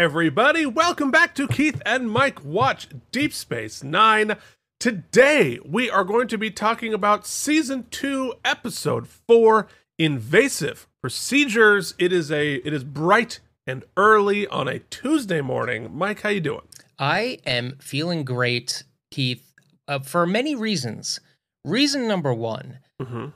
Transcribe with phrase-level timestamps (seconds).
[0.00, 0.64] everybody.
[0.64, 4.36] Welcome back to Keith and Mike Watch Deep Space Nine.
[4.78, 9.68] Today, we are going to be talking about Season 2, Episode 4
[9.98, 11.92] Invasive Procedures.
[11.98, 15.90] It is a it is bright and early on a Tuesday morning.
[15.94, 16.62] Mike, how you doing?
[16.98, 19.52] I am feeling great, Keith,
[19.86, 21.20] uh, for many reasons.
[21.62, 23.26] Reason number one, Mm-hmm.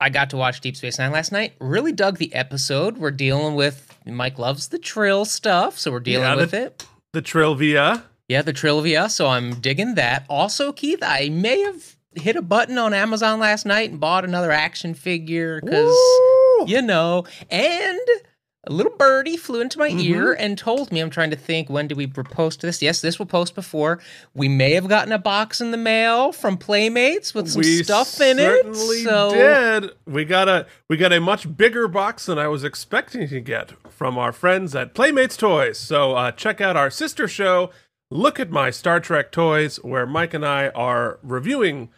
[0.00, 1.52] I got to watch Deep Space Nine last night.
[1.60, 2.96] Really dug the episode.
[2.96, 6.86] We're dealing with Mike loves the trill stuff, so we're dealing Yeah, with the- it.
[7.12, 8.02] The Trilvia.
[8.28, 9.10] Yeah, the Trilvia.
[9.10, 10.24] So I'm digging that.
[10.28, 14.50] Also, Keith, I may have hit a button on Amazon last night and bought another
[14.50, 15.94] action figure because
[16.66, 17.98] you know, and
[18.64, 19.98] a little birdie flew into my Mm-hmm.
[19.98, 22.80] ear and told me, I'm trying to think, when do we post this?
[22.80, 23.98] Yes, this will post before.
[24.34, 28.20] We may have gotten a box in the mail from Playmates with some we stuff
[28.20, 28.42] in it.
[28.62, 29.90] certainly So did.
[30.06, 33.72] We got a we got a much bigger box than I was expecting to get
[33.90, 35.78] from our friends at Playmates Toys.
[35.78, 37.70] So uh, check out our sister show.
[38.12, 41.88] Look at my Star Trek toys, where Mike and I are reviewing.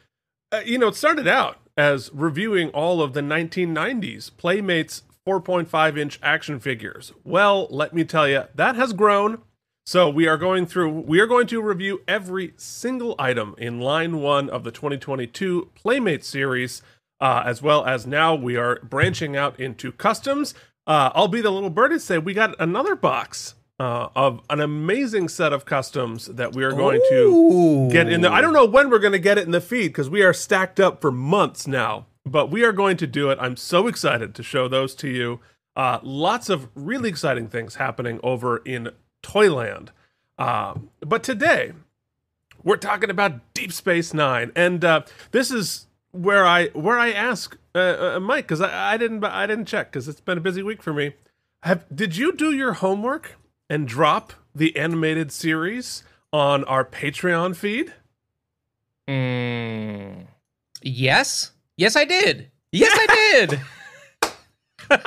[0.50, 6.18] Uh, you know, it started out as reviewing all of the 1990s Playmates 4.5 inch
[6.22, 7.12] action figures.
[7.24, 9.38] Well, let me tell you, that has grown.
[9.86, 14.20] So we are going through we are going to review every single item in line
[14.22, 16.80] 1 of the 2022 Playmate series
[17.20, 20.54] uh, as well as now we are branching out into customs.
[20.86, 24.60] Uh, I'll be the little bird and say we got another box uh, of an
[24.60, 28.32] amazing set of customs that we are going to get in there.
[28.32, 30.32] I don't know when we're going to get it in the feed because we are
[30.32, 33.38] stacked up for months now, but we are going to do it.
[33.40, 35.40] I'm so excited to show those to you.
[35.76, 38.90] Uh, lots of really exciting things happening over in
[39.22, 39.90] Toyland.
[40.38, 41.72] Um, but today,
[42.62, 45.02] we're talking about Deep Space Nine, and uh,
[45.32, 49.46] this is where I where I ask uh, uh, Mike because I, I didn't I
[49.46, 51.14] didn't check because it's been a busy week for me.
[51.62, 53.36] Have did you do your homework
[53.68, 57.92] and drop the animated series on our Patreon feed?
[59.08, 60.26] Mm,
[60.82, 61.52] yes.
[61.76, 62.50] Yes, I did.
[62.72, 63.60] Yes, I did.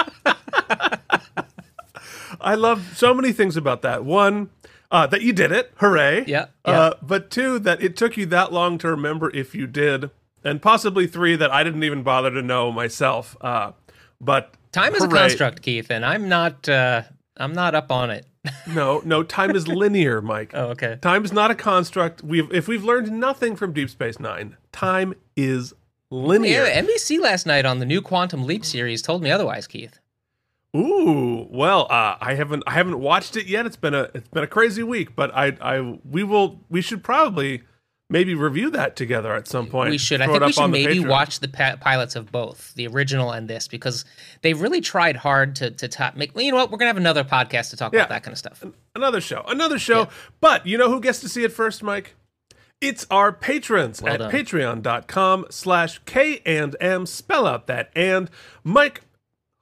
[2.42, 4.06] I love so many things about that.
[4.06, 4.50] One,
[4.92, 6.24] uh, that you did it, hooray!
[6.28, 10.12] Yeah, Uh, but two, that it took you that long to remember if you did,
[10.44, 13.36] and possibly three, that I didn't even bother to know myself.
[13.42, 13.72] Uh,
[14.22, 16.70] but Time is a construct, Keith, and I'm not.
[16.70, 17.04] Uh,
[17.38, 18.26] I'm not up on it.
[18.66, 20.52] No, no, time is linear, Mike.
[20.54, 20.98] Oh, okay.
[21.02, 22.24] Time is not a construct.
[22.24, 25.74] We've if we've learned nothing from Deep Space Nine, time is
[26.12, 26.66] linear.
[26.66, 30.00] Yeah, NBC last night on the new Quantum Leap series told me otherwise, Keith.
[30.76, 33.66] Ooh, well, uh, I haven't I haven't watched it yet.
[33.66, 37.04] It's been a it's been a crazy week, but I I we will we should
[37.04, 37.64] probably
[38.10, 39.90] maybe review that together at some point.
[39.90, 40.22] We should.
[40.22, 41.08] I think we should maybe Patreon.
[41.10, 44.06] watch the pa- pilots of both, the original and this, because
[44.44, 46.36] they really tried hard to to top, make.
[46.36, 46.70] Well, you know what?
[46.70, 48.00] We're gonna have another podcast to talk Yeah.
[48.02, 48.64] about that kind of stuff.
[48.94, 50.10] another show, another show.
[50.42, 52.16] But you know who gets to see it first, Mike?
[52.80, 54.32] It's our patrons Well at done.
[54.32, 57.06] patreon.com slash K and M.
[57.06, 58.30] Spell out that and.
[58.64, 59.02] Mike,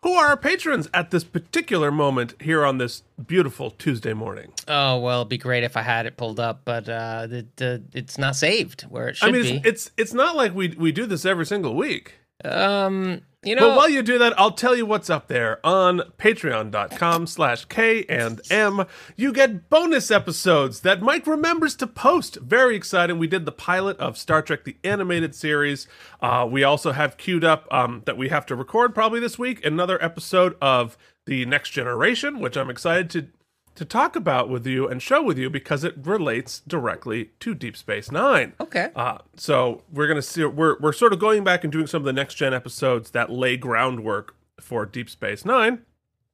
[0.02, 4.52] who are our patrons at this particular moment here on this beautiful Tuesday morning?
[4.68, 7.78] Oh well, it'd be great if I had it pulled up, but uh, it, uh,
[7.94, 9.50] it's not saved where it should I mean, be.
[9.58, 12.16] it's, it's it's not like we we do this every single week.
[12.44, 17.28] um, you But while you do that, I'll tell you what's up there on patreon.com
[17.28, 18.85] slash K and M.
[19.16, 22.38] You get bonus episodes that Mike remembers to post.
[22.38, 23.19] Very exciting.
[23.19, 25.88] We did the pilot of Star Trek the Animated Series.
[26.22, 29.63] Uh, we also have queued up um, that we have to record probably this week
[29.66, 33.27] another episode of The Next Generation, which I'm excited to
[33.75, 37.75] to talk about with you and show with you because it relates directly to Deep
[37.77, 38.54] Space Nine.
[38.60, 38.89] okay.
[38.95, 40.44] Uh, so we're gonna see.
[40.45, 43.30] We're we're sort of going back and doing some of the next gen episodes that
[43.30, 45.80] lay groundwork for Deep Space Nine.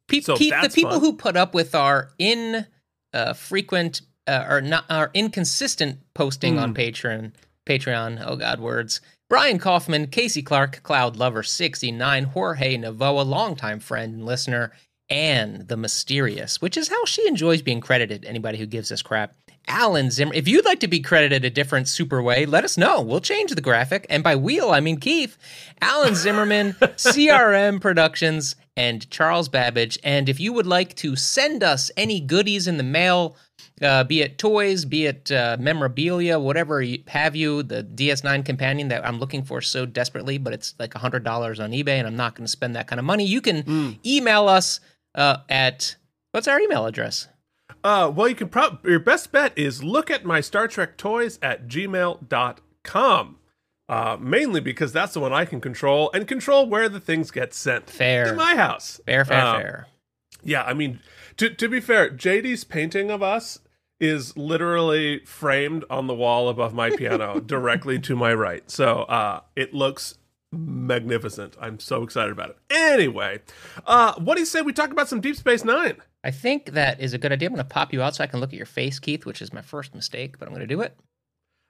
[0.08, 1.00] Pe- so Keith, the people fun.
[1.02, 2.66] who put up with our in
[3.14, 6.60] uh, frequent uh, or not our inconsistent posting Hmm.
[6.60, 7.32] on Patreon,
[7.66, 8.22] Patreon.
[8.26, 9.02] Oh God, words.
[9.30, 14.74] Brian Kaufman, Casey Clark, Cloud Lover sixty nine, Jorge Navoa, longtime friend and listener,
[15.12, 18.24] and the mysterious, which is how she enjoys being credited.
[18.24, 19.36] Anybody who gives us crap.
[19.68, 20.34] Alan Zimmer.
[20.34, 23.02] If you'd like to be credited a different super way, let us know.
[23.02, 24.08] We'll change the graphic.
[24.10, 25.38] And by wheel, I mean Keith.
[25.82, 30.00] Alan Zimmerman, CRM Productions, and Charles Babbage.
[30.04, 33.36] And if you would like to send us any goodies in the mail,
[33.82, 38.88] uh, be it toys, be it uh, memorabilia, whatever you, have you, the DS9 companion
[38.88, 41.26] that I'm looking for so desperately, but it's like $100
[41.64, 44.48] on eBay and I'm not going to spend that kind of money, you can email
[44.48, 44.80] us
[45.16, 45.96] uh, at
[46.32, 47.28] what's our email address?
[47.84, 51.40] Uh, well, you can prob your best bet is look at my Star Trek toys
[51.42, 53.38] at gmail.com.
[53.90, 57.54] Uh, mainly because that's the one I can control and control where the things get
[57.54, 58.26] sent Fair.
[58.28, 59.02] to my house.
[59.06, 59.88] Fair, fair, Uh, fair.
[60.44, 61.02] Yeah, I mean,
[61.38, 63.60] to to be fair, JD's painting of us
[64.00, 68.70] is literally framed on the wall above my piano, directly to my right.
[68.72, 70.16] So uh, it looks
[70.52, 71.56] magnificent.
[71.60, 72.58] I'm so excited about it.
[72.70, 73.42] Anyway,
[73.86, 75.98] uh, what do you say we talk about some Deep Space Nine?
[76.24, 77.48] I think that is a good idea.
[77.48, 79.42] I'm going to pop you out so I can look at your face, Keith, which
[79.42, 80.98] is my first mistake, but I'm going to do it.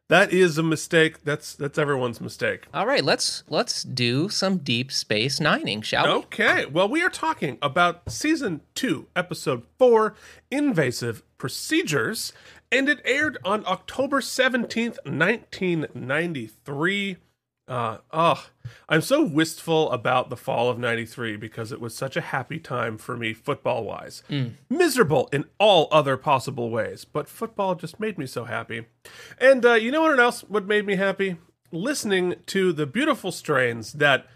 [0.09, 1.23] That is a mistake.
[1.23, 2.65] That's that's everyone's mistake.
[2.73, 6.11] All right, let's let's do some Deep Space Nining, shall we?
[6.23, 6.65] Okay.
[6.65, 10.15] Well, we are talking about season two, episode four,
[10.49, 12.33] invasive procedures,
[12.73, 17.15] and it aired on October seventeenth, nineteen ninety three.
[17.69, 18.47] Uh, oh,
[18.89, 22.97] I'm so wistful about the fall of 93 because it was such a happy time
[22.97, 24.23] for me football wise.
[24.69, 28.85] Miserable in all other possible ways, but football just made me so happy.
[29.39, 31.37] And uh, you know what else what made me happy?
[31.71, 34.27] Listening to the beautiful strains that,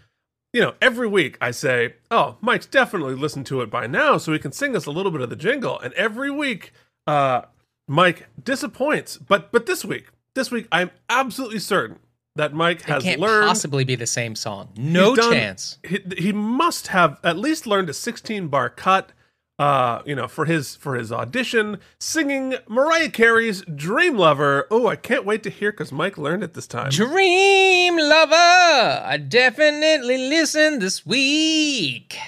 [0.52, 4.32] you know, every week I say, oh, Mike's definitely listened to it by now so
[4.32, 5.78] he can sing us a little bit of the jingle.
[5.78, 6.72] And every week,
[7.06, 7.42] uh,
[7.88, 9.16] Mike disappoints.
[9.16, 11.98] But but this week, this week, I'm absolutely certain
[12.36, 14.68] that Mike has It can't learned possibly be the same song.
[14.76, 15.78] No done- chance.
[15.82, 19.10] He, he must have at least learned a 16 bar cut.
[19.58, 24.96] Uh, you know, for his for his audition, singing Mariah Carey's "Dream Lover." Oh, I
[24.96, 26.90] can't wait to hear because Mike learned it this time.
[26.90, 28.34] Dream Lover.
[28.34, 32.18] I definitely listened this week.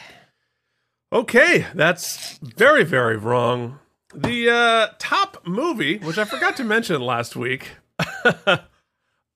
[1.12, 3.78] Okay, that's very very wrong.
[4.14, 7.72] The uh, top movie, which I forgot to mention last week,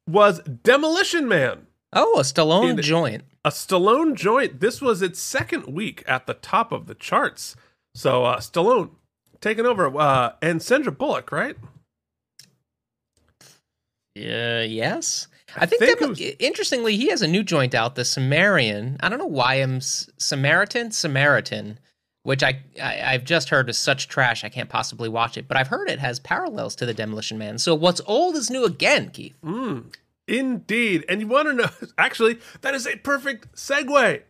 [0.09, 1.67] was Demolition Man.
[1.93, 3.25] Oh, a Stallone In- joint.
[3.45, 4.61] a Stallone joint.
[4.61, 7.55] This was its second week at the top of the charts.
[7.95, 8.91] So uh, Stallone
[9.41, 11.57] taking over, uh, and Sandra Bullock, right?
[14.17, 15.27] Uh, yes.
[15.57, 18.97] I think, think that, was- interestingly, he has a new joint out, the Sumerian.
[19.01, 21.79] I don't know why I'm S- Samaritan, Samaritan,
[22.25, 25.49] which I, I I've just heard is such trash I can't possibly watch it.
[25.49, 27.59] But I've heard it has parallels to the Demolition Man.
[27.59, 29.35] So what's old is new again, Keith.
[30.29, 31.05] Indeed.
[31.09, 31.69] And you want to know?
[31.99, 34.23] Actually, that is a perfect segue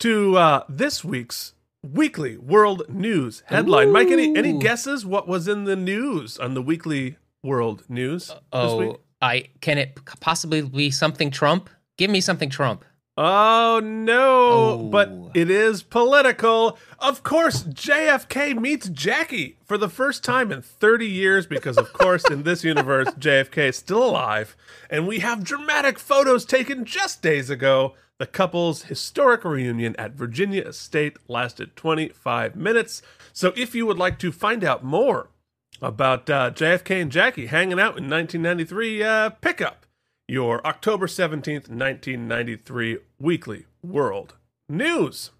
[0.00, 3.92] to uh, this week's weekly world news headline.
[3.92, 8.36] Mike, any any guesses what was in the news on the weekly world news this
[8.52, 8.96] Oh, week?
[9.22, 11.70] I can it possibly be something Trump?
[11.96, 12.84] Give me something Trump.
[13.18, 14.88] Oh no, Oh.
[14.90, 16.78] but it is political.
[16.98, 22.24] Of course, JFK meets Jackie for the first time in 30 years because, of course,
[22.30, 24.54] in this universe, JFK is still alive.
[24.90, 27.94] And we have dramatic photos taken just days ago.
[28.18, 33.00] The couple's historic reunion at Virginia Estate lasted 25 minutes.
[33.32, 35.28] So if you would like to find out more
[35.80, 39.85] about uh, JFK and Jackie hanging out in 1993, uh, pick up
[40.28, 44.34] your October 17th, 1993 weekly world
[44.68, 45.30] news.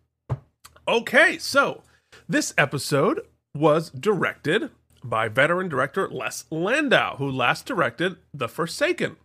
[0.87, 1.83] Okay, so
[2.29, 3.22] this episode
[3.55, 4.70] was directed
[5.03, 9.17] by veteran director Les Landau, who last directed The Forsaken,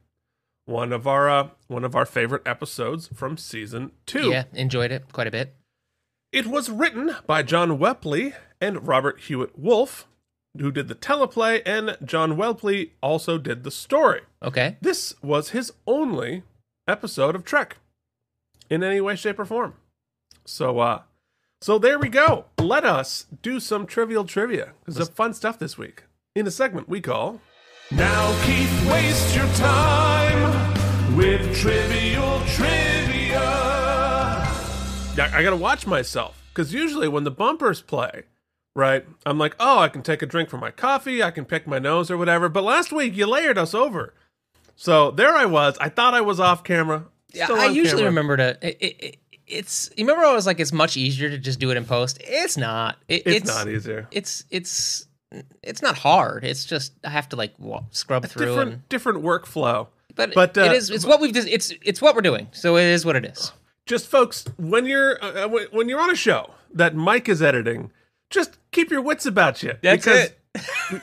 [0.65, 4.31] one of our uh, one of our favorite episodes from season 2.
[4.31, 5.55] Yeah, enjoyed it quite a bit.
[6.31, 10.07] It was written by John Whelpley and Robert Hewitt Wolfe,
[10.58, 14.22] who did the teleplay, and John Whelpley also did the story.
[14.43, 14.77] Okay.
[14.81, 16.43] This was his only
[16.88, 17.77] episode of Trek
[18.70, 19.75] in any way, shape, or form.
[20.46, 21.01] So, uh,
[21.62, 22.46] so there we go.
[22.58, 24.74] Let us do some trivial trivia.
[24.86, 26.03] There's some fun stuff this week
[26.36, 27.39] in a segment we call.
[27.91, 33.41] Now, Keith, waste your time with trivial trivia.
[35.15, 38.24] Yeah, I gotta watch myself because usually when the bumpers play,
[38.75, 41.67] right, I'm like, oh, I can take a drink from my coffee, I can pick
[41.67, 42.49] my nose or whatever.
[42.49, 44.13] But last week you layered us over.
[44.75, 45.77] So there I was.
[45.79, 47.05] I thought I was off camera.
[47.33, 48.05] Yeah, I usually camera.
[48.05, 48.57] remember to.
[48.67, 51.71] It, it, it- it's you remember I was like it's much easier to just do
[51.71, 52.19] it in post.
[52.23, 52.97] It's not.
[53.09, 54.07] It, It's, not easier.
[54.09, 55.07] It's it's
[55.61, 56.45] it's not hard.
[56.45, 57.53] It's just I have to like
[57.89, 58.45] scrub through.
[58.45, 59.87] Different, And, different workflow.
[60.15, 60.89] but but, uh, it is.
[60.89, 61.33] It's what we've.
[61.33, 62.47] Just, it's it's what we're doing.
[62.53, 63.51] So it is what it is.
[63.85, 67.91] Just folks, when you're uh, when- when you're on a show that Mike is editing,
[68.31, 69.73] just keep your wits about you.
[69.83, 70.38] That's because it.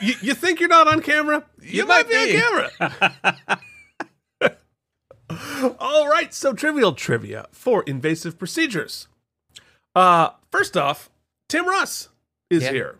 [0.02, 2.42] you, you think you're not on camera, you, might, might be, be.
[2.42, 3.58] on camera.
[5.78, 9.08] All right, so trivial trivia for invasive procedures.
[9.94, 11.11] Uh, first off,
[11.49, 12.08] Tim Russ
[12.50, 12.73] is Yeah.
[12.73, 12.99] here,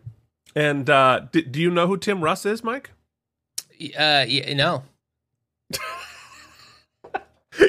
[0.55, 2.91] and uh, d- do you know who Tim Russ is, Mike?
[3.99, 4.85] Uh, yeah, no.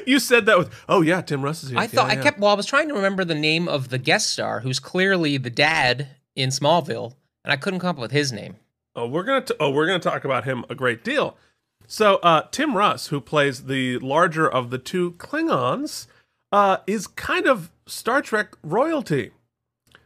[0.06, 1.80] You said that with, oh yeah, Tim Russ is here.
[1.80, 2.22] I thought Yeah, I yeah.
[2.24, 2.40] kept.
[2.40, 5.50] Well, I was trying to remember the name of the guest star, who's clearly the
[5.50, 8.56] dad in Smallville, and I couldn't come up with his name.
[8.96, 11.38] Oh, we're gonna t- oh we're gonna talk about him a great deal.
[11.88, 16.08] So uh, Tim Russ, who plays the larger of the two Klingons,
[16.52, 19.32] uh, is kind of Star Trek royalty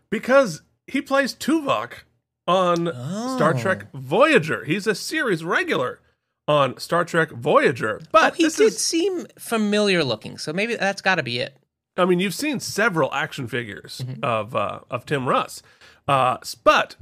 [0.09, 2.03] because he plays Tuvok
[2.47, 2.87] on
[3.35, 3.59] Star Oh.
[3.59, 4.63] Trek Voyager.
[4.65, 5.99] He's a series regular
[6.47, 8.01] on Star Trek Voyager.
[8.11, 11.57] But Oh, he did is seem familiar looking, so maybe that's got to be it.
[11.95, 14.23] I mean, you've seen several action figures Mm-hmm.
[14.23, 15.61] of uh, of Tim Russ,
[16.07, 16.95] uh, but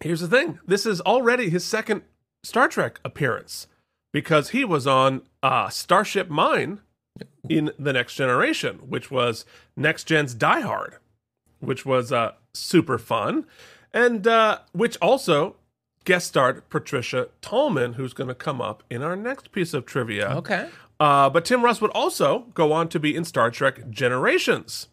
[0.00, 2.02] here's the thing: this is already his second
[2.42, 3.66] Star Trek appearance
[4.12, 6.80] because he was on uh, Starship Mine
[7.48, 9.44] in the Next Generation, which was
[9.76, 10.96] Next Gen's Die Hard,
[11.60, 13.46] which was uh, super fun,
[13.92, 15.56] and uh, which also
[16.04, 20.30] guest starred Patricia Tallman, who's going to come up in our next piece of trivia.
[20.36, 20.68] Okay.
[21.00, 24.88] Uh, but Tim Russ would also go on to be in Star Trek Generations,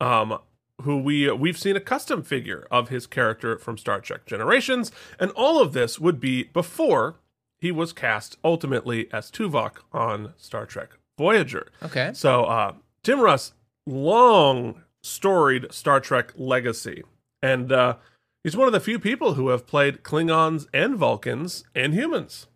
[0.00, 0.38] um,
[0.82, 5.30] who we we've seen a custom figure of his character from Star Trek Generations, and
[5.32, 7.16] all of this would be before
[7.60, 11.68] he was cast ultimately as Tuvok on Star Trek Voyager.
[11.82, 12.10] Okay.
[12.14, 12.74] So uh,
[13.04, 13.52] Tim Russ,
[13.86, 17.02] long storied Star Trek legacy,
[17.42, 17.96] and uh,
[18.42, 22.48] he's one of the few people who have played Klingons and Vulcans and humans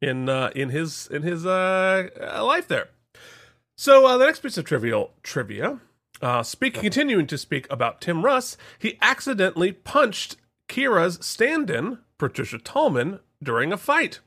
[0.00, 2.08] in uh, in his in his uh,
[2.42, 2.88] life there.
[3.76, 5.80] So uh, the next piece of trivial trivia,
[6.20, 10.36] uh, speak continuing to speak about Tim Russ, he accidentally punched
[10.68, 14.20] Kira's stand-in Patricia Tallman during a fight.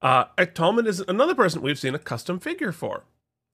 [0.00, 3.04] Uh, Tallman is another person we've seen a custom figure for.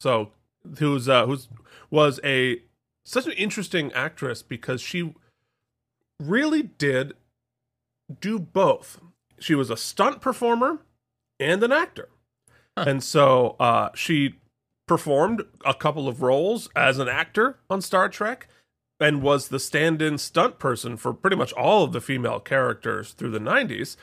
[0.00, 0.33] So
[0.78, 1.49] who's uh, who's
[1.90, 2.62] was a
[3.04, 5.14] such an interesting actress because she
[6.21, 7.14] really did
[8.21, 9.00] do both.
[9.38, 10.78] She was a stunt performer
[11.38, 12.09] and an actor.
[12.76, 12.85] Huh.
[12.87, 14.37] And so uh, she
[14.88, 18.49] performed a couple of roles as an actor on Star Trek
[18.99, 23.12] and was the stand in stunt person for pretty much all of the female characters
[23.12, 23.97] through the 90s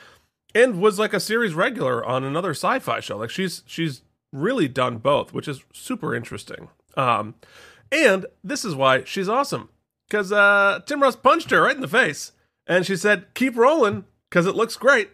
[0.54, 3.18] and was like a series regular on another sci-fi show.
[3.18, 4.02] Like she's she's
[4.32, 6.68] really done both, which is super interesting.
[6.96, 7.34] Um,
[7.92, 9.68] and this is why she's awesome
[10.08, 12.32] because uh, Tim Russ punched her right in the face,
[12.66, 15.10] and she said, "Keep rolling because it looks great."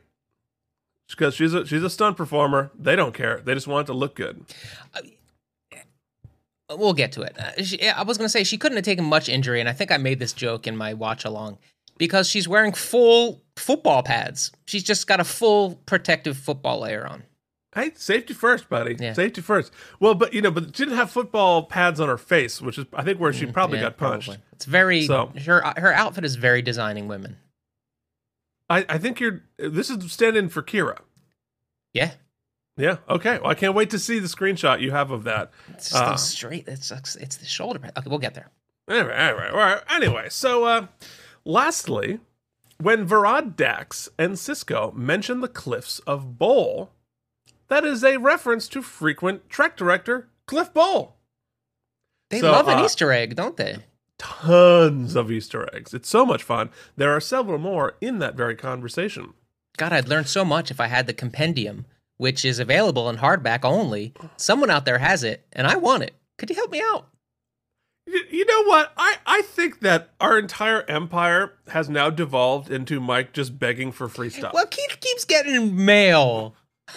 [1.11, 3.43] Because she's a she's a stunt performer, they don't care.
[3.45, 4.45] They just want it to look good.
[6.77, 7.37] We'll get to it.
[7.39, 9.73] Uh, she, I was going to say she couldn't have taken much injury, and I
[9.73, 11.59] think I made this joke in my watch along
[11.99, 14.51] because she's wearing full football pads.
[14.67, 17.25] She's just got a full protective football layer on.
[17.75, 18.97] Hey, safety first, buddy.
[19.01, 19.15] Yeah.
[19.15, 19.73] Safety first.
[19.99, 22.85] Well, but you know, but she didn't have football pads on her face, which is
[22.93, 24.27] I think where she probably Mm, Yeah, got punched.
[24.29, 24.45] probably.
[24.53, 27.39] It's very So- her her outfit is very designing women.
[28.69, 29.43] I, I think you're.
[29.59, 30.99] This is stand-in for Kira.
[31.95, 32.13] Yeah,
[32.83, 32.97] Yeah.
[33.09, 33.39] Okay.
[33.39, 35.53] Well, I can't wait to see the screenshot you have of that.
[35.69, 36.67] it's just Uh, straight.
[36.67, 37.93] It's it's the shoulder pad.
[37.97, 38.51] Okay, we'll get there.
[38.91, 39.83] All right, all right, all right.
[39.89, 40.87] Anyway, so uh,
[41.45, 42.19] lastly,
[42.79, 46.91] when Verad Dax and Sisko mention the cliffs of Bole,
[47.69, 51.15] that is a reference to frequent Trek director Cliff Bole.
[52.31, 53.77] They So, love an uh, Easter egg, don't they?
[54.19, 55.95] Tons of Easter eggs.
[55.95, 56.71] It's so much fun.
[56.97, 59.35] There are several more in that very conversation.
[59.77, 61.87] God, I'd learn so much if I had the compendium,
[62.23, 64.15] which is available in hardback only.
[64.37, 66.15] Someone out there has it, and I want it.
[66.39, 67.09] Could you help me out?
[68.07, 68.93] You, know what?
[68.97, 74.09] I, I think that our entire empire has now devolved into Mike just begging for
[74.09, 74.53] free stuff.
[74.55, 76.55] Well, Keith keeps getting mail.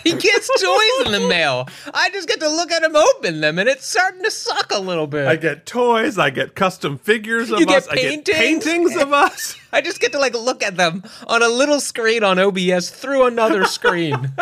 [0.04, 1.68] he gets toys in the mail.
[1.92, 4.78] I just get to look at him open them, and it's starting to suck a
[4.78, 5.26] little bit.
[5.26, 6.18] I get toys.
[6.18, 7.88] I get custom figures of You get us.
[7.88, 8.64] I get paintings?
[8.64, 9.56] paintings of us.
[9.72, 13.26] I just get to like look at them on a little screen on OBS through
[13.26, 14.32] another screen.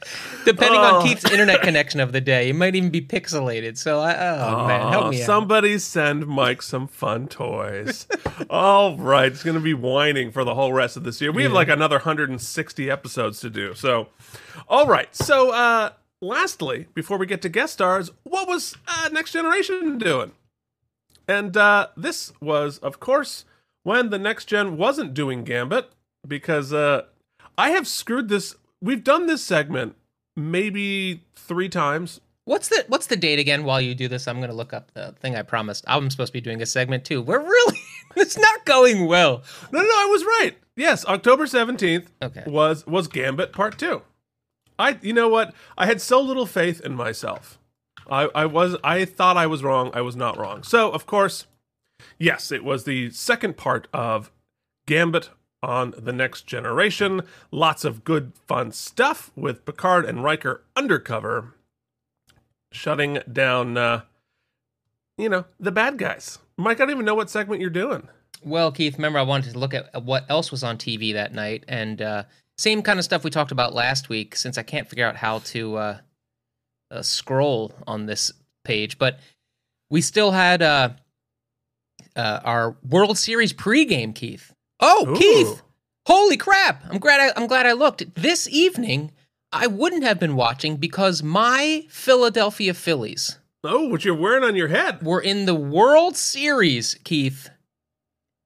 [0.44, 0.96] Depending Oh.
[1.00, 3.76] on Keith's internet connection of the day, it might even be pixelated.
[3.76, 5.26] So, I, oh, man, help Oh, me out.
[5.26, 8.06] Somebody send Mike some fun toys.
[8.48, 11.32] All right, it's going to be whining for the whole rest of this year.
[11.32, 13.74] We have like another 160 episodes to do.
[13.74, 14.08] So,
[14.68, 15.14] all right.
[15.14, 15.90] So, uh,
[16.20, 20.32] lastly, before we get to guest stars, what was uh, Next Generation doing?
[21.26, 23.44] And uh, this was, of course,
[23.82, 25.90] when the Next Gen wasn't doing Gambit,
[26.26, 27.02] because uh,
[27.56, 28.54] I have screwed this.
[28.80, 29.96] We've done this segment
[30.36, 33.64] maybe three times What's the What's the date again?
[33.64, 35.84] While you do this, I'm going to look up the thing I promised.
[35.86, 37.20] I'm supposed to be doing a segment too.
[37.20, 37.78] We're really,
[38.16, 39.42] it's not going well.
[39.70, 40.52] No, no, no, I was right.
[40.74, 42.44] Yes, October seventeenth Okay.
[42.46, 44.00] was was Gambit Part Two.
[44.78, 45.52] I, you know what?
[45.76, 47.58] I had so little faith in myself.
[48.10, 49.90] I, I was, I thought I was wrong.
[49.92, 50.62] I was not wrong.
[50.62, 51.46] So, of course,
[52.18, 54.30] yes, it was the second part of
[54.86, 55.28] Gambit
[55.62, 57.22] on the Next Generation.
[57.50, 61.54] Lots of good, fun stuff with Picard and Riker undercover,
[62.72, 64.02] shutting down, uh,
[65.16, 66.38] you know, the bad guys.
[66.56, 68.08] Mike, I don't even know what segment you're doing.
[68.42, 71.64] Well, Keith, remember I wanted to look at what else was on TV that night,
[71.68, 72.22] and uh,
[72.56, 74.36] same kind of stuff we talked about last week.
[74.36, 75.98] Since I can't figure out how to uh,
[76.90, 78.32] uh, scroll on this
[78.64, 79.18] page, but
[79.90, 80.90] we still had uh,
[82.14, 84.52] uh, our World Series pregame, Keith.
[84.80, 85.16] Oh, Ooh.
[85.16, 85.62] Keith!
[86.06, 86.84] Holy crap!
[86.90, 89.12] I'm glad I, I'm glad I looked this evening.
[89.52, 94.68] I wouldn't have been watching because my Philadelphia Phillies Oh, what you're wearing on your
[94.68, 95.02] head?
[95.02, 97.50] were in the World Series, Keith,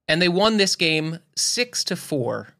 [0.09, 2.55] and they won this game six to four.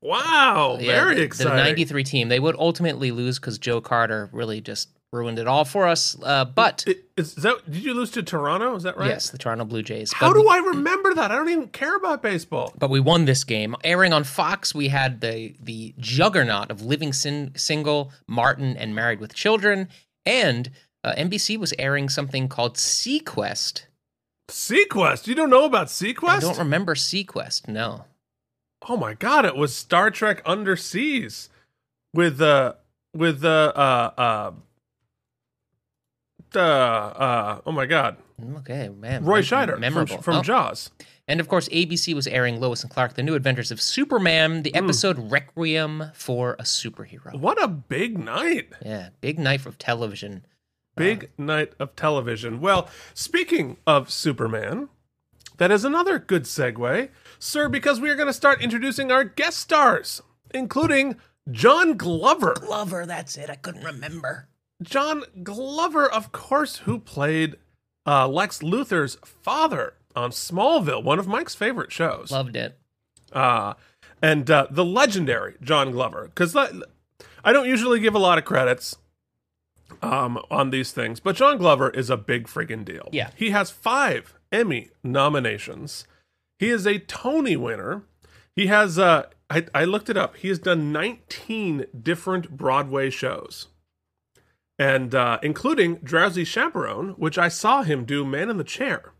[0.00, 1.56] Wow, Yeah, very exciting.
[1.56, 2.28] The 93 team.
[2.28, 6.16] They would ultimately lose because Joe Carter really just ruined it all for us.
[6.22, 6.84] Uh, but
[7.16, 8.74] Is, that did you lose to Toronto?
[8.76, 9.08] Is that right?
[9.08, 10.12] yes, the Toronto Blue Jays.
[10.12, 11.30] How but, do I remember that?
[11.30, 12.72] I don't even care about baseball.
[12.78, 13.74] but we won this game.
[13.84, 19.20] Airing on Fox, we had the the juggernaut of Living Sin- Single, Martin, and Married
[19.20, 19.88] with Children.
[20.26, 20.70] And
[21.02, 23.84] uh, NBC was airing something called seaQuest.
[24.50, 25.26] seaQuest.
[25.26, 26.28] You don't know about seaQuest?
[26.28, 28.04] I don't remember seaQuest, no.
[28.88, 31.48] oh my god, it was Star Trek Underseas
[32.12, 32.74] with uh
[33.14, 34.50] with uh uh uh
[36.52, 38.16] the uh, uh oh my god.
[38.58, 39.24] Okay, man.
[39.24, 40.22] Roy mem- Scheider from, Memorable.
[40.22, 40.42] from Oh.
[40.42, 40.90] Jaws.
[41.26, 44.70] And of course, ABC was airing Lois and Clark, The New Adventures of Superman, the
[44.70, 44.76] hmm.
[44.76, 47.38] episode Requiem for a Superhero.
[47.38, 48.72] What a big night.
[48.84, 50.46] Yeah, big night of television.
[50.96, 52.60] Big uh, night of television.
[52.60, 54.88] Well, speaking of Superman,
[55.58, 59.58] that is another good segue, sir, because we are going to start introducing our guest
[59.58, 61.16] stars, including
[61.50, 62.54] John Glover.
[62.54, 63.50] Glover, that's it.
[63.50, 64.48] I couldn't remember.
[64.82, 67.56] John Glover, of course, who played
[68.06, 72.30] uh, Lex Luthor's father on Smallville, one of Mike's favorite shows.
[72.30, 72.78] Loved it.
[73.32, 73.74] uh,
[74.22, 76.24] and uh, the legendary John Glover.
[76.24, 78.96] Because I don't usually give a lot of credits
[80.02, 83.08] um, on these things, but John Glover is a big friggin' deal.
[83.12, 83.30] Yeah.
[83.36, 86.06] He has five Emmy nominations.
[86.58, 88.02] He is a Tony winner.
[88.56, 93.68] He has, uh, I, I looked it up, he has done 19 different Broadway shows.
[94.78, 99.12] And uh, including Drowsy Chaperone, which I saw him do Man in the Chair.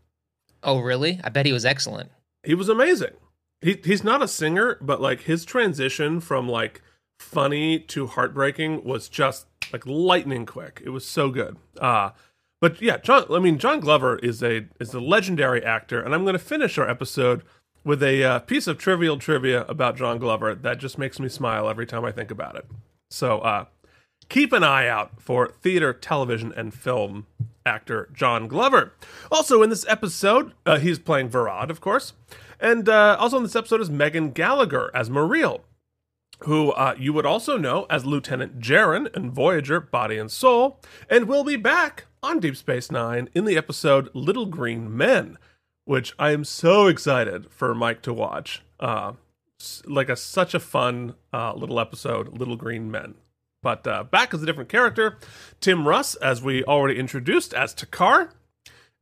[0.63, 1.19] Oh, really?
[1.23, 2.11] I bet he was excellent.
[2.43, 3.13] he was amazing.
[3.61, 6.81] He he's not a singer, but like his transition from like
[7.19, 10.81] funny to heartbreaking was just like lightning quick.
[10.85, 11.57] It was so good.
[11.79, 12.11] Uh
[12.61, 16.23] but yeah, John I mean John Glover is a is a legendary actor and I'm
[16.23, 17.43] going to finish our episode
[17.83, 21.69] with a uh, piece of trivial trivia about John Glover that just makes me smile
[21.69, 22.65] every time I think about it.
[23.09, 23.65] So uh
[24.29, 27.25] keep an eye out for theater, television, and film
[27.65, 28.93] actor John Glover.
[29.31, 32.13] Also, in this episode, uh, he's playing Verad, of course.
[32.59, 35.61] And uh, also in this episode is Megan Gallagher as Mareel,
[36.41, 41.25] who uh, you would also know as Lieutenant Jaryn in Voyager Body and Soul, and
[41.25, 45.37] we'll be back on Deep Space Nine in the episode Little Green Men,
[45.85, 48.61] which I am so excited for Mike to watch.
[48.79, 49.13] Uh,
[49.85, 53.15] like a such a fun uh, little episode, Little Green Men.
[53.61, 55.17] But uh, back as a different character,
[55.59, 58.31] Tim Russ, as we already introduced, as T'Kar,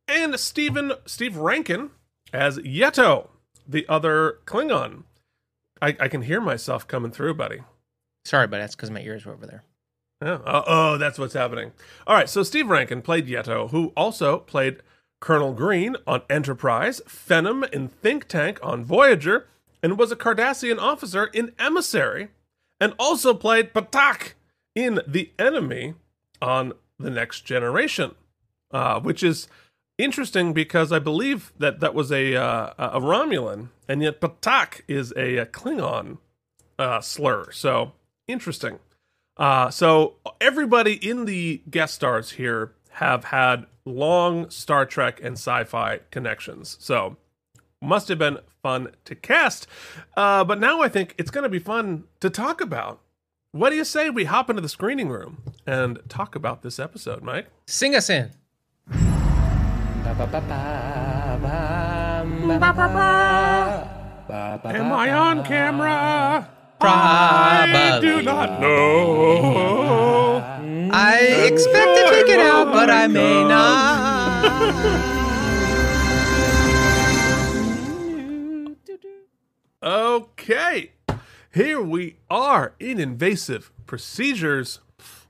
[0.07, 1.91] and Stephen Steve Rankin
[2.33, 3.27] as Yeto,
[3.67, 5.03] the other Klingon.
[5.81, 7.59] I, I can hear myself coming through, buddy.
[8.25, 9.63] Sorry, but that's because my ears were over there.
[10.21, 11.73] Oh, oh, that's what's happening.
[12.07, 14.77] All right, so Steve Rankin played Yeto, who also played
[15.21, 19.47] Colonel Green on Enterprise, Fennim in Think Tank on Voyager,
[19.83, 22.29] and was a Cardassian officer in Emissary,
[22.79, 24.33] and also played Patahk
[24.77, 25.95] in The Enemy
[26.39, 28.13] on The Next Generation,
[28.69, 29.47] uh, which is
[29.97, 35.11] interesting because I believe that that was a uh, a Romulan, and yet Patak is
[35.17, 36.19] a, a Klingon
[36.77, 37.51] uh, slur.
[37.51, 37.93] So
[38.27, 38.77] interesting.
[39.35, 46.01] Uh, so everybody in the guest stars here have had long Star Trek and sci-fi
[46.11, 46.77] connections.
[46.79, 47.17] So
[47.81, 49.65] must have been fun to cast.
[50.15, 53.01] Uh, but now I think it's going to be fun to talk about.
[53.57, 57.23] What do you say we hop into the screening room and talk about this episode,
[57.23, 57.47] Mike?
[57.65, 58.29] Sing us in.
[58.91, 59.01] Am
[64.93, 66.47] I on camera?
[66.79, 68.25] I do Probably.
[68.25, 70.43] not know.
[70.93, 71.17] I
[71.51, 73.87] expect to take it out, but I may not.
[79.81, 80.91] Okay,
[81.57, 84.79] here we are in invasive procedures,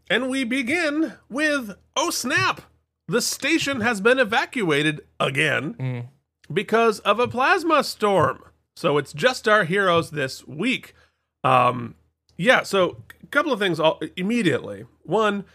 [0.09, 2.63] and we begin with oh snap!
[3.07, 6.09] The station has been evacuated again
[6.53, 8.43] because of a plasma storm.
[8.75, 10.93] So it's just our heroes this week.
[11.45, 11.95] Um,
[12.35, 14.85] yeah, so a couple of things all, immediately.
[15.03, 15.45] One,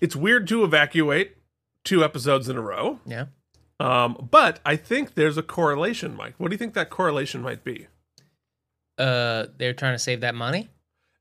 [0.00, 1.36] it's weird to evacuate
[1.84, 2.98] two episodes in a row.
[3.06, 3.26] Yeah.
[3.78, 6.34] Um, but I think there's a correlation, Mike.
[6.38, 7.86] What do you think that correlation might be?
[9.00, 10.68] Uh, they're trying to save that money.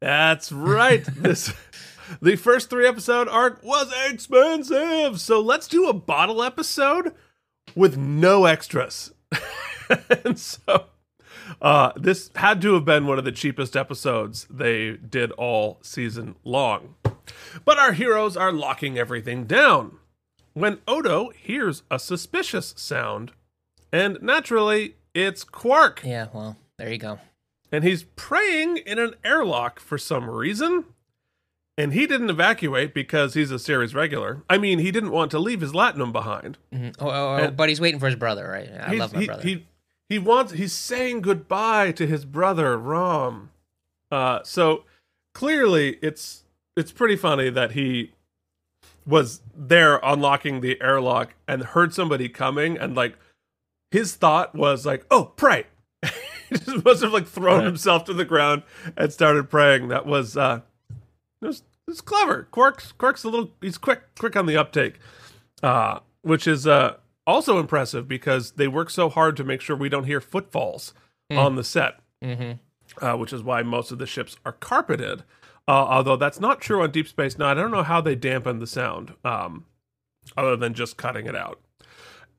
[0.02, 1.04] That's right.
[1.16, 1.54] this
[2.22, 5.20] the first three episode arc was expensive.
[5.20, 7.14] So let's do a bottle episode
[7.76, 9.14] with no extras.
[10.26, 10.86] and so
[11.62, 16.36] uh, this had to have been one of the cheapest episodes they did all season
[16.44, 16.96] long.
[17.64, 20.00] But our heroes are locking everything down
[20.54, 23.32] when Odo hears a suspicious sound,
[23.94, 26.02] and naturally, it's Quark.
[26.04, 27.20] Yeah, well, there you go.
[27.72, 30.86] And he's praying in an airlock for some reason.
[31.78, 34.44] And he didn't evacuate because he's a series regular.
[34.50, 36.58] I mean, he didn't want to leave his latinum behind.
[36.74, 36.96] Mhm.
[37.00, 38.70] Oh, oh, oh, but he's waiting for his brother, right?
[38.82, 39.44] I love my he, brother.
[39.44, 39.68] He,
[40.10, 40.54] he wants.
[40.54, 43.52] He's saying goodbye to his brother Rom.
[44.12, 44.84] Uh, so
[45.34, 46.44] clearly, it's
[46.76, 48.12] it's pretty funny that he
[49.06, 53.18] was there unlocking the airlock and heard somebody coming, and like
[53.92, 55.68] his thought was like, "Oh, pray."
[56.58, 57.66] he just must have like thrown Right.
[57.66, 58.64] himself to the ground
[58.98, 59.88] and started praying.
[59.90, 60.62] That was uh,
[61.42, 62.48] it was, it was clever.
[62.52, 63.52] Quark's Quark's a little.
[63.62, 65.00] He's quick quick on the uptake,
[65.64, 66.96] uh, which is uh
[67.28, 70.94] also impressive because they work so hard to make sure we don't hear footfalls
[71.32, 71.38] Hmm.
[71.38, 72.54] on the set, hmm
[73.02, 75.24] uh, which is why most of the ships are carpeted.
[75.68, 77.58] Uh, although that's not true on Deep Space Nine.
[77.60, 79.66] I don't know how they dampen the sound, um,
[80.36, 81.60] other than just cutting it out.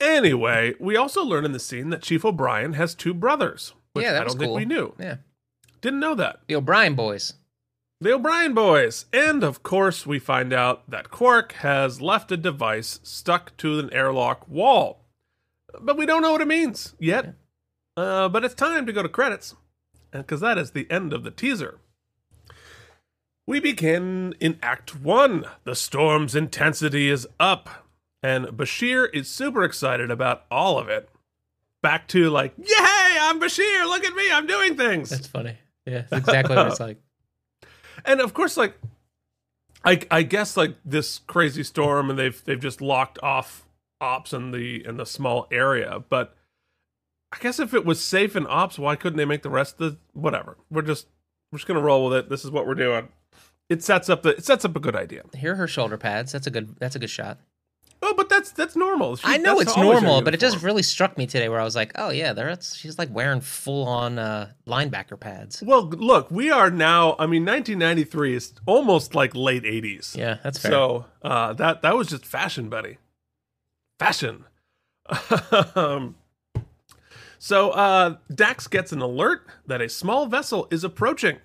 [0.00, 4.12] Anyway, we also learn in the scene that Chief O'Brien has two brothers, which Yeah,
[4.12, 4.56] that I was don't think cool.
[4.56, 4.94] we knew.
[4.98, 5.16] Yeah.
[5.80, 6.40] Didn't know that.
[6.46, 7.34] The O'Brien boys.
[8.00, 9.06] The O'Brien boys.
[9.12, 13.92] And of course, we find out that Quark has left a device stuck to an
[13.92, 15.04] airlock wall.
[15.80, 17.34] But we don't know what it means yet.
[17.96, 19.54] Uh, but it's time to go to credits,
[20.12, 21.78] because that is the end of the teaser.
[23.46, 25.44] We begin in Act 1.
[25.64, 27.68] The storm's intensity is up,
[28.22, 31.08] and Bashir is super excited about all of it.
[31.82, 35.10] Back to like, yay, I'm Bashir, look at me, I'm doing things.
[35.10, 35.56] That's funny.
[35.86, 36.98] Yeah, that's exactly what it's like.
[38.04, 38.74] and of course like
[39.84, 43.66] I, I guess like this crazy storm and they've they've just locked off
[44.00, 46.34] ops in the in the small area but
[47.32, 49.92] i guess if it was safe in ops why couldn't they make the rest of
[49.92, 51.06] the whatever we're just
[51.52, 53.08] we're just gonna roll with it this is what we're doing
[53.68, 56.32] it sets up the it sets up a good idea Here are her shoulder pads.
[56.32, 56.76] That's a good.
[56.80, 57.38] That's a good shot.
[58.02, 61.16] Oh but that's that's normal She- I know it's normal, but it just really struck
[61.18, 64.50] me today where I was like, oh yeah, that's she's like wearing full on uh,
[64.66, 65.62] linebacker pads.
[65.62, 70.58] well look we are now i mean 1993 is almost like late 80s Yeah, that's
[70.58, 70.70] fair.
[70.72, 72.98] So uh, that that was just fashion, buddy.
[73.98, 74.44] Fashion.
[75.74, 76.14] um,
[77.38, 81.38] so uh, Dax gets an alert that a small vessel is approaching.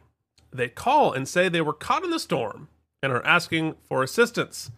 [0.51, 2.69] They call and say they were caught in the storm
[3.01, 4.71] and are asking for assistance.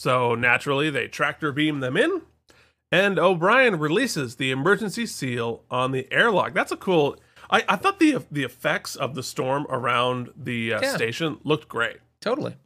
[0.00, 2.22] So naturally, they tractor beam them in,
[2.90, 6.54] and O'Brien releases the emergency seal on the airlock.
[6.54, 7.16] That's a cool.
[7.50, 10.96] I, I thought the the effects of the storm around the uh, Yeah.
[10.96, 11.98] station looked great.
[12.22, 12.56] totally.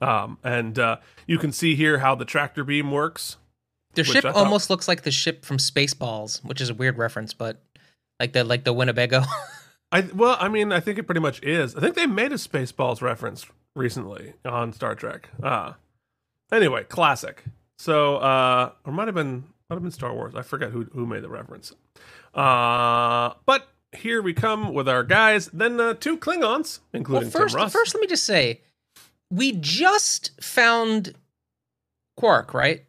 [0.00, 3.38] Um, and uh, you can see here how the tractor beam works.
[3.94, 7.34] The ship thought- almost looks like the ship from Spaceballs, which is a weird reference,
[7.34, 7.60] but
[8.20, 9.22] like the like the Winnebago.
[9.90, 11.74] I well, I mean, I think it pretty much is.
[11.74, 15.28] I think they made a Spaceballs reference recently on Star Trek.
[15.42, 15.72] Uh
[16.52, 17.44] anyway, classic.
[17.78, 20.34] So, uh, or might have been might have been Star Wars.
[20.34, 21.72] I forget who who made the reference.
[22.34, 25.48] Uh, but here we come with our guys.
[25.48, 27.72] Then uh, two Klingons, including well, first, Tim Russ.
[27.72, 28.60] first, let me just say,
[29.30, 31.14] we just found
[32.16, 32.84] Quark, right?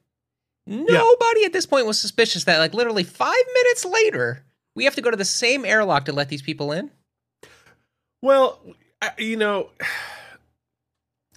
[0.68, 4.44] Nobody at this point was suspicious that, like, literally five minutes later,
[4.76, 6.92] we have to go to the same airlock to let these people in.
[8.22, 8.60] well,
[9.18, 9.70] you know,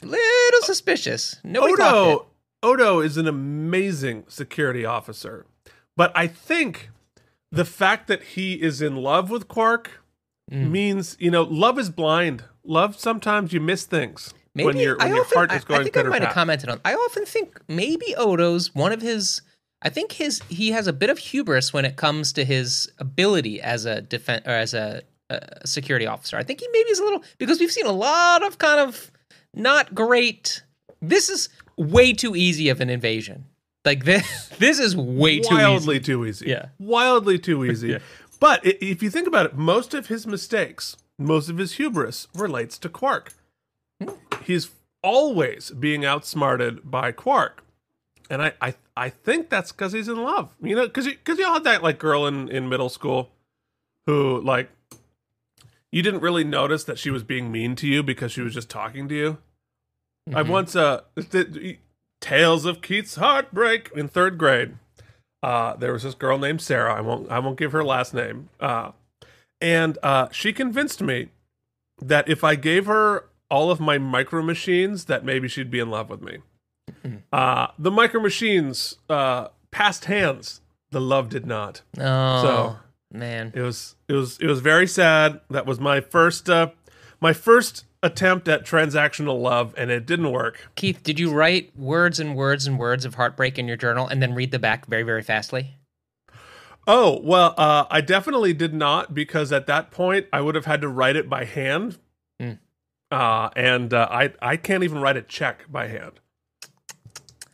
[0.04, 1.36] Little suspicious.
[1.44, 2.26] Nobody Odo
[2.62, 5.46] Odo is an amazing security officer,
[5.96, 6.90] but I think
[7.50, 9.98] the fact that he is in love with Quark
[10.50, 10.70] Mm.
[10.70, 12.44] means you know love is blind.
[12.64, 15.84] Love sometimes you miss things Maybe when your when I your heart is going I
[15.84, 16.80] think I might have commented on.
[16.84, 19.40] I often think maybe Odo's one of his.
[19.82, 23.60] I think his he has a bit of hubris when it comes to his ability
[23.62, 26.36] as a defense or as a, a security officer.
[26.36, 29.10] I think he maybe is a little because we've seen a lot of kind of
[29.54, 30.62] not great.
[31.00, 33.46] This is way too easy of an invasion.
[33.84, 36.04] Like this, this is way too wildly easy.
[36.04, 36.46] too easy.
[36.48, 36.66] Yeah.
[36.78, 37.98] wildly too easy.
[38.40, 42.78] But if you think about it, most of his mistakes, most of his hubris relates
[42.78, 43.32] to Quark.
[44.02, 44.10] Hmm.
[44.44, 44.70] He's
[45.02, 47.64] always being outsmarted by Quark.
[48.30, 50.54] And I, I, I think that's because he's in love.
[50.60, 53.30] You know, because because you all had that like girl in, in middle school
[54.06, 54.70] who like
[55.92, 58.68] you didn't really notice that she was being mean to you because she was just
[58.70, 59.38] talking to you.
[60.34, 60.48] I Mhm.
[60.48, 61.78] once uh th-
[62.20, 64.76] tales of Keith's heartbreak in third grade.
[65.42, 66.94] Uh, there was this girl named Sarah.
[66.94, 68.48] I won't I won't give her last name.
[68.60, 68.92] Uh,
[69.60, 71.28] and uh, she convinced me
[72.00, 75.90] that if I gave her all of my micro machines, that maybe she'd be in
[75.90, 76.38] love with me.
[77.32, 80.60] Uh, the micro machines uh, passed hands.
[80.90, 81.82] The love did not.
[81.98, 82.76] Oh, So
[83.12, 83.52] Man.
[83.54, 85.40] It was it was it was very sad.
[85.50, 86.70] That was my first uh
[87.20, 90.70] my first attempt at transactional love and it didn't work.
[90.74, 94.22] Keith, did you write words and words and words of heartbreak in your journal and
[94.22, 95.76] then read the back very, very fastly?
[96.86, 100.80] Oh, well, uh I definitely did not because at that point I would have had
[100.80, 101.98] to write it by hand.
[102.40, 102.58] Mm.
[103.10, 106.12] Uh and uh, I I can't even write a check by hand.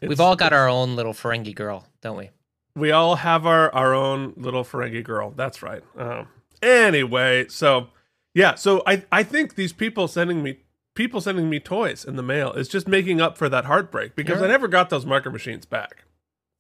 [0.01, 2.31] We've all got our own little Ferengi girl, don't we?
[2.79, 5.33] We all have our our own little Ferengi girl.
[5.37, 5.83] That's right.
[5.97, 6.29] Um,
[6.63, 7.89] anyway, so
[8.35, 10.59] yeah, so I I think these people sending me
[10.95, 14.41] people sending me toys in the mail is just making up for that heartbreak because
[14.41, 14.47] Yeah.
[14.47, 16.05] I never got those marker machines back.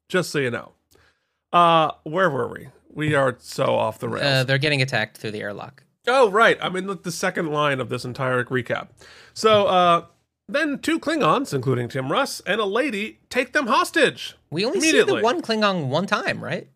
[0.09, 0.73] Just so you know.
[1.53, 2.69] Uh, where were we?
[2.91, 4.25] We are so off the rails.
[4.25, 5.83] Uh, they're getting attacked through the airlock.
[6.07, 6.57] Oh, right.
[6.61, 8.89] I'm in the, the second line of this entire recap.
[9.35, 10.07] So, uh,
[10.49, 14.37] then two Klingons, including Tim Russ, and a lady take them hostage.
[14.51, 16.69] We only see the one Klingon one time, right?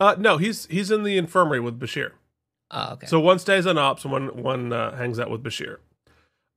[0.00, 2.12] Uh, no, he's he's in the infirmary with Bashir.
[2.70, 3.06] Oh, okay.
[3.06, 5.76] So one stays on ops, and one one uh, hangs out with Bashir.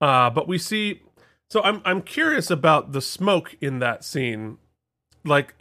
[0.02, 1.02] Uh, but we see.
[1.52, 4.58] So I'm I'm curious about the smoke in that scene.
[5.24, 5.54] Like,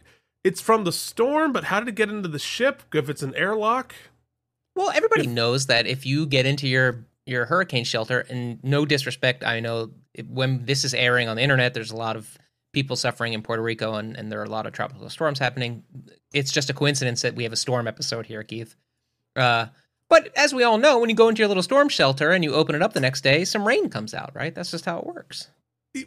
[0.42, 2.82] it's from the storm, but how did it get into the ship?
[2.94, 3.94] If it's an airlock,
[4.76, 8.84] Well, everybody If- knows that if you get into your your hurricane shelter, and no
[8.84, 9.90] disrespect, I know
[10.28, 12.38] when this is airing on the internet, there's a lot of
[12.72, 15.84] people suffering in Puerto Rico, and, and there are a lot of tropical storms happening.
[16.32, 18.74] It's just a coincidence that we have a storm episode here, Keith.
[19.34, 19.66] Uh,
[20.10, 22.54] but as we all know, when you go into your little storm shelter and you
[22.54, 24.54] open it up the next day, some rain comes out, right?
[24.54, 25.48] That's just how it works.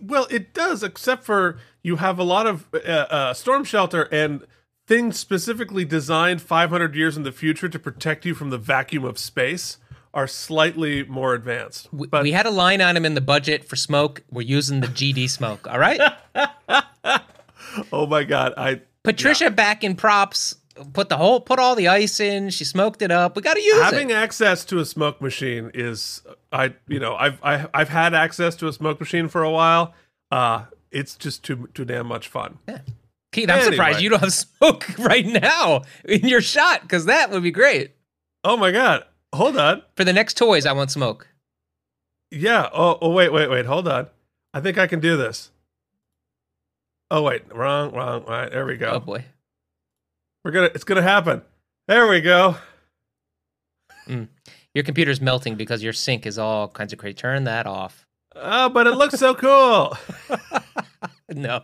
[0.02, 4.46] well, it does, except for you have a lot of uh, uh, storm shelter and
[4.86, 9.18] things specifically designed 500 years in the future to protect you from the vacuum of
[9.18, 9.78] space
[10.18, 11.94] are slightly more advanced.
[11.94, 14.24] We, But we had a line item in the budget for smoke.
[14.32, 16.02] We're using the GD smoke, all right?
[17.94, 20.56] oh my god, I Patricia back in props.
[20.94, 22.50] Put the whole, put all the ice in.
[22.50, 23.36] She smoked it up.
[23.36, 23.84] We got to use it.
[23.84, 24.16] having it.
[24.16, 28.68] access to a smoke machine is I you know I've I, I've had access to
[28.68, 29.94] a smoke machine for a while.
[30.32, 32.58] Uh, it's just too too damn much fun.
[32.68, 32.80] Yeah.
[33.32, 37.44] Keith, I'm surprised you don't have smoke right now in your shot because that would
[37.44, 37.92] be great.
[38.44, 39.82] Oh my god, hold on.
[39.96, 41.28] For the next toys, I want smoke.
[42.32, 42.70] Yeah.
[42.74, 44.08] Oh, oh wait wait wait hold on.
[44.54, 45.52] I think I can do this.
[47.10, 48.24] Oh wait, wrong wrong.
[48.24, 48.92] All right, there we go.
[48.92, 49.26] Oh boy.
[50.44, 51.42] We're gonna it's gonna happen.
[51.88, 52.56] There we go.
[54.74, 57.16] Your computer's melting because your sync is all kinds of crazy.
[57.16, 58.06] Turn that off.
[58.36, 59.98] Oh, but it looks so cool.
[61.34, 61.64] No.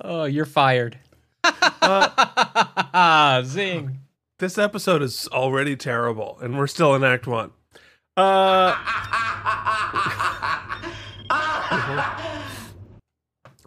[0.00, 0.98] Oh, you're fired.
[1.42, 4.00] Uh, Zing.
[4.38, 7.52] This episode is already terrible, and we're still in Act One.
[8.16, 8.74] Uh.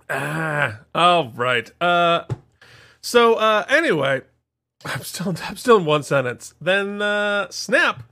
[0.09, 1.71] ah, all right.
[1.81, 2.23] Uh,
[3.01, 4.21] so uh, anyway,
[4.85, 6.53] I'm still I'm still in one sentence.
[6.61, 8.03] Then uh, snap.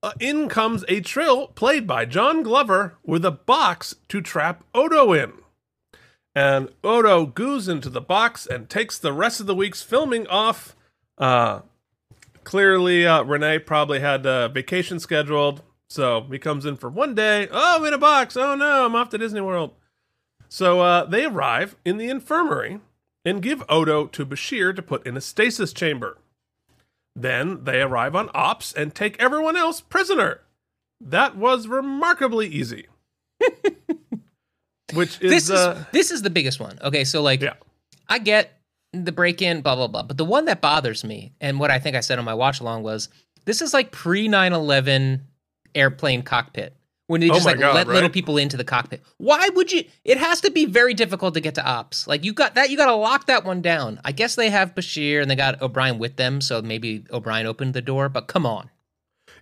[0.00, 5.12] Uh, in comes a trill played by John Glover with a box to trap Odo
[5.12, 5.32] in.
[6.36, 10.76] And Odo goes into the box and takes the rest of the week's filming off.
[11.16, 11.62] Uh,
[12.48, 17.46] clearly, uh, René probably had a vacation scheduled, so he comes in for one day.
[17.50, 18.38] Oh, I'm in a box.
[18.38, 19.74] Oh no, I'm off to Disney World.
[20.48, 22.80] So uh, they arrive in the infirmary
[23.22, 26.16] and give Odo to Bashir to put in a stasis chamber.
[27.14, 30.40] Then they arrive on Ops and take everyone else prisoner.
[31.02, 32.86] That was remarkably easy.
[34.94, 36.78] Which is, This is uh, this is the biggest one.
[36.80, 37.56] Okay, so like yeah.
[38.08, 38.57] I get
[38.92, 40.02] the break in, blah, blah, blah.
[40.02, 42.60] But the one that bothers me, and what I think I said on my watch
[42.60, 43.08] along was
[43.44, 45.22] this is like pre 9 11
[45.74, 46.74] airplane cockpit
[47.06, 49.02] when they Oh just my like God, let little people into the cockpit.
[49.18, 49.84] Why would you?
[50.04, 52.06] It has to be very difficult to get to ops.
[52.06, 54.00] Like you got that, you got to lock that one down.
[54.04, 56.40] I guess they have Bashir and they got O'Brien with them.
[56.40, 58.70] So maybe O'Brien opened the door, but come on.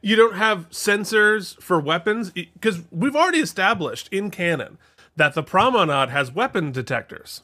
[0.02, 4.78] you don't have sensors for weapons because we've already established in canon
[5.16, 7.42] that the promenade has weapon detectors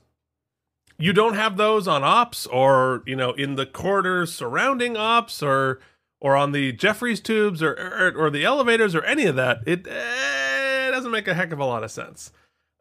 [1.02, 5.80] you don't have those on ops or you know in the corridors surrounding ops or
[6.20, 9.86] or on the jeffries tubes or or, or the elevators or any of that it,
[9.86, 12.30] eh, doesn't make a heck of a lot of sense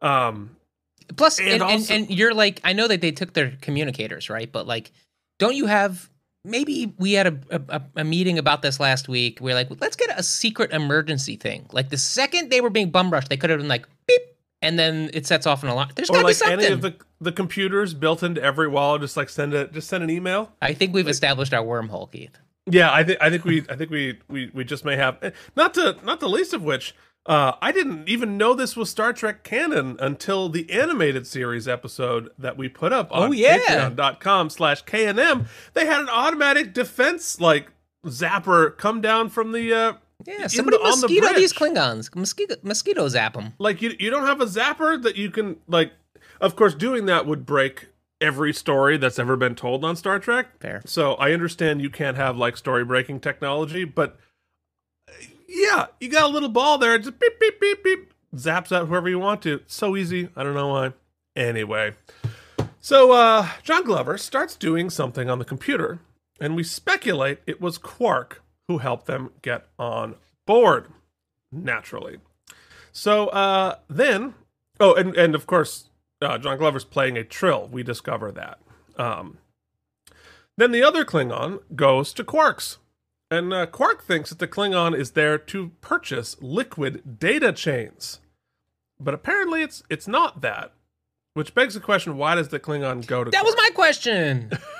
[0.00, 0.56] um
[1.16, 4.50] Plus, And and, and, and you're like, I know that they took their communicators, right?
[4.50, 4.92] But like,
[5.38, 6.08] don't you have?
[6.44, 9.38] Maybe we had a, a, a meeting about this last week.
[9.40, 11.66] We're like, let's get a secret emergency thing.
[11.72, 14.22] Like the second they were being bum rushed, they could have been like beep,
[14.62, 15.90] and then it sets off an alarm.
[15.94, 16.60] There's or gotta be like something.
[16.60, 20.02] any of the the computers built into every wall just like send a just send
[20.02, 22.38] an email I think we've established our wormhole, Keith.
[22.66, 25.30] Yeah, I think I think we I think we we we just may have eh,
[25.56, 26.94] not to not the least of which
[27.24, 32.30] uh, I didn't even know this was Star Trek canon until the animated series episode
[32.36, 33.58] that we put up on Oh, yeah.
[33.58, 35.46] patreon.com slash KNM.
[35.74, 37.68] They had an automatic defense like
[38.04, 39.92] zapper come down from the uh
[40.26, 41.52] Yeah, somebody the- on the mosquito these.
[41.52, 42.14] Klingons.
[42.14, 43.54] Mosquito, mosquito zap them.
[43.58, 45.92] like you you don't have a zapper that you can like
[46.40, 47.88] of course doing that would break
[48.20, 50.58] every story that's ever been told on Star Trek.
[50.60, 50.82] Fair.
[50.86, 54.18] So I understand you can't have like story breaking technology, but
[55.08, 55.12] uh,
[55.48, 58.88] yeah, you got a little ball there, It just beep beep beep beep, zaps out
[58.88, 59.60] whoever you want to.
[59.66, 60.28] So easy.
[60.36, 60.92] I don't know why.
[61.34, 61.94] Anyway,
[62.80, 65.98] so uh, John Glover starts doing something on the computer,
[66.40, 68.41] and we speculate it was Quark
[68.72, 70.88] who helped them get on board.
[71.50, 72.18] Naturally.
[72.90, 74.34] So uh, then,
[74.80, 75.90] oh, and and of course,
[76.22, 77.68] uh, John Glover's playing a trill.
[77.70, 78.58] We discover that.
[78.96, 79.38] Um,
[80.56, 82.78] then the other Klingon goes to Quark's,
[83.30, 88.20] and uh, Quark thinks that the Klingon is there to purchase liquid data chains,
[88.98, 90.72] but apparently it's it's not that.
[91.34, 93.30] Which begs the question: Why does the Klingon go to?
[93.30, 94.50] That was my question.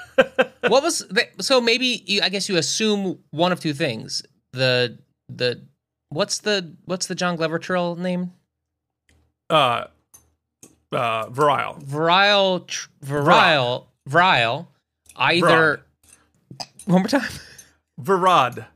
[0.69, 1.61] what was the, so?
[1.61, 4.23] Maybe you, I guess you assume one of two things.
[4.53, 4.99] The
[5.29, 5.63] the
[6.11, 8.33] what's the what's the John Glover trill name?
[9.51, 9.87] uh,
[10.93, 11.77] uh, virile.
[11.81, 14.69] Virile, tr- virile, virile.
[15.17, 15.83] Either
[16.87, 17.31] one more time.
[18.01, 18.67] Virad.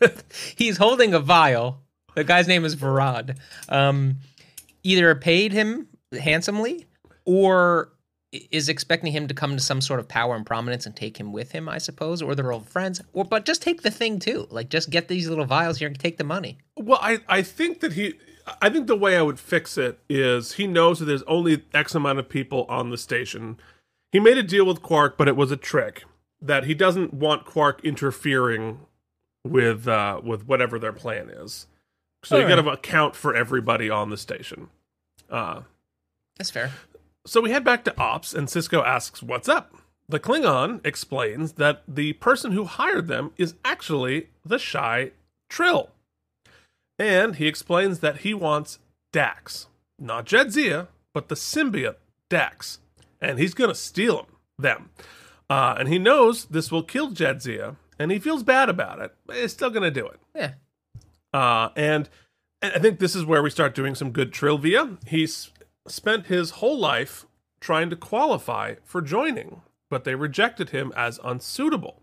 [0.56, 1.82] He's holding a vial.
[2.14, 3.38] The guy's name is Verad.
[3.68, 4.16] Um,
[4.82, 6.86] either paid him handsomely
[7.24, 7.92] or
[8.32, 11.32] is expecting him to come to some sort of power and prominence and take him
[11.32, 13.00] with him, I suppose, or they're old friends.
[13.12, 14.46] Or but just take the thing too.
[14.50, 16.58] Like just get these little vials here and take the money.
[16.76, 18.14] Well, I, I think that he,
[18.62, 21.94] I think the way I would fix it is he knows that there's only X
[21.94, 23.58] amount of people on the station.
[24.10, 26.04] He made a deal with Quark, but it was a trick
[26.40, 28.80] that he doesn't want Quark interfering
[29.44, 31.66] with uh, with whatever their plan is.
[32.24, 34.68] So you All got to account for everybody on the station.
[35.28, 35.62] Uh,
[36.38, 36.70] That's fair.
[37.24, 39.74] So we head back to Ops, and Sisko asks, What's up?
[40.08, 45.12] The Klingon explains that the person who hired them is actually the shy
[45.48, 45.90] Trill.
[46.98, 48.78] And he explains that he wants
[49.12, 49.68] Dax.
[49.98, 51.96] Not Jadzia, but the symbiote
[52.28, 52.80] Dax.
[53.20, 54.26] And he's going to steal him,
[54.58, 54.90] them.
[55.48, 59.36] Uh, and he knows this will kill Jadzia, and he feels bad about it, but
[59.36, 60.20] he's still going to do it.
[60.34, 60.54] Yeah.
[61.32, 62.08] Uh, and,
[62.62, 64.96] I think this is where we start doing some good trivia.
[65.06, 65.50] He's
[65.86, 67.26] spent his whole life
[67.60, 72.02] trying to qualify for joining, but they rejected him as unsuitable.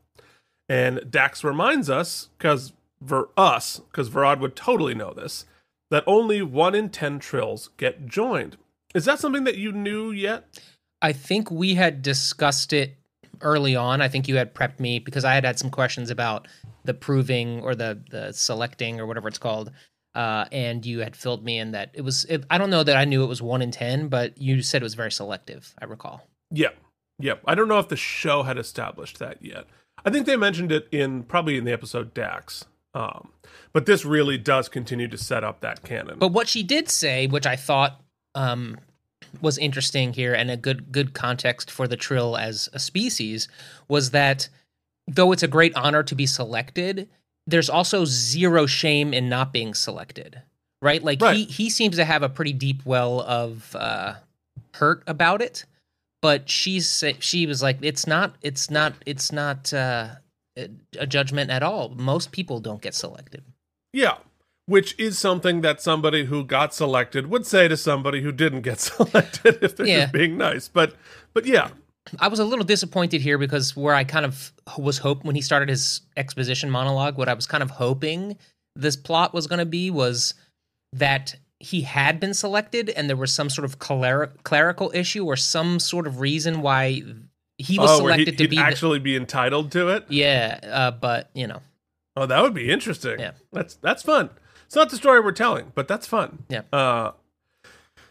[0.68, 2.74] And Dax reminds us, because
[3.06, 5.46] for us, because Verad would totally know this,
[5.90, 8.58] that only one in ten trills get joined.
[8.94, 10.60] Is that something that you knew yet?
[11.02, 12.98] I think we had discussed it
[13.42, 14.02] early on.
[14.02, 16.48] I think you had prepped me because I had had some questions about
[16.84, 19.72] the proving or the the selecting or whatever it's called.
[20.20, 22.26] Uh, and you had filled me in that it was.
[22.26, 24.82] It, I don't know that I knew it was one in ten, but you said
[24.82, 25.74] it was very selective.
[25.82, 26.28] I recall.
[26.52, 26.76] Yep.
[27.20, 27.42] Yep.
[27.46, 29.64] I don't know if the show had established that yet.
[30.04, 32.66] I think they mentioned it in probably in the episode Dax.
[32.94, 33.30] Um,
[33.72, 36.20] but this really does continue to set up that canon.
[36.20, 38.02] But what she did say, which I thought
[38.36, 38.78] um,
[39.40, 43.48] was interesting here and a good good context for the Trill as a species,
[43.88, 44.50] was that
[45.08, 47.08] though it's a great honor to be selected,
[47.48, 50.42] there's also zero shame in not being selected.
[50.82, 51.04] Right?
[51.04, 51.50] Like he Right.
[51.50, 54.14] he seems to have a pretty deep well of uh,
[54.76, 55.66] hurt about it.
[56.22, 60.08] But she's she was like, it's not it's not it's not uh,
[60.98, 61.90] a judgment at all.
[61.90, 63.44] Most people don't get selected.
[63.94, 64.18] yeah.
[64.66, 68.80] Which is something that somebody who got selected would say to somebody who didn't get
[68.92, 70.02] selected if they're Yeah.
[70.02, 70.68] just being nice.
[70.68, 70.94] But
[71.34, 71.70] but yeah.
[72.20, 75.42] I was a little disappointed here because where I kind of was hope when he
[75.42, 78.38] started his exposition monologue, what I was kind of hoping
[78.76, 80.34] this plot was going to be was
[80.94, 85.36] that he had been selected and there was some sort of cler- clerical issue or
[85.36, 87.04] some sort of reason why
[87.58, 88.56] he was oh, selected he'd, to be.
[88.56, 90.06] the- actually be entitled to it.
[90.08, 91.62] yeah, uh, but you know,
[92.16, 93.20] Oh, that would be interesting.
[93.20, 93.32] Yeah.
[93.54, 94.30] That's that's fun.
[94.66, 96.44] It's not the story we're telling, but that's fun.
[96.50, 96.62] Yeah.
[96.72, 97.12] Uh,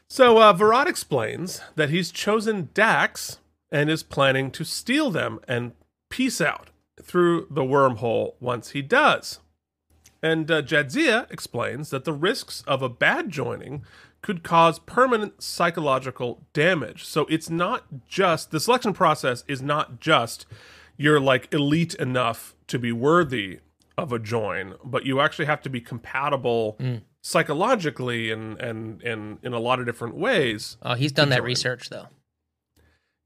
[0.09, 3.39] so uh, Verad explains that he's chosen Dax
[3.71, 5.73] and is planning to steal them and
[6.11, 6.71] peace out
[7.03, 9.41] through the wormhole once he does.
[10.23, 13.85] And uh, Jadzia explains that the risks of a bad joining
[14.21, 17.05] could cause permanent psychological damage.
[17.05, 20.45] So it's not just the selection process is not just
[20.97, 23.61] you're like elite enough to be worthy
[23.97, 26.77] of a join, but you actually have to be compatible
[27.21, 30.77] psychologically and and and in a lot of different ways.
[30.83, 31.47] oh, he's done that join.
[31.47, 32.09] research though.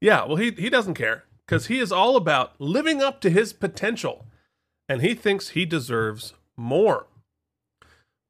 [0.03, 3.53] Yeah, well he he doesn't care cuz he is all about living up to his
[3.53, 4.27] potential
[4.89, 7.07] and he thinks he deserves more.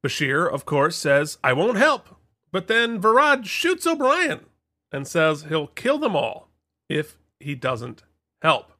[0.06, 2.16] Bashir, of course, says, "I won't help."
[2.52, 4.46] But then Verad shoots O'Brien
[4.92, 6.48] and says he'll kill them all
[6.88, 8.04] if he doesn't
[8.40, 8.70] help.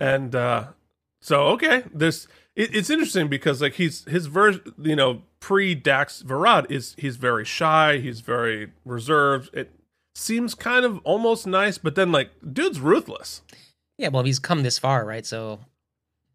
[0.00, 0.68] And uh,
[1.20, 2.26] so okay, this
[2.56, 7.16] it, it's interesting because like he's his version, you know, pre Dax Verad is he's
[7.16, 9.50] very shy, he's very reserved.
[9.52, 9.70] It
[10.14, 13.42] seems kind of almost nice, but then like dude's ruthless.
[13.98, 15.24] Yeah, well, he's come this far, right?
[15.26, 15.60] So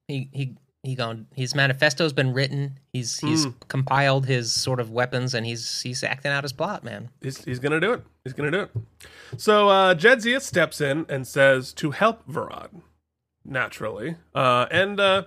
[0.07, 1.27] he he he gone.
[1.35, 2.79] His manifesto's been written.
[2.93, 3.53] He's he's Mm.
[3.67, 7.09] compiled his sort of weapons, and he's he's acting out his plot, man.
[7.21, 8.03] He's, he's gonna do it.
[8.23, 8.71] He's gonna do it.
[9.37, 12.69] So uh, Jadzia steps in and says to help Verad,
[13.45, 15.23] naturally, uh, and uh,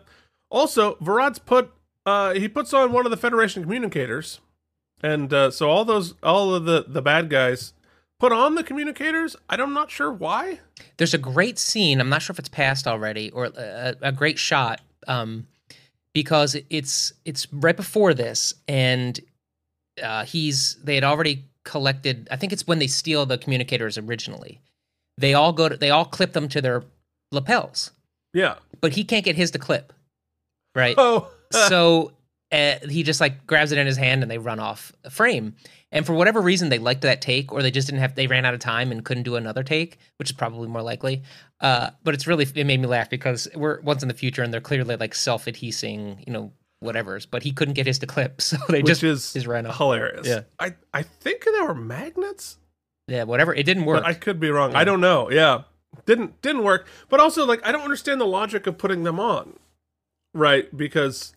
[0.51, 1.71] also Verad's put
[2.07, 4.41] uh, he puts on one of the Federation communicators,
[5.03, 7.75] and uh, so all those all of the the bad guys
[8.23, 9.35] put on the communicators.
[9.51, 10.61] I'm not sure why.
[10.97, 12.01] There's a great scene.
[12.01, 15.49] I'm not sure if it's passed already, or a, a great shot, um,
[16.15, 19.19] because it's it's right before this, and
[20.01, 22.29] uh, he's they had already collected.
[22.31, 24.61] I think it's when they steal the communicators originally.
[25.19, 26.85] They all go to they all clip them to their
[27.33, 27.91] lapels,
[28.33, 28.55] Yeah.
[28.81, 29.93] but he can't get his to clip,
[30.77, 30.95] right?
[30.97, 31.29] Oh.
[31.51, 32.13] so
[32.53, 35.57] uh, he just like grabs it in his hand and they run off frame.
[35.91, 38.15] And for whatever reason, they liked that take, or they just didn't have.
[38.15, 41.23] They ran out of time and couldn't do another take, which is probably more likely.
[41.61, 44.53] Uh, but it's really it made me laugh because we're once in the future and
[44.53, 47.27] they're clearly like self adhesing, you know, whatever's.
[47.27, 49.77] But he couldn't get his to clip, so they which just is is ran off.
[49.77, 50.27] hilarious.
[50.27, 50.43] Yeah.
[50.59, 52.59] I I think there were magnets.
[53.09, 53.55] Yeah, whatever.
[53.55, 54.03] It didn't work.
[54.03, 54.75] But I could be wrong.
[54.75, 55.31] I don't know.
[55.31, 55.63] Yeah.
[56.07, 56.87] Didn't didn't work.
[57.09, 59.59] But also like I don't understand the logic of putting them on.
[60.33, 60.75] Right?
[60.75, 61.35] Because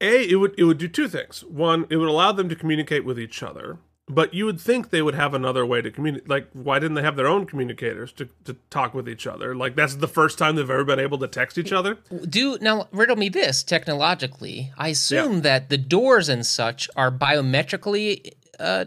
[0.00, 1.44] A, it would it would do two things.
[1.44, 3.78] One, it would allow them to communicate with each other.
[4.10, 6.30] But you would think they would have another way to communicate.
[6.30, 9.54] Like, why didn't they have their own communicators to, to talk with each other?
[9.54, 11.98] Like, that's the first time they've ever been able to text each other.
[12.26, 18.32] do now riddle me this technologically i assume that the doors and such are biometrically
[18.58, 18.86] uh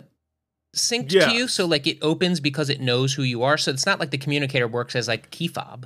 [0.76, 3.86] synced to you so like it opens because it knows who you are so it's
[3.86, 5.86] not like the communicator works as like key fob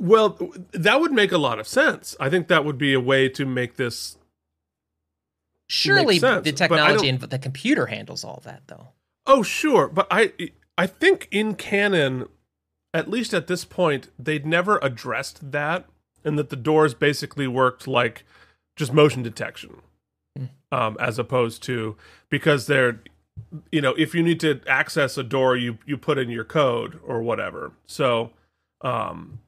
[0.00, 0.38] Well,
[0.72, 2.16] that would make a lot of sense.
[2.18, 4.16] I think that would be a way to make this
[5.68, 8.88] surely sense, the technology and the computer handles all that though
[9.26, 10.32] Oh, sure, but I
[10.78, 12.26] I think in canon,
[12.94, 15.84] at least at this point, they'd never addressed that,
[16.24, 18.24] and that the doors basically worked like
[18.76, 19.82] just motion detection,
[20.36, 20.44] Hmm.
[20.72, 21.96] um, as opposed to
[22.30, 23.02] because they're,
[23.70, 26.98] you know, if you need to access a door, you you put in your code
[27.04, 27.72] or whatever.
[27.86, 28.30] So,
[28.80, 29.40] um,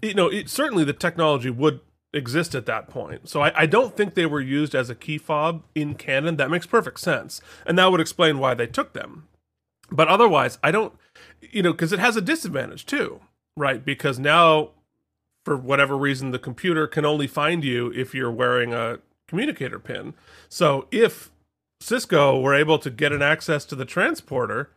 [0.00, 1.80] you know, it, certainly the technology would
[2.12, 3.28] exist at that point.
[3.28, 6.36] So I, I don't think they were used as a key fob in canon.
[6.36, 9.28] That makes perfect sense, and that would explain why they took them.
[9.90, 10.94] But otherwise, I don't,
[11.40, 13.20] you know, because it has a disadvantage too,
[13.56, 13.84] right?
[13.84, 14.70] Because now,
[15.44, 20.14] for whatever reason, the computer can only find you if you're wearing a communicator pin.
[20.48, 21.30] So if
[21.82, 24.70] Sisko were able to get an access to the transporter,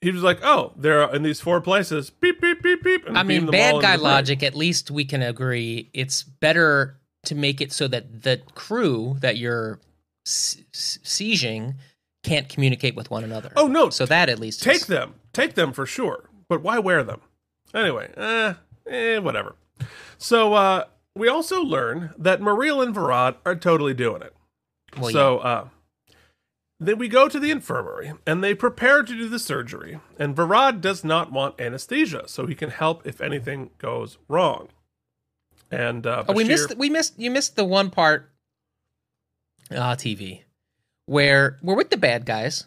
[0.00, 3.04] he was like, "Oh, there are in these four places." Beep beep beep beep.
[3.10, 4.00] I mean bad guy into the brain.
[4.00, 9.16] logic at least we can agree it's better to make it so that the crew
[9.20, 9.78] that you're
[10.26, 11.74] sieging
[12.22, 13.90] can't communicate with one another Oh no!
[13.90, 16.24] so that at least take is- them, take them for sure.
[16.48, 17.20] But why wear them?
[17.74, 18.54] Anyway, eh,
[18.88, 19.54] eh whatever.
[20.18, 20.84] So uh,
[21.14, 24.34] we also learn that Mareel and Verad are totally doing it.
[24.98, 25.68] well, so uh,
[26.80, 30.00] then we go to the infirmary and they prepare to do the surgery.
[30.18, 34.68] And Verad does not want anesthesia, so he can help if anything goes wrong.
[35.70, 36.76] And uh, Oh, we missed.
[36.76, 37.18] We missed.
[37.18, 38.30] You missed the one part.
[39.72, 40.42] Ah, TV,
[41.06, 42.64] where we're with the bad guys,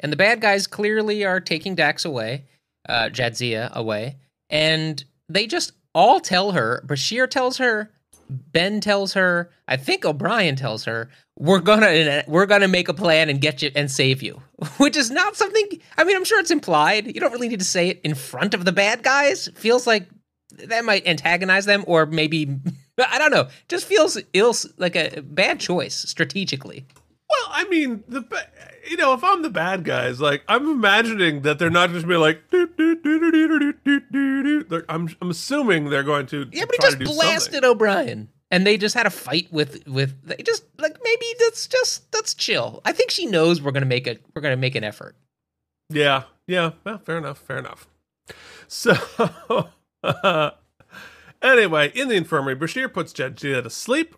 [0.00, 2.44] and the bad guys clearly are taking Dax away,
[2.88, 4.16] uh, Jadzia away,
[4.48, 6.82] and they just all tell her.
[6.86, 7.90] Bashir tells her,
[8.30, 13.28] Ben tells her, I think O'Brien tells her, we're gonna we're gonna make a plan
[13.28, 14.42] and get you and save you.
[14.78, 17.06] Which is not something i mean i'm sure it's implied.
[17.06, 19.48] You don't really need to say it in front of the bad guys.
[19.54, 20.08] Feels like
[20.50, 22.56] that might antagonize them or maybe
[22.98, 23.48] i don't know.
[23.68, 26.86] Just feels ill like a bad choice strategically.
[27.28, 28.24] Well i mean the
[28.88, 32.16] you know if i'm the bad guys like i'm imagining that they're not just be
[32.16, 32.40] like
[34.88, 37.64] I'm, I'm assuming they're going to yeah but he just blasted something.
[37.64, 40.14] o'brien and they just had a fight with with.
[40.24, 42.80] They just like maybe that's just that's chill.
[42.84, 45.16] I think she knows we're gonna make a we're gonna make an effort.
[45.90, 46.72] Yeah, yeah.
[46.84, 47.38] Well, fair enough.
[47.38, 47.86] Fair enough.
[48.68, 48.94] So,
[51.42, 54.16] anyway, in the infirmary, Bashir puts Jadzia to sleep,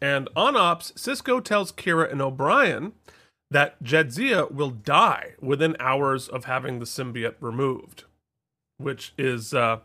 [0.00, 2.92] and on ops, Sisko tells Kira and O'Brien
[3.50, 8.04] that Jadzia will die within hours of having the symbiote removed,
[8.78, 9.80] which is, uh,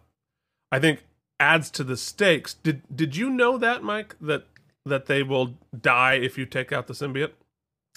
[0.71, 1.03] I think,
[1.39, 2.53] adds to the stakes.
[2.55, 4.15] Did Did you know that, Mike?
[4.21, 4.45] That
[4.85, 7.31] that they will die if you take out the symbiote?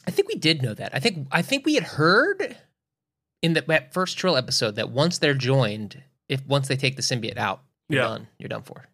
[0.07, 0.95] I think we did know that.
[0.95, 2.57] I think I think we had heard
[3.43, 7.03] in the, that first Trill episode that once they're joined, if once they take the
[7.03, 8.09] symbiote out, You're Yeah.
[8.09, 8.29] done.
[8.39, 8.87] You're done for.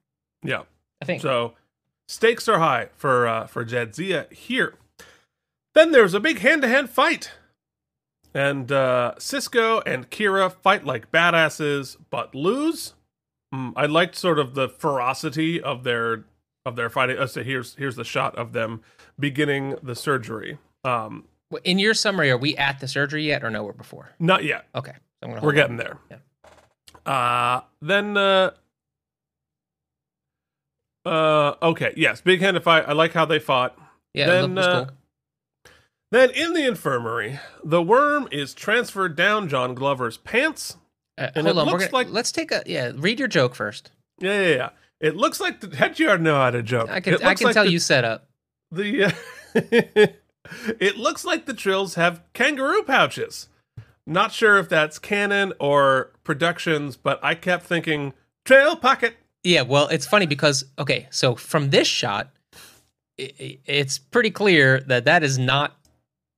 [0.42, 0.62] Yeah.
[1.00, 1.22] I think.
[1.22, 1.54] So
[2.08, 4.74] stakes are high for uh, for Jadzia here.
[5.74, 7.32] Then there's a big hand to hand fight.
[8.34, 12.92] And uh, Sisko and Kira fight like badasses, but lose.
[13.56, 16.24] Mm, I liked sort of the ferocity of their
[16.64, 17.18] of their fighting.
[17.18, 18.82] Uh, so here's here's the shot of them
[19.18, 20.58] beginning the surgery.
[20.84, 21.24] Um,
[21.64, 23.62] In your summary, are we at the surgery yet, or no?
[23.64, 24.10] We're before.
[24.18, 24.66] not yet.
[24.74, 24.92] Okay,
[25.22, 25.76] so I'm We're getting on.
[25.78, 25.98] there.
[26.10, 27.10] Yeah.
[27.12, 28.50] Uh then uh
[31.04, 32.84] uh okay, yes, big hand fight.
[32.86, 33.78] I like how they fought.
[34.12, 35.72] Yeah, then uh, cool.
[36.10, 40.76] then in the infirmary, the worm is transferred down John Glover's pants.
[41.18, 42.92] Uh, and hold on, looks gonna, like- let's take a yeah.
[42.94, 43.90] Read your joke first.
[44.18, 44.68] Yeah, yeah, yeah.
[45.00, 46.88] It looks like the how'd you already know how to joke.
[46.90, 48.28] I can I can like tell the, you set up.
[48.70, 49.10] the uh,
[50.80, 53.48] It looks like the Trills have kangaroo pouches.
[54.06, 58.12] Not sure if that's canon or productions, but I kept thinking
[58.44, 59.16] trail pocket.
[59.42, 62.30] Yeah, well, it's funny because okay, so from this shot,
[63.18, 65.75] it's pretty clear that that is not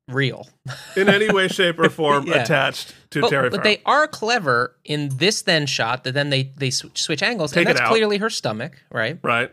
[0.08, 0.48] real.
[0.96, 2.42] in any way, shape, or form Yeah.
[2.42, 6.52] attached to But, Terry but they are clever in this then shot that then they
[6.56, 9.18] they sw- switch angles, Take and that's clearly her stomach, right?
[9.22, 9.52] right?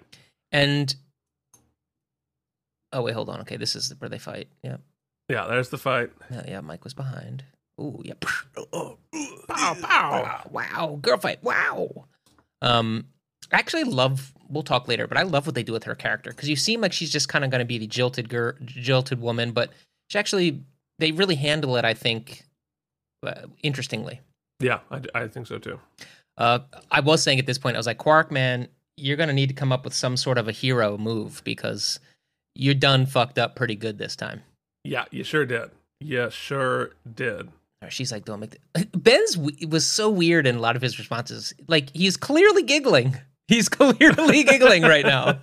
[0.51, 0.95] And
[2.93, 3.41] oh wait, hold on.
[3.41, 4.47] Okay, this is where they fight.
[4.63, 4.77] Yeah,
[5.29, 6.11] Yeah, there's the fight.
[6.31, 6.61] yeah, yeah.
[6.61, 7.43] Mike was behind.
[7.79, 8.13] Ooh, yeah.
[8.71, 8.97] Oh,
[9.49, 10.49] Pow, pow.
[10.49, 11.43] Wow, girl fight.
[11.43, 12.05] Wow.
[12.61, 13.07] Um,
[13.51, 14.33] I actually love.
[14.47, 16.79] We'll talk later, but I love what they do with her character because you seem
[16.81, 19.71] like she's just kind of going to be the jilted girl, jilted woman, but
[20.09, 20.61] she actually
[20.99, 21.85] they really handle it.
[21.85, 22.43] I think
[23.25, 24.21] uh, interestingly.
[24.59, 25.79] Yeah, I, I think so too.
[26.37, 26.59] Uh,
[26.91, 29.47] I was saying at this point, I was like, Quark, man, you're going to need
[29.47, 31.99] to come up with some sort of a hero move because
[32.55, 34.41] you're done fucked up pretty good this time.
[34.83, 35.71] Yeah, you sure did.
[35.99, 37.49] You sure did.
[37.89, 38.85] She's like, don't make the...
[38.97, 41.53] Ben's w- was so weird in a lot of his responses.
[41.67, 43.17] Like, he's clearly giggling.
[43.47, 45.37] He's clearly giggling right now.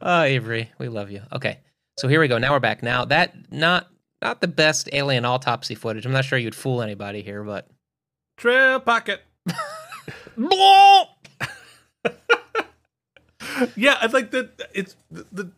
[0.00, 1.20] Oh, Avery, we love you.
[1.30, 1.58] Okay,
[1.98, 2.38] so here we go.
[2.38, 2.82] Now we're back.
[2.82, 3.88] Now that not
[4.22, 6.06] not the best alien autopsy footage.
[6.06, 7.68] I'm not sure you'd fool anybody here, but
[8.36, 9.22] Trail pocket.
[13.76, 14.68] yeah, I like that.
[14.74, 15.50] It's the, the.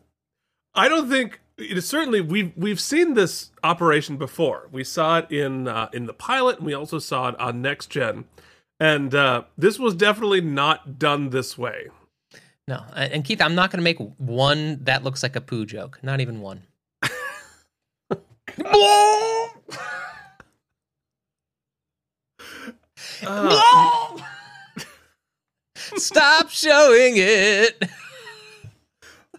[0.73, 4.69] I don't think it is certainly we've we've seen this operation before.
[4.71, 7.89] We saw it in uh, in the pilot, and we also saw it on Next
[7.89, 8.25] Gen,
[8.79, 11.89] and uh, this was definitely not done this way.
[12.69, 12.85] No.
[12.95, 15.99] And Keith, I'm not going to make one that looks like a poo joke.
[16.03, 16.61] Not even one.
[23.25, 24.17] Uh,
[25.95, 27.83] Stop showing it.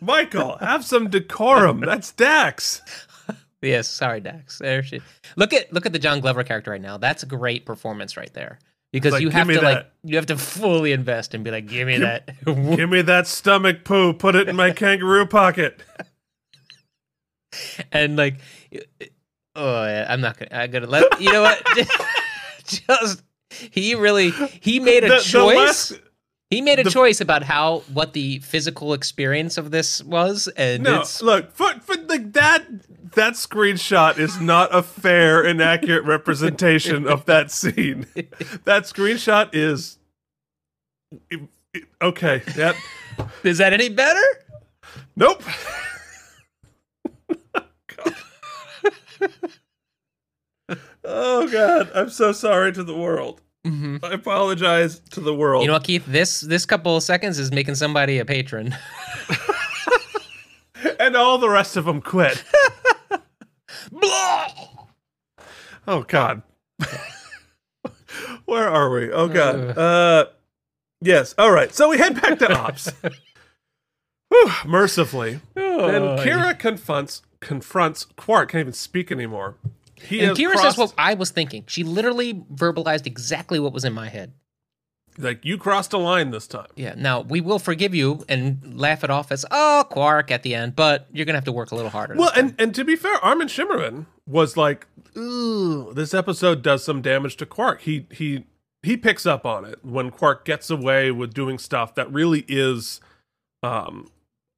[0.00, 1.80] Michael, have some decorum.
[1.80, 2.82] That's Dax.
[3.62, 4.58] Yes, sorry, Dax.
[4.58, 5.00] There she.
[5.36, 6.96] Look at look at the John Glover character right now.
[6.96, 8.58] That's a great performance right there.
[8.92, 11.86] Because Like, you have to like you have to fully invest and be like, give
[11.86, 12.28] me that.
[12.44, 14.12] Give me that stomach poo.
[14.14, 15.80] Put it in my kangaroo pocket.
[17.92, 18.36] and like,
[19.56, 20.50] oh, yeah, I'm not gonna.
[20.52, 21.62] I'm gonna let you know what.
[22.64, 24.30] Just he really
[24.60, 25.56] he made a The- the choice.
[25.90, 26.00] last-
[26.50, 30.82] he made a the- choice about how what the physical experience of this was, and
[30.82, 31.72] No, it's look, for
[32.10, 32.66] like that
[33.14, 38.06] that screenshot is not a fair and accurate representation of that scene.
[38.64, 39.98] That screenshot is
[41.30, 41.40] it-
[41.74, 42.42] it- okay.
[42.56, 42.76] That
[43.42, 44.20] is that any better?
[45.16, 45.42] nope.
[51.04, 53.40] oh god, I'm so sorry to the world.
[53.64, 55.62] hmm I apologize to the world.
[55.62, 56.04] You know what, Keith?
[56.06, 58.74] This this couple of seconds is making somebody a patron.
[61.00, 62.42] and all the rest of them quit.
[65.86, 66.42] Oh God.
[68.44, 69.10] Where are we?
[69.10, 69.76] Oh God.
[69.76, 70.26] Uh
[71.00, 71.34] yes.
[71.38, 71.74] All right.
[71.74, 72.92] So we head back to ops.
[74.28, 75.40] Whew, mercifully.
[75.54, 78.50] Then Oh, Kira confronts confronts Quark.
[78.52, 79.56] Can't even speak anymore.
[79.94, 81.64] He and Kira crossed, says what I was thinking.
[81.66, 84.32] She literally verbalized exactly what was in my head.
[85.20, 86.66] Like you crossed a line this time.
[86.76, 86.94] Yeah.
[86.96, 90.76] Now we will forgive you and laugh it off as oh Quark at the end,
[90.76, 92.14] but you're gonna have to work a little harder.
[92.16, 97.02] Well, and and to be fair, Armin Shimerman was like, "Ooh, this episode does some
[97.02, 98.44] damage to Quark." He he
[98.82, 103.00] he picks up on it when Quark gets away with doing stuff that really is,
[103.62, 104.08] um,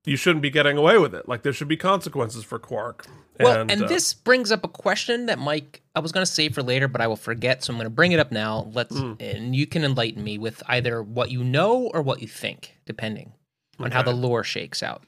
[0.04, 1.28] you shouldn't be getting away with it.
[1.28, 3.06] Like there should be consequences for Quark.
[3.40, 6.62] well, and, uh, this brings up a question that Mike I was gonna save for
[6.62, 8.70] later, but I will forget, so I'm gonna bring it up now.
[8.72, 9.12] Let's Hmm.
[9.20, 13.32] and you can enlighten me with either what you know or what you think, depending
[13.78, 15.02] on how the lore shakes out.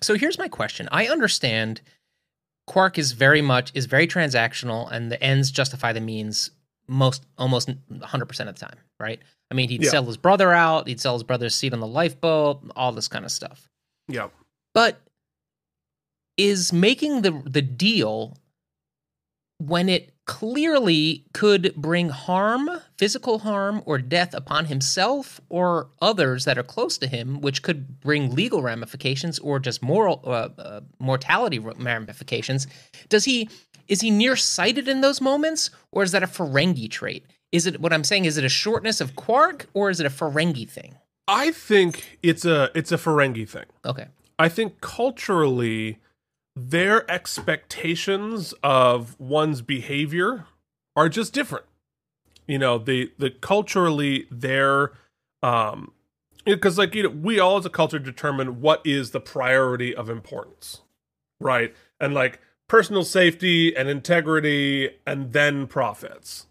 [0.00, 0.88] So here's my question.
[0.92, 1.80] I understand
[2.66, 6.50] Quark is very much is very transactional and the ends justify the means
[6.88, 9.20] most almost 100% of the time, right?
[9.50, 9.90] I mean, he'd Yeah.
[9.90, 13.24] sell his brother out, he'd sell his brother's seat on the lifeboat, all this kind
[13.24, 13.68] of stuff.
[14.12, 14.28] Yeah.
[14.74, 15.00] But
[16.36, 18.36] is making the the deal
[19.58, 26.58] when it clearly could bring harm, physical harm or death upon himself or others that
[26.58, 31.58] are close to him, which could bring legal ramifications or just moral uh, uh, mortality
[31.58, 32.66] ramifications.
[33.08, 33.48] Does he
[33.88, 37.26] is he nearsighted in those moments, or is that a Ferengi trait?
[37.50, 38.24] Is it what I'm saying?
[38.24, 40.96] Is it a shortness of Quark, or is it a Ferengi thing?
[41.32, 43.64] I think it's a it's a Ferengi thing.
[43.84, 44.06] Okay.
[44.38, 45.98] I think culturally,
[46.54, 50.44] their expectations of one's behavior
[50.94, 51.64] are just different.
[52.46, 54.92] You know, the the culturally their
[55.42, 55.92] um
[56.44, 60.10] because like you know we all as a culture determine what is the priority of
[60.10, 60.82] importance
[61.40, 66.46] right and like personal safety and integrity and then profits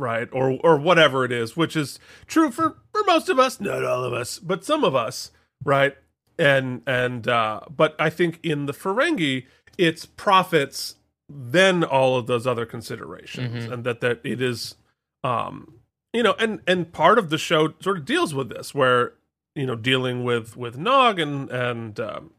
[0.00, 3.84] right or or whatever it is which is true for for most of us not
[3.84, 5.30] all of us but some of us
[5.64, 5.96] right
[6.38, 9.46] and and uh but i think in the ferengi
[9.78, 10.96] it's profits
[11.28, 13.72] then all of those other considerations Mhm.
[13.72, 14.74] and that that it is
[15.22, 15.74] um
[16.12, 19.12] you know and and part of the show sort of deals with this where
[19.54, 22.30] you know dealing with with nog and and um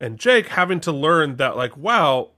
[0.00, 2.30] and jake having to learn that like wow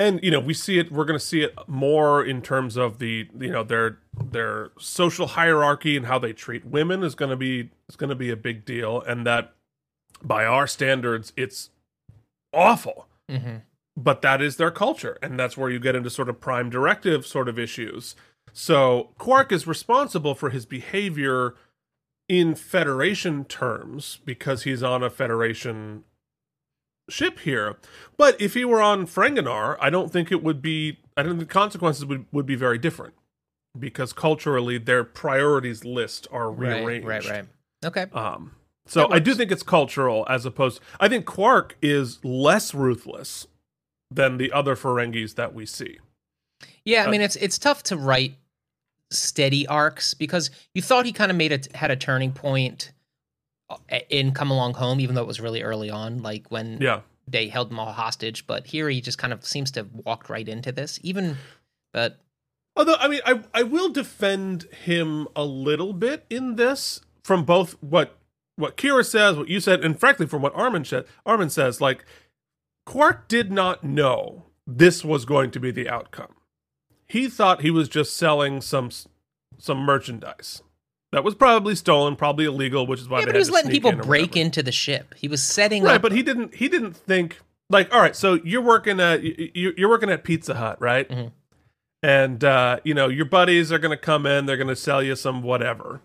[0.00, 2.98] and you know we see it we're going to see it more in terms of
[2.98, 7.36] the you know their their social hierarchy and how they treat women is going to
[7.36, 9.02] be is going to be a big deal.
[9.02, 9.52] And that
[10.22, 11.70] by our standards it's
[12.52, 13.06] awful.
[13.30, 13.58] Mm-hmm.
[13.96, 15.16] but that is their culture.
[15.22, 18.16] And that's where you get into sort of prime directive sort of issues.
[18.52, 21.54] So quark is responsible for his behavior
[22.28, 26.02] in federation terms because he's on a federation
[27.10, 27.76] ship here
[28.16, 31.48] but if he were on Ferenginar, i don't think it would be i don't think
[31.48, 33.14] the consequences would, would be very different
[33.78, 37.44] because culturally their priorities list are Right, rearranged right, right.
[37.84, 38.06] Okay.
[38.12, 38.52] um,
[38.86, 40.80] so I do think it's cultural as opposed.
[40.98, 43.46] I think Quark is less ruthless
[44.10, 45.98] than the other Ferengis that we see.
[46.84, 48.34] Yeah, I Uh, mean it's it's tough to write
[49.10, 52.90] steady arcs because you thought he kind of made it had a turning point
[53.70, 57.02] Uh, in Come Along Home, even though it was really early on, like when Yeah,
[57.28, 58.46] they held him all hostage.
[58.46, 60.98] But here he just kind of seems to have walked right into this.
[61.02, 61.36] Even,
[61.92, 62.18] but
[62.76, 67.76] although I mean, I I will defend him a little bit in this from both
[67.80, 68.16] what
[68.56, 71.04] what Kira says, what you said, and frankly from what Armin said.
[71.24, 72.04] Armin says like
[72.86, 76.34] Quark did not know this was going to be the outcome.
[77.06, 78.90] He thought he was just selling some
[79.58, 80.62] some merchandise.
[81.12, 83.54] That was probably stolen, probably illegal, which is why yeah, they but he was to
[83.54, 85.14] letting people in break into the ship.
[85.16, 86.02] He was setting right up.
[86.02, 87.38] but he didn't he didn't think
[87.68, 91.08] like all right so you're working at you- you- you're working at pizza hut right
[91.08, 91.32] Mhm.
[92.02, 95.42] and uh you know your buddies are gonna come in they're gonna sell you some
[95.42, 96.00] whatever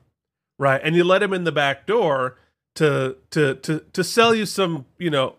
[0.60, 2.38] right and you let him in the back door
[2.76, 5.36] to to to to sell you some you know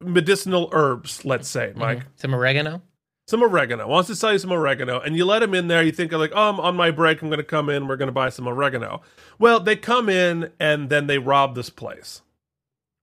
[0.00, 2.06] medicinal herbs let's say mike Mhm.
[2.16, 2.82] some oregano.
[3.26, 5.92] Some oregano wants to sell you some oregano and you let him in there you
[5.92, 8.12] think like oh i'm on my break i'm going to come in we're going to
[8.12, 9.00] buy some oregano
[9.38, 12.20] well they come in and then they rob this place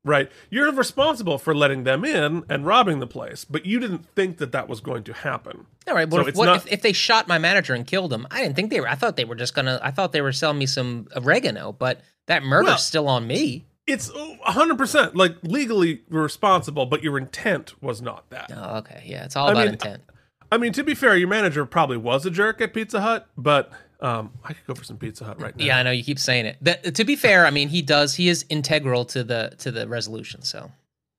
[0.03, 4.37] right you're responsible for letting them in and robbing the place but you didn't think
[4.37, 6.11] that that was going to happen All right.
[6.11, 8.25] So if, what, not- if, if they shot my manager and killed him?
[8.31, 8.87] I didn't think they were.
[8.87, 9.79] I thought they were just gonna.
[9.83, 13.65] I thought they were selling me some oregano, but that murder's Well- still on me.
[13.91, 19.03] It's 100% like legally responsible but your intent was not that Oh, okay.
[19.05, 20.03] Yeah, it's all I about mean, intent.
[20.51, 23.71] i mean to be fair your manager probably was a jerk at pizza hut but
[23.99, 26.19] um i could go for some pizza hut right now Yeah, I know you keep
[26.19, 26.57] saying it.
[26.61, 28.15] That, to be fair, I mean he does.
[28.15, 30.41] He is integral to the to the resolution.
[30.41, 30.71] So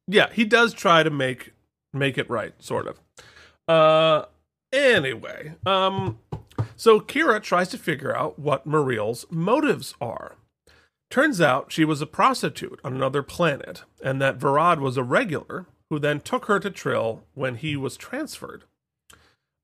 [0.08, 1.52] yeah he does try to make
[1.92, 2.98] make it right sort of
[3.68, 4.24] uh
[4.72, 6.18] anyway um
[6.76, 10.34] so kira tries to figure out what mareel's motives are
[11.12, 15.66] turns out she was a prostitute on another planet and that verad was a regular
[15.90, 18.64] who then took her to trill when he was transferred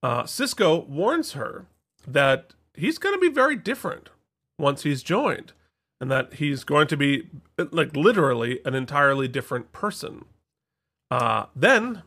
[0.03, 1.66] uh sisko warns her
[2.07, 4.11] that he's going to be very different
[4.59, 5.53] once he's joined
[6.01, 7.28] and that he's going to be
[7.72, 10.24] like literally an entirely different person.
[11.11, 12.03] Uh, then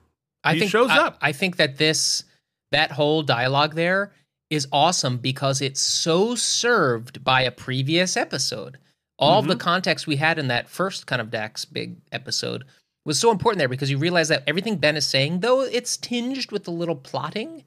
[0.46, 1.18] I He think shows I- up.
[1.22, 2.24] I think that this
[2.72, 4.14] that whole dialogue there
[4.50, 8.78] is awesome because it's so served by a previous episode.
[9.22, 12.66] All of the context we had in that first kind of Dax big episode
[13.06, 16.52] was so important there because you realize that everything Ben is saying, though it's tinged
[16.52, 17.64] with a little plotting,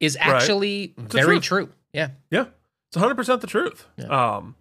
[0.00, 1.70] is actually the very true.
[1.92, 2.10] Yeah.
[2.30, 2.46] yeah,
[2.92, 3.86] it's 100% the truth.
[4.08, 4.54] Um,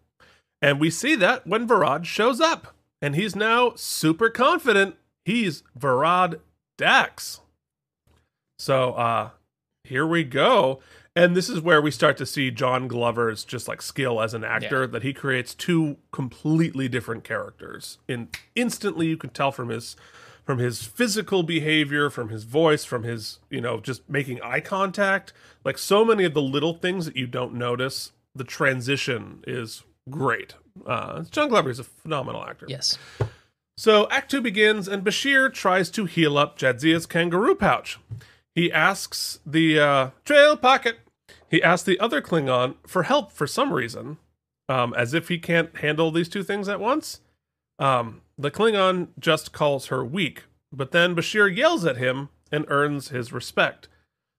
[0.62, 4.96] and we see that when Verad shows up, and he's now super confident
[5.28, 6.40] he's Verad
[6.78, 7.42] Dax.
[8.58, 9.30] So uh,
[9.84, 10.80] here we go.
[11.18, 14.44] And this is where we start to see John Glover's just like skill as an
[14.44, 14.88] actor Yeah.
[14.88, 17.98] that he creates two completely different characters.
[18.08, 19.96] And instantly you can tell from his
[20.46, 25.34] from his physical behavior, from his voice, from his, you know, just making eye contact,
[25.66, 30.54] like so many of the little things that you don't notice, the transition is great.
[30.86, 32.66] Uh, John Glover is a phenomenal actor.
[32.70, 32.98] Yes.
[33.76, 38.00] So Act Two begins, and Bashir tries to heal up Jadzia's kangaroo pouch.
[38.56, 41.00] He asks the uh, trail pocket.
[41.50, 44.18] He asks the other Klingon for help for some reason,
[44.68, 47.22] um, as if he can't handle these two things at once.
[47.80, 53.10] Um, the Klingon just calls her weak, but then Bashir yells at him and earns
[53.10, 53.88] his respect.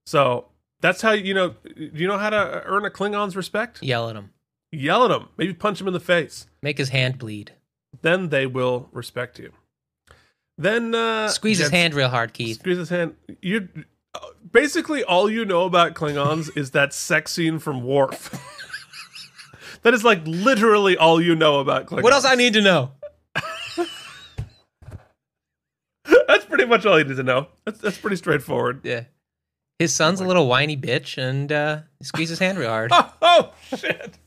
[0.06, 0.48] So
[0.80, 1.54] that's how you know.
[1.76, 3.82] You know how to earn a Klingon's respect?
[3.82, 4.30] Yell at him.
[4.70, 7.52] Yell at him, maybe punch him in the face Make his hand bleed.
[8.02, 9.52] then they will respect you.
[10.58, 12.58] Then uh, Squeeze his hand real hard, Keith.
[12.58, 13.14] Squeeze his hand.
[13.40, 13.68] You
[14.50, 18.30] basically all you know about Klingons is that sex scene from Worf.
[19.82, 22.02] that is like literally all you know about Klingons.
[22.02, 22.92] What else I need to know?
[26.26, 27.48] That's pretty much all you need to know.
[27.64, 28.80] That's that's pretty straightforward.
[28.82, 29.04] Yeah.
[29.78, 31.80] His son's a little whiny bitch, and uh,
[32.16, 32.90] he his hand real hard.
[32.92, 34.18] Oh, oh shit.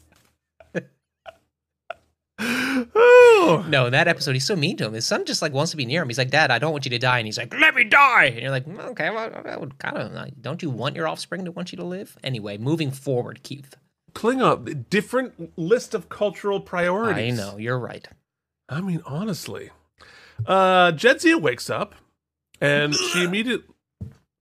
[2.41, 4.93] No, in that episode, he's so mean to him.
[4.93, 6.09] His son just like wants to be near him.
[6.09, 8.25] He's like, "Dad, I don't want you to die," and he's like, "Let me die."
[8.25, 10.11] And you're like, "Mm, "Okay, well, I would kind of.
[10.13, 13.75] like, Don't you want your offspring to want you to live?" Anyway, moving forward, Keith.
[14.13, 17.39] Klingon, different list of cultural priorities.
[17.39, 18.07] I know you're right.
[18.69, 19.69] I mean, honestly.
[20.45, 21.93] Uh Jadzia wakes up
[22.59, 23.67] and she immediately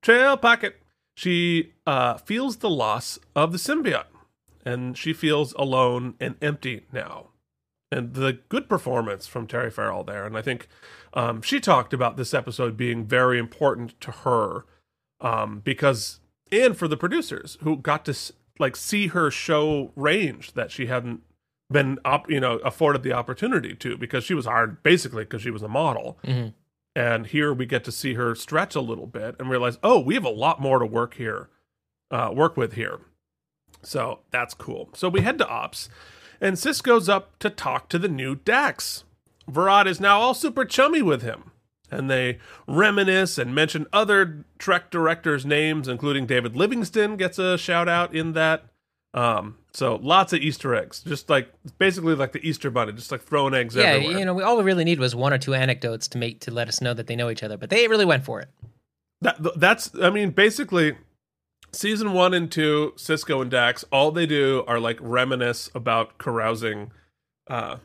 [0.02, 0.80] trail pocket.
[1.16, 4.04] She uh feels the loss of the symbiote.
[4.64, 7.29] And she feels alone and empty now.
[7.92, 10.24] And the good performance from Terry Farrell there.
[10.24, 10.68] And I think
[11.14, 14.64] um she talked about this episode being very important to her.
[15.20, 16.20] Um, because
[16.52, 18.14] and for the producers who got to
[18.58, 21.22] like see her show range that she hadn't
[21.70, 25.62] been you know afforded the opportunity to because she was hired basically because she was
[25.62, 26.52] a model Mhm.
[26.96, 30.14] and here we get to see her stretch a little bit and realize oh we
[30.14, 31.48] have a lot more to work here
[32.10, 32.98] uh, work with here
[33.82, 35.88] so that's cool so we head to ops
[36.40, 39.04] and sisko's up to talk to the new dax
[39.48, 41.50] Verad is now all super chummy with him
[41.90, 42.38] and they
[42.68, 48.32] reminisce and mention other trek directors names including david livingston gets a shout out in
[48.32, 48.64] that
[49.12, 53.22] um, so lots of Easter eggs, just like basically like the Easter bunny, just like
[53.22, 54.18] throwing eggs Yeah, everywhere.
[54.18, 56.52] you know, we, all we really need was one or two anecdotes to make to
[56.52, 58.48] let us know that they know each other, but they really went for it.
[59.20, 60.96] That that's I mean basically
[61.72, 66.90] season 1 and 2 Sisko and Dax all they do are like reminisce about carousing
[67.48, 67.76] uh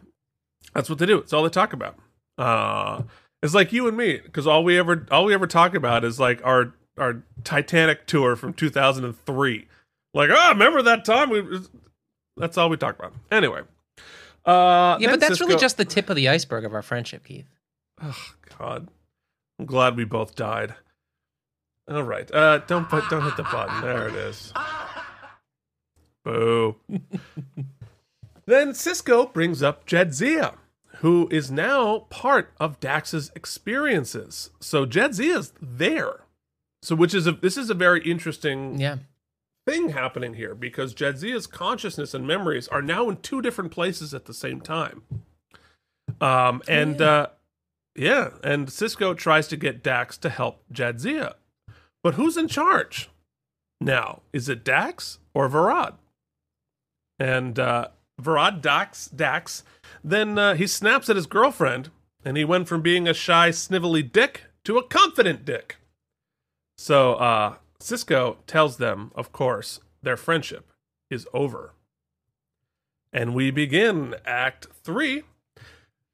[0.73, 1.19] that's what they do.
[1.19, 1.97] It's all they talk about.
[2.38, 3.03] Uh
[3.41, 6.19] it's like you and me cuz all we ever all we ever talk about is
[6.19, 9.67] like our our Titanic tour from 2003.
[10.13, 11.43] Like, "Oh, remember that time we
[12.38, 13.61] that's all we talk about." Anyway.
[14.45, 17.47] Uh Yeah, but that's really just the tip of the iceberg of our friendship, Keith.
[18.01, 18.89] Oh God,
[19.59, 20.75] I'm glad we both died.
[21.88, 23.81] All right, uh, don't put, don't hit the button.
[23.81, 24.51] There it is.
[26.23, 26.77] Boo.
[28.45, 30.55] then Sisko brings up Jadzia,
[30.97, 34.49] who is now part of Dax's experiences.
[34.59, 36.21] So Jadzia's there.
[36.81, 38.97] So which is a this is a very interesting Yeah.
[39.67, 44.25] thing happening here because Jadzia's consciousness and memories are now in two different places at
[44.25, 45.03] the same time.
[46.21, 47.05] Um, and Yeah.
[47.07, 47.27] uh,
[47.95, 51.33] yeah, and Sisko tries to get Dax to help Jadzia,
[52.06, 53.10] but who's in charge
[53.82, 54.22] now?
[54.32, 55.95] Is it Dax or Verad?
[57.18, 57.88] And uh,
[58.22, 59.64] Verad Dax Dax,
[60.03, 61.89] then uh, he snaps at his girlfriend,
[62.24, 65.78] and he went from being a shy, snivelly dick to a confident dick.
[66.78, 70.72] So uh, Sisko tells them, of course, their friendship
[71.10, 71.74] is over.
[73.12, 75.24] And we begin Act 3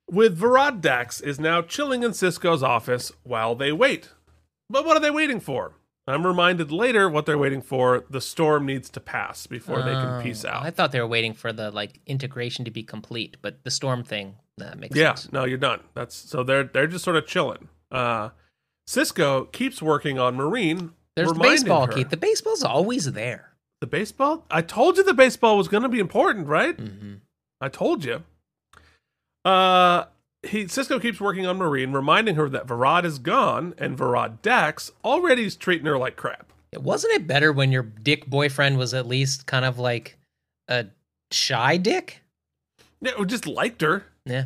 [0.09, 4.11] with Verad Dax is now chilling in Sisko's office while they wait.
[4.69, 5.73] But what are they waiting for?
[6.07, 8.05] I'm reminded later what they're waiting for.
[8.09, 10.63] The storm needs to pass before they can Oh, peace out.
[10.63, 14.03] I thought they were waiting for the like integration to be complete, but the storm
[14.03, 15.01] thing that makes sense.
[15.01, 15.31] Yeah, sense.
[15.33, 15.81] no, you're done.
[15.93, 17.69] That's so they're they're just sort of chilling.
[17.91, 18.29] Uh
[18.89, 20.91] Sisko keeps working on Mareel.
[21.15, 22.09] There's the baseball, her- Keith.
[22.09, 23.53] The baseball's always there.
[23.79, 24.45] The baseball?
[24.49, 26.75] I told you the baseball was going to be important, right?
[26.77, 27.15] hmm
[27.61, 28.23] I told you.
[29.45, 30.05] Uh,
[30.43, 34.91] he Sisko keeps working on Mareel, reminding her that Verad is gone, and Verad Dax
[35.03, 36.51] already is treating her like crap.
[36.75, 40.17] Wasn't it better when your dick boyfriend was at least kind of like
[40.67, 40.87] a
[41.31, 42.21] shy dick?
[43.01, 44.05] Yeah, just liked her.
[44.25, 44.45] Yeah.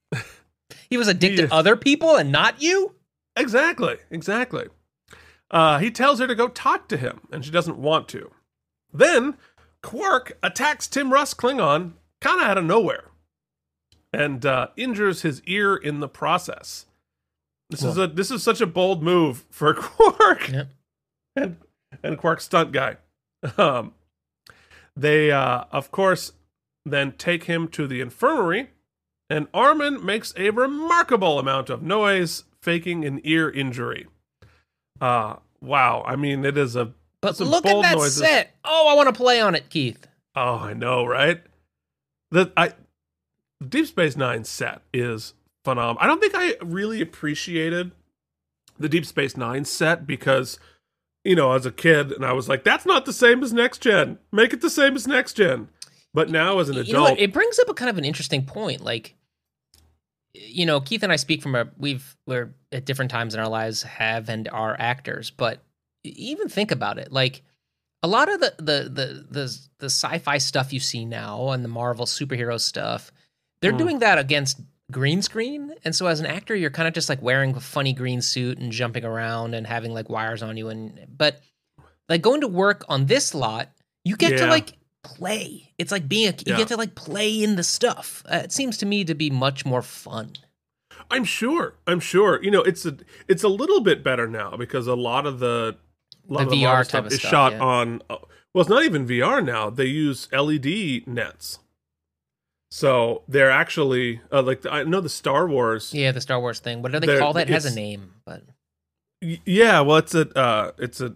[0.90, 2.94] he was a dick to other people and not you?
[3.36, 4.68] Exactly, exactly.
[5.50, 8.30] Uh, he tells her to go talk to him, and she doesn't want to.
[8.92, 9.36] Then
[9.82, 13.04] Quark attacks Tim Russ Klingon kind of out of nowhere
[14.12, 16.86] and uh, injures his ear in the process.
[17.70, 20.68] This is a this is such a bold move for Quark Yep.
[21.36, 21.56] and
[22.02, 22.96] and Quark's stunt guy.
[23.56, 23.94] Um,
[24.94, 26.32] they uh, of course
[26.84, 28.70] then take him to the infirmary,
[29.30, 34.06] and Armin makes a remarkable amount of noise, faking an ear injury.
[35.00, 36.02] Uh wow!
[36.06, 36.92] I mean, it is a
[37.22, 38.16] But Some look at that noises.
[38.18, 38.54] set.
[38.64, 40.06] Oh, I want to play on it, Keith.
[40.36, 41.40] Oh, I know, right?
[42.30, 42.74] The I
[43.70, 45.34] Deep Space Nine set is
[45.64, 45.98] phenomenal.
[46.00, 47.92] I don't think I really appreciated
[48.78, 50.58] the Deep Space Nine set because,
[51.24, 53.78] you know, as a kid, and I was like, "That's not the same as Next
[53.78, 54.18] Gen.
[54.32, 55.68] Make it the same as Next Gen."
[56.14, 58.82] But now, as an you adult, It brings up a kind of an interesting point.
[58.82, 59.14] Like,
[60.34, 63.48] you know, Keith and I speak from a we've we're at different times in our
[63.48, 65.62] lives have and are actors, but
[66.04, 67.12] even think about it.
[67.12, 67.42] Like,
[68.02, 71.68] a lot of the the the the, the sci-fi stuff you see now and the
[71.68, 73.12] Marvel superhero stuff,
[73.62, 73.78] they're Mm.
[73.78, 74.60] doing that against
[74.90, 77.94] green screen, and so as an actor, you're kind of just like wearing a funny
[77.94, 81.40] green suit and jumping around and having like wires on you, and but
[82.10, 83.70] like going to work on this lot,
[84.04, 85.72] you get to like play.
[85.78, 86.56] It's like being a you Yeah.
[86.58, 88.22] get to like play in the stuff.
[88.30, 90.34] Uh, it seems to me to be much more fun.
[91.10, 91.74] I'm sure.
[91.86, 92.42] I'm sure.
[92.42, 92.96] You know, it's a
[93.28, 95.76] it's a little bit better now because a lot of the
[96.28, 97.60] a lot The of the VR stuff is shot yeah.
[97.60, 98.02] on.
[98.10, 98.16] uh,
[98.54, 99.70] Well, it's not even VR now.
[99.70, 101.58] They use LED nets.
[102.74, 105.92] So they're actually uh, like I know the Star Wars.
[105.92, 106.80] Yeah, the Star Wars thing.
[106.80, 107.50] What do they call that?
[107.50, 108.44] It has a name, but
[109.20, 111.14] Yeah, well, it's a uh, it's a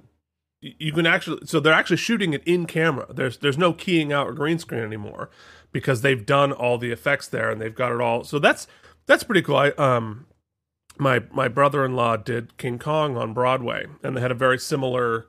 [0.61, 3.07] you can actually so they're actually shooting it in camera.
[3.09, 5.31] There's there's no keying out or green screen anymore
[5.73, 8.23] because they've done all the effects there and they've got it all.
[8.23, 8.67] So that's
[9.07, 9.57] that's pretty cool.
[9.57, 10.27] I um
[10.99, 15.27] my my brother-in-law did King Kong on Broadway and they had a very similar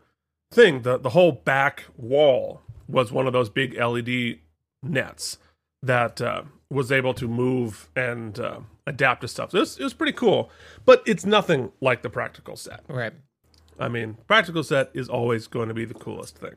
[0.52, 0.82] thing.
[0.82, 4.40] The the whole back wall was one of those big LED
[4.84, 5.38] nets
[5.88, 9.52] that uh, was able to move and uh, adapt to stuff.
[9.52, 10.50] So it was, it was pretty cool,
[10.86, 12.82] but it's nothing like the practical set.
[12.88, 13.14] right.
[13.80, 16.56] I mean, practical set is always going to be the coolest thing.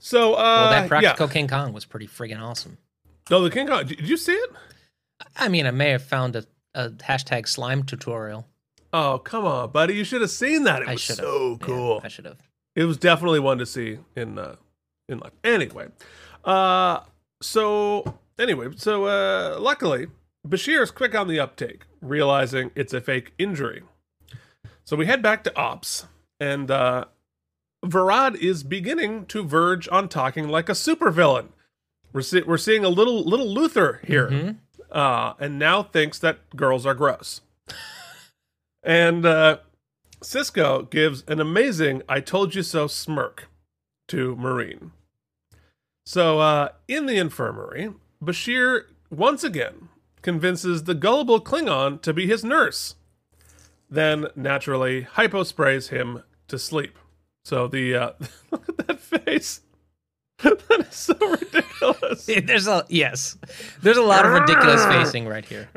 [0.00, 0.88] So, uh, Well, that yeah.
[0.88, 2.78] practical King Kong was pretty friggin' awesome.
[3.30, 3.86] No, the King Kong.
[3.86, 4.50] Did you see it?
[5.36, 6.44] I mean, I may have found a,
[6.74, 8.48] a hashtag slime tutorial.
[8.92, 9.94] Oh, come on, buddy!
[9.94, 10.82] You should have seen that.
[10.82, 11.24] It I was should have.
[11.24, 12.00] so cool.
[12.02, 12.38] I should have.
[12.74, 14.56] it was definitely one to see in uh,
[15.08, 15.32] in life.
[15.44, 15.86] Anyway,
[16.44, 17.00] uh,
[17.42, 20.06] so anyway, so uh, luckily
[20.46, 23.82] Bashir is quick on the uptake, realizing it's a fake injury.
[24.84, 26.06] So we head back to ops,
[26.40, 27.04] and uh,
[27.84, 31.48] Verad is beginning to verge on talking like a supervillain.
[32.12, 34.56] We're see- we're seeing a little little Luthor here, Mhm.
[34.90, 37.40] uh, and now thinks that girls are gross.
[38.82, 39.58] and uh,
[40.20, 43.48] Sisko gives an amazing "I told you so" smirk
[44.08, 44.90] to Mareel.
[46.04, 47.92] So, uh, in the infirmary,
[48.22, 49.88] Bashir once again
[50.22, 52.96] convinces the gullible Klingon to be his nurse.
[53.90, 56.98] Then, naturally, hyposprays him to sleep.
[57.44, 58.10] So the uh,
[58.50, 59.60] look at that face.
[60.42, 62.26] that is so ridiculous.
[62.44, 63.36] There's a yes.
[63.82, 65.68] There's a lot of ridiculous facing right here.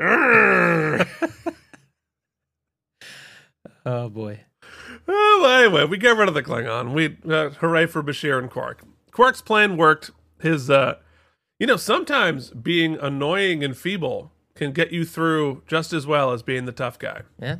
[3.84, 4.40] Oh boy.
[5.06, 6.92] well, anyway, we get rid of the Klingon.
[6.92, 8.82] We uh, hooray for Bashir and Quark.
[9.16, 10.10] Quark's plan worked.
[10.42, 10.96] His, uh,
[11.58, 16.42] you know, sometimes being annoying and feeble can get you through just as well as
[16.42, 17.22] being the tough guy.
[17.40, 17.56] Yeah.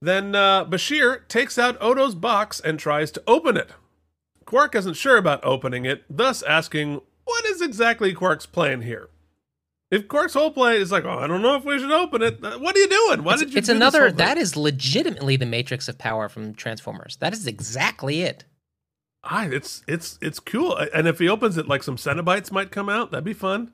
[0.00, 3.72] Then uh, Bashir takes out Odo's box and tries to open it.
[4.46, 9.10] Quark isn't sure about opening it, thus asking, "What is exactly Quark's plan here?"
[9.90, 12.40] If Quark's whole plan is like, "Oh, I don't know if we should open it,"
[12.40, 13.22] what are you doing?
[13.22, 13.58] Why It's, did you?
[13.58, 17.16] it's do this another that is legitimately the matrix of power from Transformers.
[17.16, 18.44] That is exactly it.
[19.24, 20.76] Ah, it's it's it's cool.
[20.76, 23.10] And if he opens it, like some Cenobites might come out.
[23.10, 23.72] That'd be fun.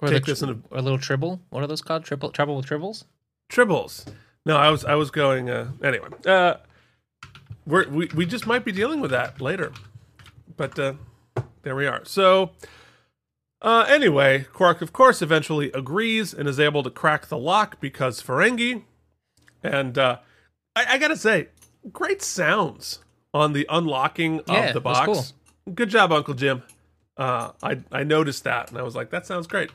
[0.00, 1.40] Or Take the, this in a or a little tribble.
[1.50, 2.04] What are those called?
[2.04, 3.04] Triple trouble with tribbles?
[3.50, 4.06] tribbles.
[4.44, 5.48] No, I was I was going.
[5.48, 6.56] Uh, anyway, uh,
[7.66, 9.72] we're, we we just might be dealing with that later,
[10.56, 10.94] but uh,
[11.62, 12.04] there we are.
[12.04, 12.50] So,
[13.62, 18.22] uh, anyway, Quark of course eventually agrees and is able to crack the lock because
[18.22, 18.82] Ferengi,
[19.62, 20.18] and uh,
[20.76, 21.48] I, I gotta say,
[21.90, 22.98] great sounds
[23.34, 25.32] on the unlocking Yeah, of the it was box.
[25.74, 26.62] Good job, Uncle Jim.
[27.16, 29.70] Uh, I I noticed that and I was like, that sounds great.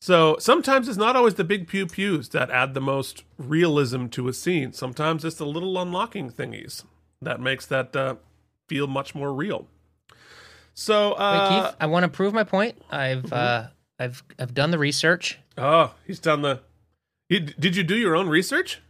[0.00, 4.28] So sometimes it's not always the big pew pews that add the most realism to
[4.28, 4.72] a scene.
[4.72, 6.84] Sometimes it's the little unlocking thingies
[7.20, 8.16] that makes that uh,
[8.68, 9.66] feel much more real.
[10.74, 12.82] So, Wait, uh, Keith, I want to prove my point.
[12.90, 15.38] I've uh, I've I've done the research.
[15.56, 16.60] oh, he's done the.
[17.28, 18.80] He, did you do your own research?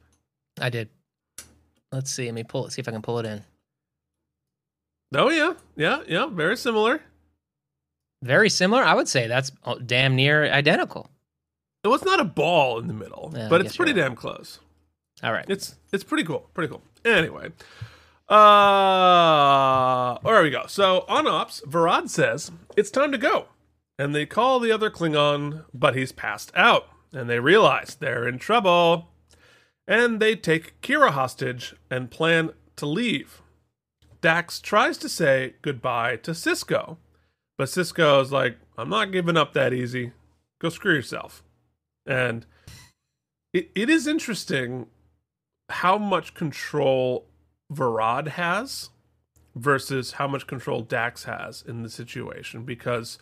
[0.61, 0.89] I did.
[1.91, 2.25] Let's see.
[2.27, 2.73] Let me pull it.
[2.73, 3.45] See if I can pull it in.
[5.15, 6.27] Oh yeah, yeah, yeah.
[6.27, 7.03] Very similar.
[8.23, 8.83] Very similar.
[8.83, 11.11] I would say that's uh, damn near identical.
[11.85, 14.03] It was not a ball in the middle, Yeah, but it's pretty right.
[14.03, 14.61] damn close.
[15.23, 15.45] All right.
[15.49, 16.49] It's it's pretty cool.
[16.55, 16.83] Pretty cool.
[17.05, 17.51] Anyway.
[18.29, 20.65] Uh there we go.
[20.67, 23.47] So on ops, Verad says it's time to go.
[23.99, 26.89] And they call the other Klingon, but he's passed out.
[27.13, 29.09] And they realize they're in trouble.
[29.87, 33.42] And they take Kira hostage and plan to leave.
[34.23, 36.97] Dax tries to say goodbye to Sisko.
[37.59, 40.13] But Sisko's like, I'm not giving up that easy.
[40.61, 41.43] Go screw yourself.
[42.07, 42.47] And
[43.53, 44.87] it, it is interesting
[45.69, 47.27] how much control
[47.71, 48.91] Verad has
[49.55, 53.19] versus how much control Dax has in the situation because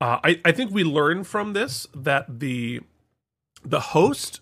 [0.00, 2.80] uh, I, I think we learn from this that the
[3.64, 4.40] the host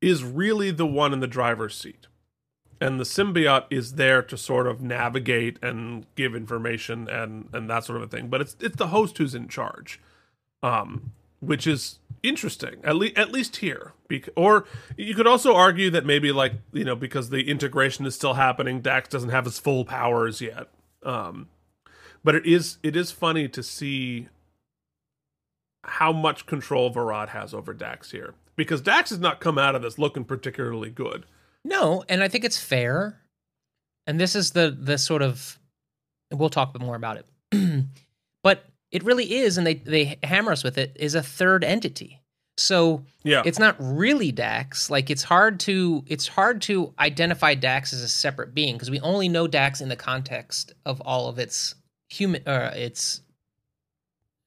[0.00, 2.08] is really the one in the driver's seat
[2.80, 7.84] and the symbiote is there to sort of navigate and give information and and that
[7.84, 8.28] sort of a thing.
[8.28, 10.00] But it's it's the host who's in charge
[10.62, 13.92] um which is interesting at least at least here.
[14.08, 14.64] Bec- or
[14.96, 18.80] you could also argue that maybe like you know because the integration is still happening
[18.80, 20.68] dax doesn't have his full powers yet.
[21.02, 21.48] Um
[22.24, 24.28] but it is it is funny to see
[25.86, 28.34] how much control Verad has over Dax here.
[28.56, 31.24] Because Dax has not come out of this looking particularly good.
[31.66, 33.20] No, and I think it's fair.
[34.06, 35.58] And this is the the sort of
[36.32, 37.84] we'll talk a bit more about it.
[38.42, 42.22] but it really is, and they they hammer us with it, is a third entity.
[42.56, 44.90] So Yeah, it's not really Dax.
[44.90, 49.00] Like it's hard to it's hard to identify Dax as a separate being because we
[49.00, 51.74] only know Dax in the context of all of its
[52.08, 53.22] human uh, its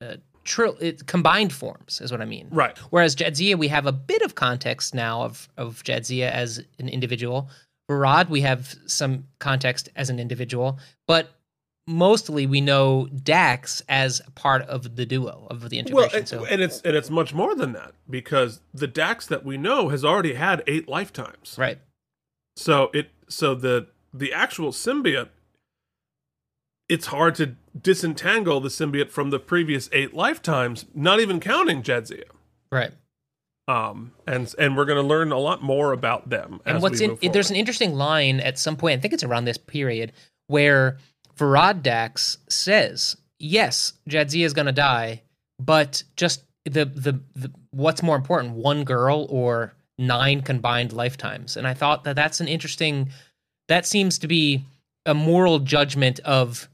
[0.02, 0.16] uh,
[0.50, 2.48] tri- it, combined forms is what I mean.
[2.52, 2.78] right.
[2.94, 7.50] Whereas Jadzia, we have a bit of context now of of Jadzia as an individual.
[7.90, 10.78] Verad, we have some context as an individual,
[11.08, 11.30] but
[11.88, 16.20] mostly we know Dax as part of the duo of the Well, integration.
[16.20, 19.58] and, so and it's and it's much more than that because the Dax that we
[19.58, 21.56] know has already had eight lifetimes.
[21.58, 21.80] right,
[22.56, 25.30] So it so the the actual symbiote
[26.90, 32.24] it's hard to disentangle the symbiote from the previous eight lifetimes, not even counting Jadzia.
[32.72, 32.92] right.
[33.68, 37.00] Um and and we're going to learn a lot more about them And as what's
[37.00, 38.98] in there's an interesting line at some point.
[38.98, 40.12] I think it's around this period
[40.48, 40.98] where
[41.38, 45.22] Verad Dax says, "Yes, Jadzia is going to die,
[45.60, 51.68] but just the, the the what's more important, one girl or nine combined lifetimes?" And
[51.68, 53.10] I thought that that's an interesting.
[53.68, 54.66] That seems to be
[55.06, 56.68] a moral judgment of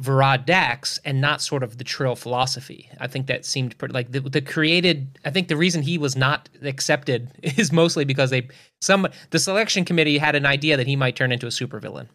[0.00, 2.88] Verad Dax and not sort of the Trill philosophy.
[2.98, 5.18] I think that seemed pretty like the, the created.
[5.24, 8.48] I think the reason he was not accepted is mostly because they
[8.80, 12.08] some the selection committee had an idea that he might turn into a supervillain.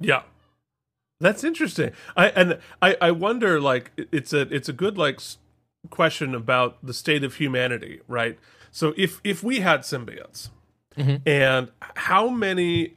[0.00, 0.22] Yeah.
[1.20, 1.92] That's interesting.
[2.16, 5.20] I and I I wonder like it's a it's a good like
[5.90, 8.38] question about the state of humanity, right?
[8.70, 10.48] So if if we had symbiotes
[10.96, 11.20] Mhm.
[11.26, 12.94] and how many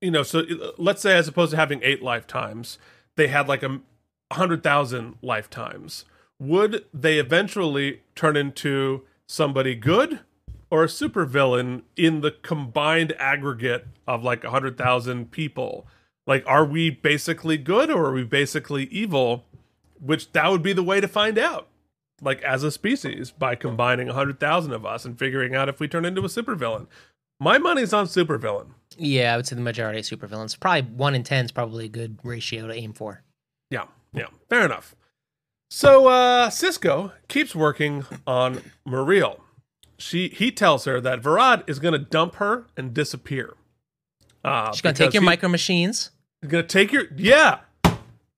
[0.00, 2.78] you know, so uh, let's say as opposed to having 8 lifetimes,
[3.16, 3.80] they had like a
[4.28, 6.04] 100,000 lifetimes.
[6.38, 10.20] Would they eventually turn into somebody good
[10.70, 15.86] or a supervillain in the combined aggregate of like a 100,000 people?
[16.26, 19.44] Like, are we basically good or are we basically evil?
[20.00, 21.68] Which that would be the way to find out,
[22.22, 25.88] like as a species, by combining a 100,000 of us and figuring out if we
[25.88, 26.86] turn into a supervillain.
[27.38, 28.74] My money's on supervillain.
[29.02, 30.58] Yeah, I would say the majority of supervillains.
[30.60, 33.22] Probably one in ten is probably a good ratio to aim for.
[33.70, 34.94] Yeah, yeah, fair enough.
[35.70, 39.40] So uh Sisko keeps working on Mareel.
[39.98, 43.54] She he tells her that Verad is going to dump her and disappear.
[44.42, 46.10] Uh, She's gonna take your he- micro machines.
[46.42, 47.60] He's gonna take your yeah.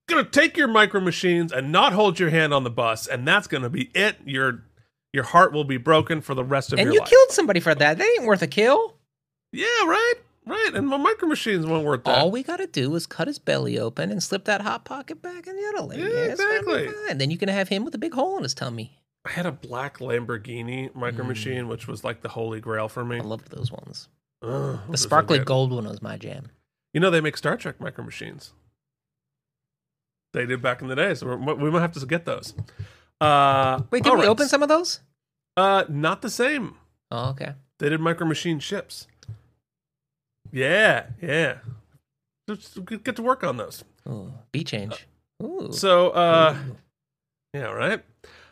[0.08, 3.46] Gonna take your micro machines and not hold your hand on the bus, and that's
[3.46, 4.16] gonna be it.
[4.26, 4.64] Your
[5.12, 6.86] your heart will be broken for the rest of your.
[6.86, 7.08] And your you life.
[7.08, 7.98] killed somebody for that.
[7.98, 8.96] That ain't worth a kill.
[9.52, 10.14] yeah, right,
[10.46, 10.70] right.
[10.74, 12.18] And my micro machines won't worth that.
[12.18, 15.46] All we gotta do is cut his belly open and slip that hot pocket back
[15.46, 15.98] in the other leg.
[16.00, 16.88] Yeah, it's exactly.
[16.88, 17.18] fine.
[17.18, 18.98] Then you can have him with a big hole in his tummy.
[19.24, 21.28] I had a black Lamborghini micro Mm.
[21.28, 23.18] machine, which was like the holy grail for me.
[23.18, 24.08] I loved those ones.
[24.42, 26.48] Ugh, The those are so sparkly gold one was my jam.
[26.92, 28.52] You know they make Star Trek micro machines.
[30.32, 32.54] They did back in the day, so we're, we might have to get those.
[33.20, 34.28] Uh, Wait, did we right.
[34.28, 35.00] open some of those?
[35.56, 36.74] Uh, not the same.
[37.10, 37.52] Oh, okay.
[37.78, 39.06] They did micro machine ships.
[40.52, 41.58] Yeah, yeah.
[42.48, 43.84] Just get to work on those.
[44.08, 45.06] Ooh, B change.
[45.42, 45.68] Ooh.
[45.72, 46.76] So, uh, Ooh.
[47.54, 48.02] yeah, right.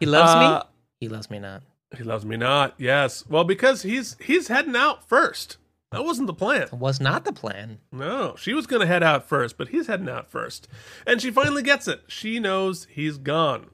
[0.01, 0.67] he loves Uh, me.
[1.01, 1.63] He loves me not.
[1.97, 2.75] He loves me not.
[2.79, 3.25] Yes.
[3.29, 5.57] Well, because he's he's heading out first.
[5.93, 6.69] That wasn't the plan.
[6.73, 7.79] Was not the plan.
[7.91, 10.69] No, she was going to head out first, but he's heading out first.
[11.05, 12.03] And she finally gets it.
[12.07, 13.71] She knows he's gone.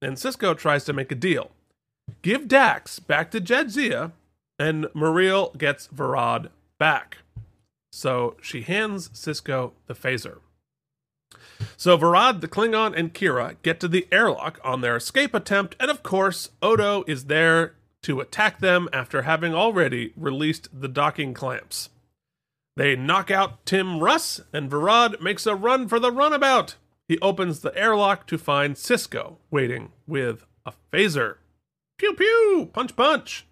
[0.00, 1.50] And Sisko tries to make a deal.
[2.22, 4.12] Give Dax back to Jadzia,
[4.58, 6.48] and Mareel gets Verad
[6.78, 7.18] back.
[7.90, 10.38] So she hands Sisko the phaser.
[11.76, 15.90] So Verad, the Klingon, and Kira get to the airlock on their escape attempt, and
[15.90, 21.90] of course, Odo is there to attack them after having already released the docking clamps.
[22.76, 26.76] They knock out Tim Russ, and Verad makes a run for the runabout.
[27.08, 31.36] He opens the airlock to find Sisko waiting with a phaser.
[31.98, 32.70] Pew pew!
[32.72, 33.46] Punch punch!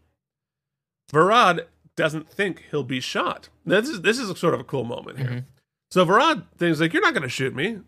[1.11, 1.67] Verad
[1.99, 3.49] doesn't think he'll be shot.
[3.67, 5.45] Now, This is this is sort of a cool moment here.
[5.91, 7.81] So Verad thinks like, "You're not going to shoot me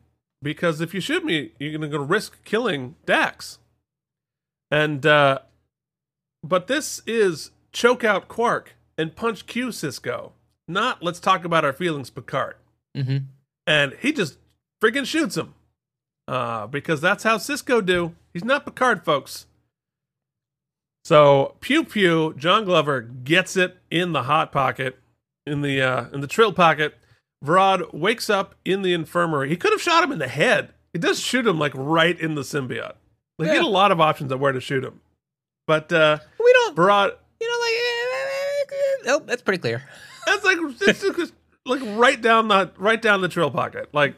[0.43, 3.59] because if you shoot me, you're going to risk killing Dax."
[4.71, 5.39] And uh,
[6.43, 10.33] but this is choke out Quark and punch Q Sisko.
[10.69, 12.57] Not let's talk about our feelings, Picard.
[12.95, 13.19] hmm
[13.67, 14.39] And he just
[14.83, 15.55] freaking shoots him.
[16.29, 18.15] Uh, because that's how Sisko do.
[18.33, 19.47] He's not Picard, folks.
[21.05, 24.99] So pew pew, John Glover gets it in the hot pocket,
[25.47, 26.95] in the uh, in the trill pocket.
[27.43, 29.49] Verad wakes up in the infirmary.
[29.49, 30.75] He could have shot him in the head.
[30.93, 32.95] He does shoot him like right in the symbiote.
[33.39, 35.01] Like he had a lot of options of where to shoot him.
[35.67, 39.83] But uh We don't, Verad you know, like, oh, that's pretty clear.
[40.27, 41.33] That's like it's just
[41.65, 43.89] like right down the right down the trill pocket.
[43.93, 44.15] Like,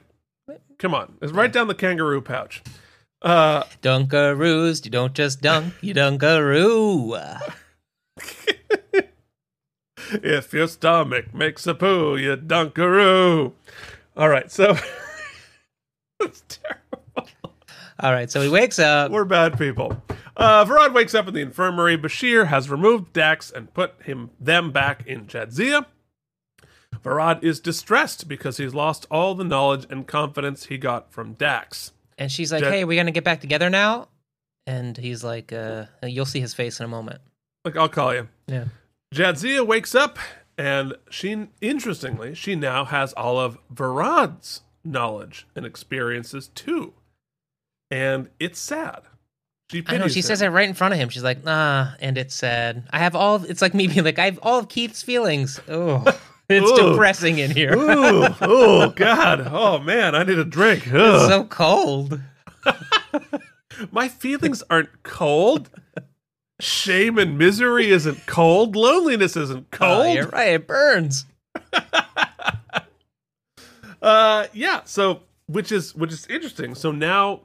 [0.78, 2.62] come on, it's right down the kangaroo pouch.
[3.22, 7.40] Uh, Dunkaroos, you don't just dunk, you dunkaroo.
[10.10, 13.52] if your stomach makes a poo, you dunkaroo.
[14.16, 14.76] All right, so
[16.20, 17.30] it's terrible.
[18.00, 19.12] All right, so he wakes up.
[19.12, 20.02] We're bad people.
[20.36, 21.96] Uh, Verad wakes up in the infirmary.
[21.96, 25.86] Bashir has removed Dax and put him them back in Jadzia.
[27.04, 31.92] Verad is distressed because he's lost all the knowledge and confidence he got from Dax.
[32.22, 34.06] And she's like, Jet- "Hey, are we gonna get back together now?"
[34.64, 37.20] And he's like, uh, "You'll see his face in a moment."
[37.64, 38.28] Like, I'll call you.
[38.46, 38.66] Yeah.
[39.12, 40.20] Jadzia wakes up,
[40.56, 46.94] and she, interestingly, she now has all of Verad's knowledge and experiences too.
[47.90, 49.00] And it's sad.
[49.72, 50.06] She I know.
[50.06, 50.22] She him.
[50.22, 51.08] says it right in front of him.
[51.08, 52.84] She's like, "Nah," and it's sad.
[52.90, 53.34] I have all.
[53.34, 56.04] Of, it's like me being like, "I have all of Keith's feelings." Oh,
[56.48, 56.90] it's Ooh.
[56.90, 57.74] depressing in here.
[57.76, 60.82] Ooh, oh God, oh man, I need a drink.
[60.86, 62.20] It's so cold.
[63.90, 65.70] My feelings aren't cold.
[66.60, 68.76] Shame and misery isn't cold.
[68.76, 70.14] Loneliness isn't Oh, cold.
[70.14, 70.52] you're right.
[70.54, 71.26] It burns.
[74.00, 74.80] Uh, yeah.
[74.84, 76.74] So, which is which is interesting.
[76.74, 77.42] So now,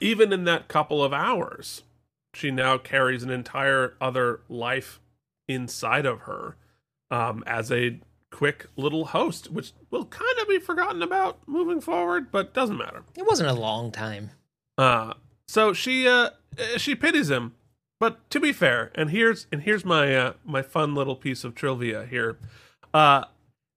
[0.00, 1.82] even in that couple of hours,
[2.34, 4.98] she now carries an entire other life
[5.48, 6.56] inside of her,
[7.10, 8.00] um, as a
[8.40, 13.02] quick little host, which will kind of be forgotten about moving forward, but doesn't matter.
[13.14, 14.30] It wasn't a long time.
[14.78, 15.12] Uh,
[15.46, 17.52] so she uh uh, she pities him,
[17.98, 21.54] but to be fair, and here's and here's my uh my fun little piece of
[21.54, 22.38] trivia here.
[22.94, 23.24] Uh,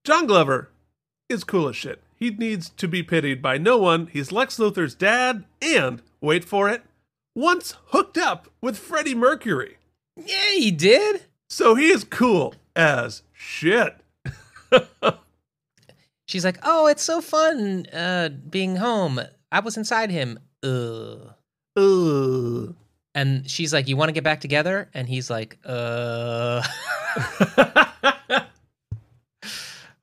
[0.02, 0.70] John Glover
[1.28, 2.00] is cool as shit.
[2.16, 4.06] He needs to be pitied by no one.
[4.06, 6.84] He's Lex Luthor's dad, and wait for it,
[7.36, 9.76] once hooked up with Freddie Mercury.
[10.16, 11.24] Yeah, he did.
[11.50, 13.98] So he is cool as shit.
[16.26, 19.20] She's like, "Oh, it's so fun uh, being home.
[19.52, 21.34] I was inside him." Ugh.
[21.76, 22.74] Ugh.
[23.14, 26.62] And she's like, "You want to get back together?" And he's like, "Uh."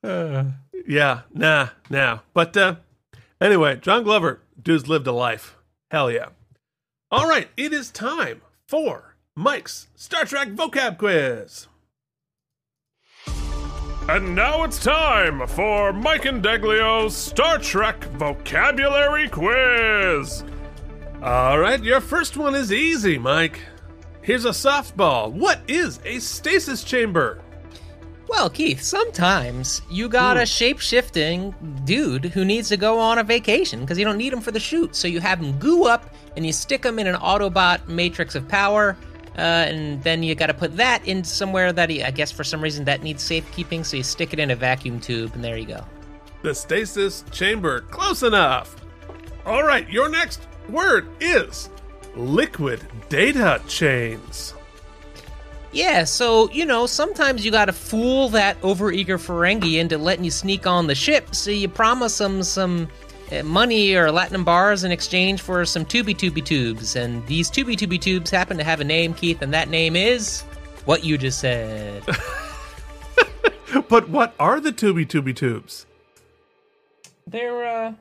[0.03, 0.45] Uh.
[0.87, 2.19] Yeah, nah, nah.
[2.33, 2.75] But uh
[3.39, 5.55] anyway, John Glover, dude's lived a life.
[5.91, 6.29] Hell yeah.
[7.11, 11.67] All right, it is time for Mike's Star Trek vocab quiz.
[14.09, 20.43] And now it's time for Mike and Deglio's Star Trek vocabulary quiz.
[21.21, 23.59] All right, your first one is easy, Mike.
[24.23, 25.31] Here's a softball.
[25.31, 27.41] What is a stasis chamber?
[28.27, 31.53] Well, Keith, sometimes you got a shape shifting
[31.85, 34.59] dude who needs to go on a vacation because you don't need him for the
[34.59, 34.95] shoot.
[34.95, 38.47] So you have him goo up and you stick him in an Autobot matrix of
[38.47, 38.97] power.
[39.37, 42.43] Uh, and then you got to put that in somewhere that he, I guess for
[42.43, 43.83] some reason that needs safekeeping.
[43.83, 45.85] So you stick it in a vacuum tube, and there you go.
[46.41, 47.81] The stasis chamber.
[47.81, 48.75] Close enough.
[49.45, 51.69] All right, your next word is
[52.15, 54.53] liquid data chains.
[55.71, 60.67] Yeah, so, you know, sometimes you gotta fool that overeager Ferengi into letting you sneak
[60.67, 62.89] on the ship, so you promise them some
[63.43, 66.95] money or Latinum bars in exchange for some tubey tubey tubes.
[66.95, 70.41] And these tubey tubey tubes happen to have a name, Keith, and that name is
[70.85, 72.03] what you just said.
[73.89, 75.85] but what are the tubby tubby tubes?
[77.27, 77.93] They're uh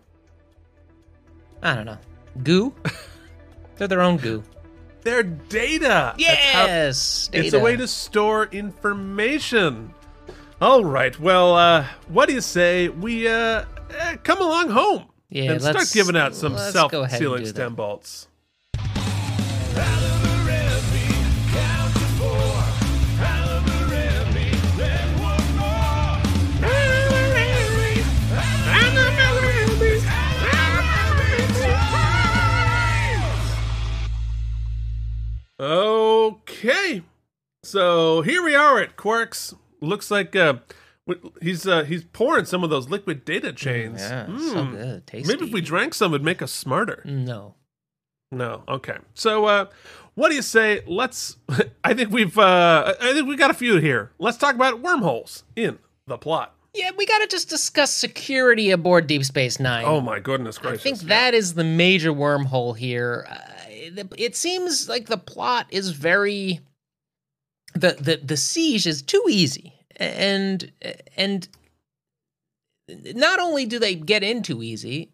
[1.63, 1.99] I don't know.
[2.43, 2.75] Goo?
[3.77, 4.43] They're their own goo.
[5.03, 6.15] They're data.
[6.19, 7.31] That's how- Yes.
[7.33, 9.95] It's a way to store information.
[10.61, 11.19] All right.
[11.19, 13.65] Well, uh, what do you say we uh,
[13.99, 17.45] eh, come along home Yeah, and start giving out some let's go ahead and self-sealing
[17.45, 17.51] that.
[17.51, 18.27] stem bolts?
[35.61, 37.03] Okay.
[37.63, 39.55] So here we are at Quarks.
[39.81, 40.55] Looks like uh,
[41.43, 44.01] he's uh, he's pouring some of those liquid data chains.
[44.01, 44.73] Yeah, so Mm.
[44.73, 45.07] good.
[45.07, 45.29] Tasty.
[45.33, 47.03] Maybe if we drank some, it'd make us smarter.
[47.05, 47.55] No.
[48.33, 48.63] No.
[48.69, 48.97] Okay.
[49.15, 49.67] So, uh,
[50.15, 50.83] what do you say?
[50.87, 51.37] Let's.
[51.85, 52.39] I think we've.
[52.39, 54.13] Uh, I think we got a few here.
[54.19, 56.55] Let's talk about wormholes in the plot.
[56.73, 59.85] Yeah, we gotta just discuss security aboard Deep Space Nine.
[59.85, 60.81] Oh my goodness gracious!
[60.81, 61.09] I think yeah.
[61.09, 63.27] that is the major wormhole here.
[63.29, 63.37] Uh,
[63.69, 66.61] it, it seems like the plot is very
[67.75, 70.73] the the the siege is too easy, and
[71.17, 71.49] and
[73.15, 75.11] not only do they get in too easy,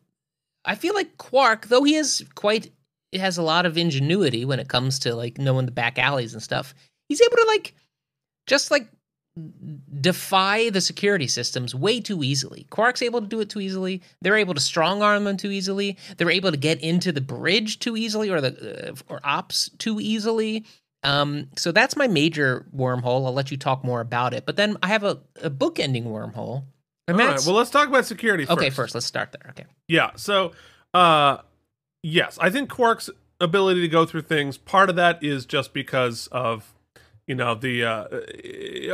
[0.65, 2.73] I feel like Quark, though he is quite
[3.13, 6.33] he has a lot of ingenuity when it comes to like knowing the back alleys
[6.33, 6.75] and stuff.
[7.09, 7.75] He's able to like
[8.47, 8.89] just like
[10.01, 12.67] defy the security systems way too easily.
[12.71, 14.03] Quark's able to do it too easily.
[14.23, 15.99] They're able to strong arm them too easily.
[16.17, 20.01] They're able to get into the bridge too easily, or the uh, or ops too
[20.01, 20.65] easily.
[21.07, 23.25] Um, so that's my major wormhole.
[23.25, 24.45] I'll let you talk more about it.
[24.45, 26.65] But then I have a, a bookending wormhole.
[27.09, 27.41] And All right.
[27.47, 28.59] Well, let's talk about security first.
[28.59, 29.51] okay, first let's start there.
[29.51, 29.65] Okay.
[29.87, 30.11] Yeah.
[30.17, 30.53] So,
[30.93, 31.39] uh,
[32.03, 33.09] yes, I think Quark's
[33.41, 34.59] ability to go through things.
[34.59, 36.75] Part of that is just because of,
[37.29, 38.05] you know, the uh,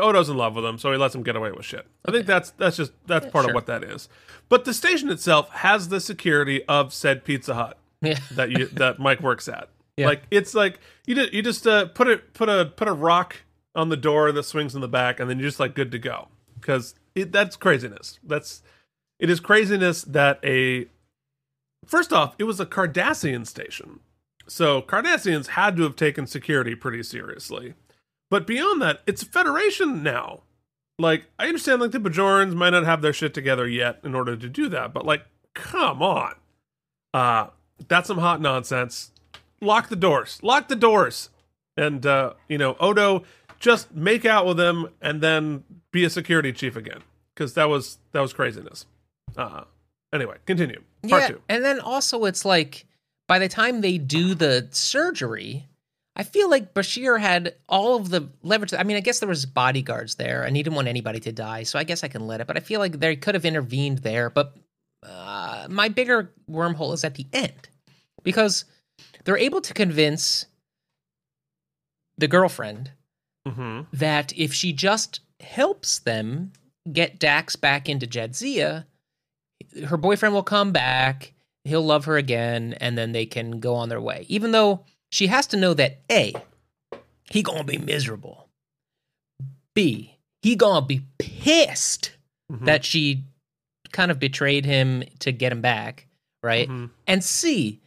[0.02, 1.86] Odo's in love with him, so he lets him get away with shit.
[2.04, 3.50] I think that's that's just that's part sure.
[3.50, 4.08] of what that is.
[4.50, 8.18] But the station itself has the security of said Pizza Hut Yeah.
[8.32, 9.68] that you that Mike works at.
[9.96, 10.06] Yeah.
[10.06, 13.42] Like it's like you just you just uh, put it put a put a rock
[13.74, 15.98] on the door that swings in the back, and then you're just like good to
[15.98, 18.18] go because that's craziness.
[18.22, 18.62] That's
[19.18, 20.86] it is craziness that a
[21.86, 24.00] first off it was a Cardassian station,
[24.46, 27.74] so Cardassians had to have taken security pretty seriously.
[28.30, 30.40] But beyond that, it's a Federation now.
[30.98, 34.36] Like I understand, like the Bajorans might not have their shit together yet in order
[34.36, 36.34] to do that, but like, come on,
[37.12, 37.48] uh,
[37.88, 39.10] that's some hot nonsense.
[39.62, 40.40] Lock the doors.
[40.42, 41.30] Lock the doors.
[41.76, 43.24] And uh, you know, Odo,
[43.58, 47.02] just make out with him and then be a security chief again.
[47.34, 48.84] Because that was that was craziness.
[49.36, 49.64] Uh
[50.12, 50.82] anyway, continue.
[51.08, 51.40] Part yeah, two.
[51.48, 52.86] and then also it's like
[53.28, 55.66] by the time they do the surgery,
[56.14, 58.74] I feel like Bashir had all of the leverage.
[58.74, 61.62] I mean, I guess there was bodyguards there, and he didn't want anybody to die,
[61.62, 62.46] so I guess I can let it.
[62.46, 64.28] But I feel like they could have intervened there.
[64.28, 64.54] But
[65.02, 67.68] uh, my bigger wormhole is at the end
[68.22, 68.66] because
[69.24, 70.46] they're able to convince
[72.18, 72.90] the girlfriend
[73.46, 73.80] Mm-hmm.
[73.94, 76.52] that if she just helps them
[76.92, 78.84] get Dax back into Jadzia,
[79.86, 81.32] her boyfriend will come back,
[81.64, 84.26] he'll love her again, and then they can go on their way.
[84.28, 86.34] Even though she has to know that A,
[87.32, 88.48] he gonna be miserable.
[89.74, 92.12] B, he gonna be pissed
[92.52, 92.64] Mhm.
[92.66, 93.24] that she
[93.90, 96.06] kind of betrayed him to get him back,
[96.44, 96.68] right?
[96.68, 96.90] Mhm.
[97.08, 97.80] And C,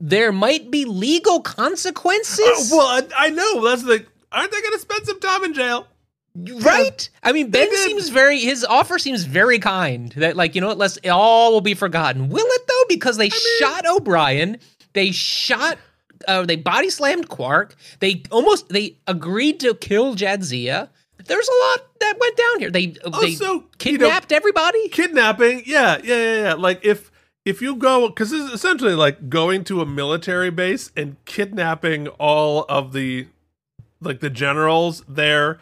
[0.00, 2.72] there might be legal consequences.
[2.72, 4.06] Uh, well, I, I know that's the.
[4.32, 5.86] Aren't they going to spend some time in jail?
[6.36, 7.10] Right?
[7.24, 10.12] I mean, Ben seems very, his offer seems very kind.
[10.12, 12.28] That, like, you know what, let's, it all will be forgotten.
[12.28, 12.84] Will it, though?
[12.88, 14.58] Because they shot O'Brien,
[14.92, 15.78] they shot,
[16.28, 20.88] uh, they body slammed Quark, they almost, they agreed to kill Jadzia.
[21.26, 22.70] There's a lot that went down here.
[22.70, 24.88] They, they Also, you know, kidnapped everybody.
[24.90, 26.54] kidnapping yeah yeah yeah, yeah.
[26.54, 27.10] like if
[27.50, 32.08] if you go because this is essentially like going to a military base and kidnapping
[32.08, 33.26] all of the
[34.00, 35.58] like the generals there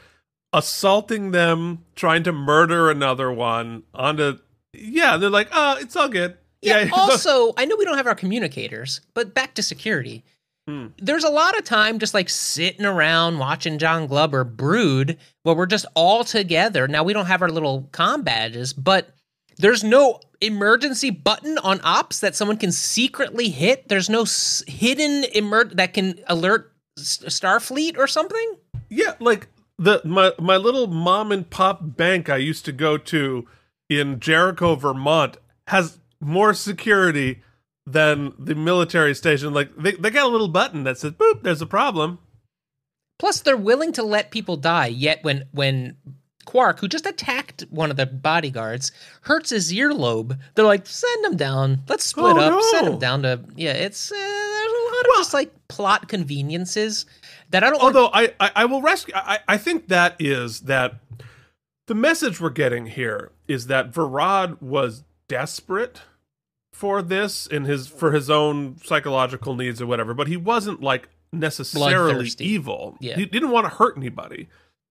[0.52, 4.38] assaulting them trying to murder another one On onto
[4.72, 6.88] yeah they're like oh it's all good Yeah.
[6.92, 10.24] also, I know we don't have our communicators, but back to security.
[10.66, 10.88] Hmm.
[10.98, 15.66] There's a lot of time just like sitting around watching John Glover brood where we're
[15.66, 16.88] just all together.
[16.88, 19.14] Now we don't have our little com badges, but
[19.58, 23.88] there's no emergency button on ops that someone can secretly hit.
[23.88, 28.56] There's no s- hidden emer- that can alert S- Starfleet or something.
[28.88, 29.48] Yeah, like
[29.78, 33.46] the my my little mom and pop bank I used to go to
[33.88, 35.36] in Jericho, Vermont
[35.68, 37.42] has more security
[37.86, 39.54] than the military station.
[39.54, 42.18] Like they, they got a little button that says boop, there's a problem.
[43.18, 44.86] Plus, they're willing to let people die.
[44.86, 45.96] Yet when when
[46.48, 50.38] Quark, who just attacked one of the bodyguards, hurts his earlobe.
[50.54, 51.80] They're like, send him down.
[51.88, 52.62] Let's split Oh, up.
[52.70, 53.72] Send him down to yeah.
[53.72, 57.04] It's uh, there's a lot of Well- just like plot conveniences
[57.50, 57.82] that I don't.
[57.82, 59.12] want Although I, I, I will rescue.
[59.14, 60.94] I, I think that is that
[61.86, 66.00] the message we're getting here is that Verad was desperate
[66.72, 71.08] for this in his for his own psychological needs or whatever, but he wasn't like
[71.30, 72.96] necessarily evil.
[73.00, 73.16] Yeah.
[73.16, 74.48] He didn't want to hurt anybody.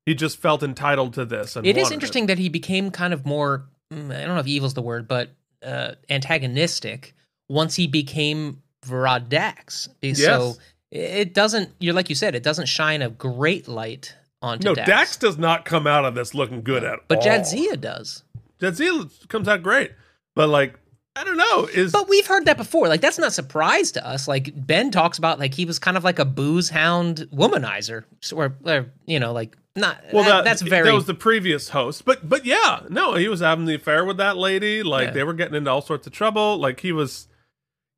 [0.07, 1.57] He just felt entitled to this.
[1.57, 4.47] And It is interesting that he became kind of more mm, I don't know if
[4.47, 5.31] evil's the word, but
[5.61, 7.13] uh, antagonistic
[7.49, 9.89] once he became Verad Dax.
[9.99, 10.55] Be- So
[10.91, 11.71] it doesn't.
[11.79, 14.88] You're like you said, it doesn't shine a great light onto No, Dax.
[14.88, 15.17] Dax.
[15.17, 17.25] does not come out of this looking good at but all.
[17.25, 18.23] Jadzia does.
[18.61, 19.91] Jadzia comes out great,
[20.35, 20.79] but like
[21.17, 22.88] I don't know is But we've heard that before.
[22.88, 24.25] Like that's not a surprise to us.
[24.27, 28.55] Like Ben talks about like he was kind of like a booze hound womanizer, or,
[28.63, 30.01] or you know, like not.
[30.11, 30.87] Well, that- that, that's very.
[30.89, 34.17] that was the previous host, but but yeah, no, he was having the affair with
[34.17, 34.83] that lady.
[34.83, 35.11] Like Yeah.
[35.13, 36.57] they were getting into all sorts of trouble.
[36.57, 37.27] Like he was,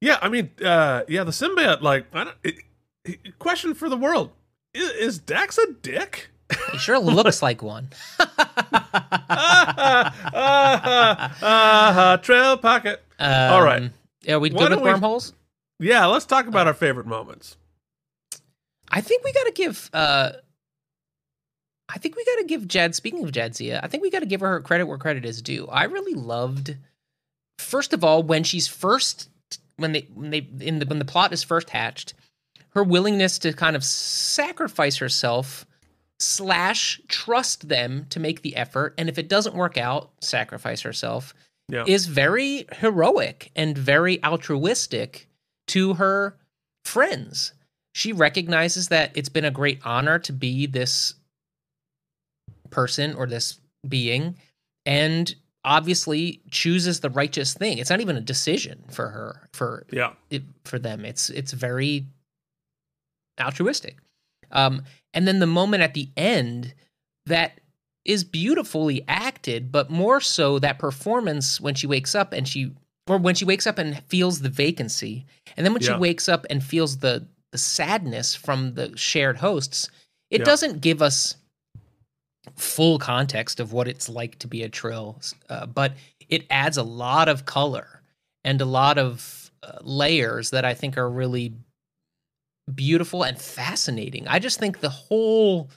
[0.02, 0.18] yeah.
[0.22, 1.82] I mean, uh, yeah, the symbiote.
[1.82, 2.56] Like, I don't, it,
[3.06, 4.32] it- question for the world:
[4.74, 6.30] is, is Dax a dick?
[6.72, 7.90] he sure looks like one.
[8.20, 13.04] ah, ah, ah, trail pocket.
[13.20, 13.84] All right.
[13.84, 15.34] Um, Yeah, we Why good with don't we- wormholes.
[15.80, 17.56] Yeah, let's talk about our favorite moments.
[18.92, 19.90] I think we got to give.
[19.94, 20.32] uh
[21.92, 24.26] I think we got to give Jed, Speaking of Jadzia, I think we got to
[24.28, 25.68] give her credit where credit is due.
[25.68, 26.78] I really loved,
[27.58, 29.30] first of all, when she's first
[29.78, 32.14] when they when they in the when the plot is first hatched,
[32.72, 35.66] her willingness to kind of sacrifice herself
[36.20, 41.34] slash trust them to make the effort, and if it doesn't work out, sacrifice herself
[41.70, 41.86] Yeah.
[41.88, 45.28] is very heroic and very altruistic
[45.68, 46.36] to her
[46.84, 47.54] friends.
[47.94, 51.14] She recognizes that it's been a great honor to be this
[52.70, 54.36] person or this being
[54.86, 55.36] and
[55.66, 57.78] obviously chooses the righteous thing.
[57.78, 61.06] It's not even a decision for her for Yeah, it, for them.
[61.06, 62.06] It's it's very
[63.40, 63.98] altruistic.
[64.52, 64.84] Um,
[65.14, 66.74] and then the moment at the end
[67.26, 67.60] that
[68.06, 72.72] is beautifully acted, but more so that performance when she wakes up and she
[73.08, 75.26] or when she wakes up and feels the vacancy,
[75.58, 79.90] and then when she wakes up and feels the the sadness from the shared hosts,
[80.30, 80.46] it Yeah.
[80.46, 81.36] doesn't give us
[82.56, 85.94] full context of what it's like to be a trill, uh, but
[86.30, 88.02] it adds a lot of color
[88.44, 91.54] and a lot of uh, layers that I think are really
[92.74, 94.28] beautiful and fascinating.
[94.28, 95.70] I just think the whole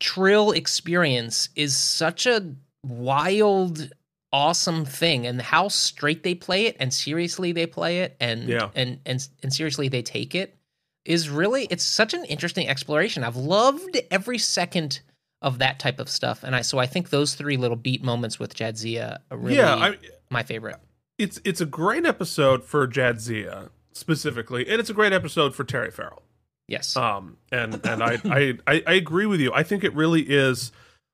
[0.00, 2.54] Trill experience is such a
[2.84, 3.90] wild,
[4.32, 8.70] awesome thing, and how straight they play it and seriously they play it, and Yeah.
[8.74, 10.58] and and and seriously they take it
[11.04, 13.22] is really it's such an interesting exploration.
[13.22, 15.00] I've loved every second
[15.44, 18.40] of that type of stuff, and I so I think those three little beat moments
[18.40, 19.74] with Jadzia are really yeah.
[19.76, 19.98] I,
[20.30, 20.76] my favorite.
[21.18, 25.90] it's it's a great episode for Jadzia specifically, and it's a great episode for Terry
[25.90, 26.22] Farrell.
[26.66, 26.96] Yes.
[26.96, 29.52] Um, and and I, I I I agree with you.
[29.52, 30.72] I think it really is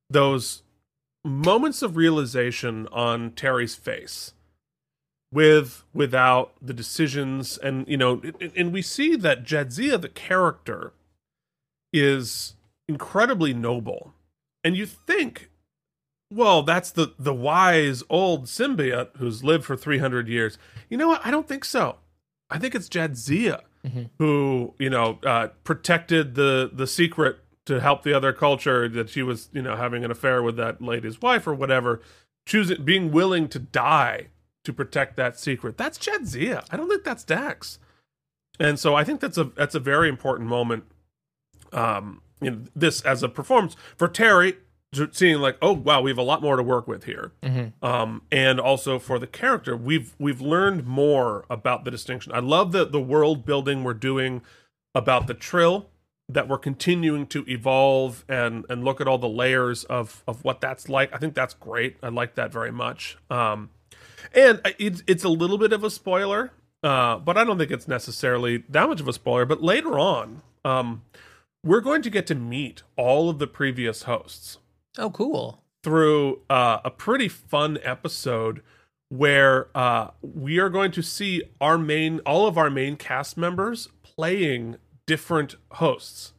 [0.08, 0.62] those
[1.24, 4.32] moments of realization on Terry's face,
[5.32, 10.92] with without the decisions, and you know, and, and we see that Jadzia, the character,
[11.92, 12.54] is
[12.88, 14.14] incredibly noble,
[14.64, 15.50] and you think.
[16.32, 20.58] Well, that's the the wise old symbiote who's lived for 300 years.
[20.88, 21.24] You know what?
[21.26, 21.96] I don't think so.
[22.48, 24.10] I think it's Jadzia Mhm.
[24.18, 29.22] who you know uh, protected the the secret to help the other culture that she
[29.22, 32.00] was you know having an affair with that lady's wife or whatever
[32.46, 34.26] choosing being willing to die
[34.64, 37.78] to protect that secret that's Jadzia I don't think that's Dax
[38.58, 40.84] and so I think that's a that's a very important moment
[41.72, 44.56] um in this as a performance for Terry
[45.12, 47.30] seeing like oh wow we have a lot more to work with here.
[47.42, 47.72] Mhm.
[47.82, 52.32] um, and also for the character we've we've learned more about the distinction.
[52.32, 54.42] I love the the world building we're doing
[54.94, 55.88] about the trill
[56.28, 60.60] that we're continuing to evolve and and look at all the layers of of what
[60.60, 61.14] that's like.
[61.14, 61.96] I think that's great.
[62.02, 63.16] I like that very much.
[63.30, 63.70] Um
[64.34, 66.50] and it's it's a little bit of a spoiler
[66.82, 69.44] uh but i don't think it's necessarily that much of a spoiler.
[69.46, 71.02] But later on um
[71.64, 74.58] we're going to get to meet all of the previous hosts
[74.98, 75.62] Oh, cool.
[75.82, 78.62] through uh, a pretty fun episode
[79.08, 83.88] where uh, we are going to see our main, all of our main cast members
[84.02, 84.76] playing
[85.06, 86.32] different hosts.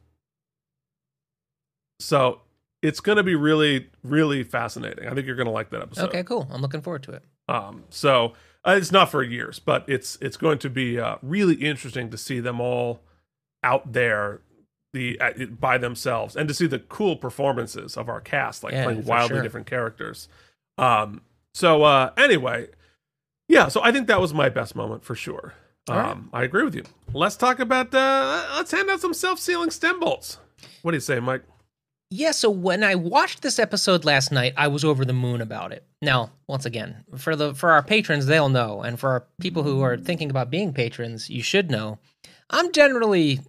[2.00, 2.40] So
[2.82, 5.06] it's going to be really, really fascinating.
[5.06, 6.08] I think you're going to like that episode.
[6.08, 6.48] Okay, cool.
[6.50, 7.22] I'm looking forward to it.
[7.48, 8.32] Um, so
[8.66, 12.18] uh, it's not for years, but it's it's going to be uh, really interesting to
[12.18, 13.02] see them all
[13.62, 14.40] out there
[14.92, 18.84] the uh, by themselves and to see the cool performances of our cast like Yeah,
[18.84, 19.42] playing wildly sure.
[19.42, 20.28] different characters
[20.78, 21.22] um
[21.54, 22.68] so uh anyway
[23.48, 25.54] yeah so i think that was my best moment for sure
[25.88, 26.10] All right.
[26.10, 29.98] um i agree with you let's talk about uh let's hand out some self-sealing stem
[30.00, 30.38] bolts
[30.82, 31.42] what do you say mike
[32.10, 35.72] Yeah, so when I watched this episode last night, I was over the moon about
[35.72, 35.82] it.
[36.02, 39.80] Now, once again, for the for our patrons, they'll know, and for our people who
[39.80, 41.98] are thinking about being patrons, you should know.
[42.50, 43.40] I'm generally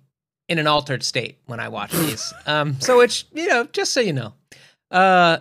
[0.50, 2.34] in an altered state when I watch these.
[2.46, 4.34] um, so it's you know, just so you know.
[4.92, 5.40] Uh,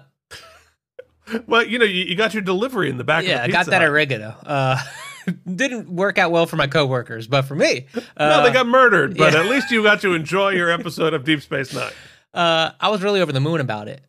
[1.46, 3.52] well you know you, you got your delivery in the back yeah, of I the
[3.52, 4.34] got that oregano.
[4.44, 4.78] Uh,
[5.54, 9.16] didn't work out well for my coworkers, but for me, uh, no, they got murdered,
[9.16, 9.40] but yeah.
[9.40, 11.92] at least you got to enjoy your episode of Deep Space Nine.
[12.34, 14.02] uh, I was really over the moon about it.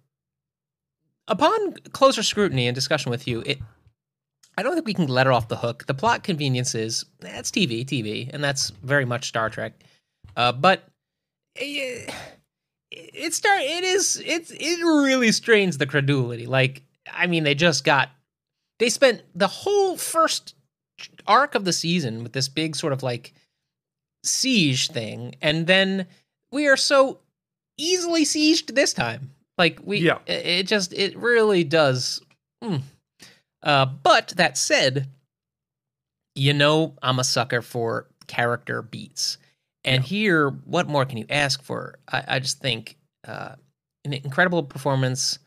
[1.28, 3.60] Upon closer scrutiny and discussion with you, it
[4.58, 5.86] I don't think we can let it off the hook.
[5.88, 9.74] The plot conveniences, that's TV, TV, and that's very much Star Trek.
[10.36, 10.84] Uh, but
[11.56, 12.12] it,
[12.92, 16.46] it start it is it's it really strains the credulity.
[16.46, 18.10] Like I mean, they just got
[18.80, 20.56] they spent the whole first
[21.28, 23.34] arc of the season with this big sort of like
[24.24, 26.08] siege thing, and then
[26.52, 27.20] we are so
[27.78, 29.32] easily sieged this time.
[29.58, 30.20] Like we, Yeah.
[30.26, 32.22] it, it just it really does.
[32.64, 32.82] mm.
[33.62, 35.08] Uh, but that said,
[36.36, 39.38] you know I'm a sucker for character beats,
[39.86, 42.00] and here, what more can you ask for?
[42.12, 42.98] I, I just think
[43.28, 43.56] uh,
[44.06, 45.40] an incredible performance,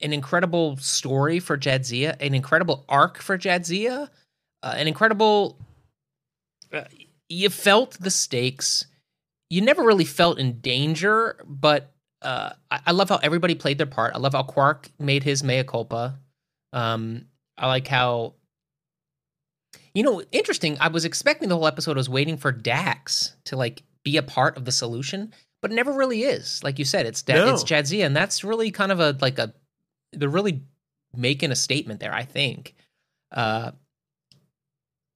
[0.00, 4.08] an incredible story for Jadzia, an incredible arc for Jadzia,
[4.62, 5.58] uh, an incredible.
[6.72, 6.84] Uh,
[7.28, 8.86] you felt the stakes.
[9.50, 11.92] You never really felt in danger, but
[12.22, 14.14] uh, I, I love how everybody played their part.
[14.14, 16.18] I love how Quark made his mea culpa.
[16.72, 17.26] Um,
[17.58, 18.34] I like how,
[19.94, 20.76] you know, interesting.
[20.80, 21.92] I was expecting the whole episode.
[21.96, 25.74] I was waiting for Dax to like be a part of the solution, but it
[25.74, 26.62] never really is.
[26.64, 27.54] Like you said, it's da- No.
[27.54, 29.52] it's Jadzia, and that's really kind of a like a.
[30.12, 30.62] They're really
[31.14, 32.14] making a statement there.
[32.14, 32.74] I think.
[33.32, 33.72] Uh,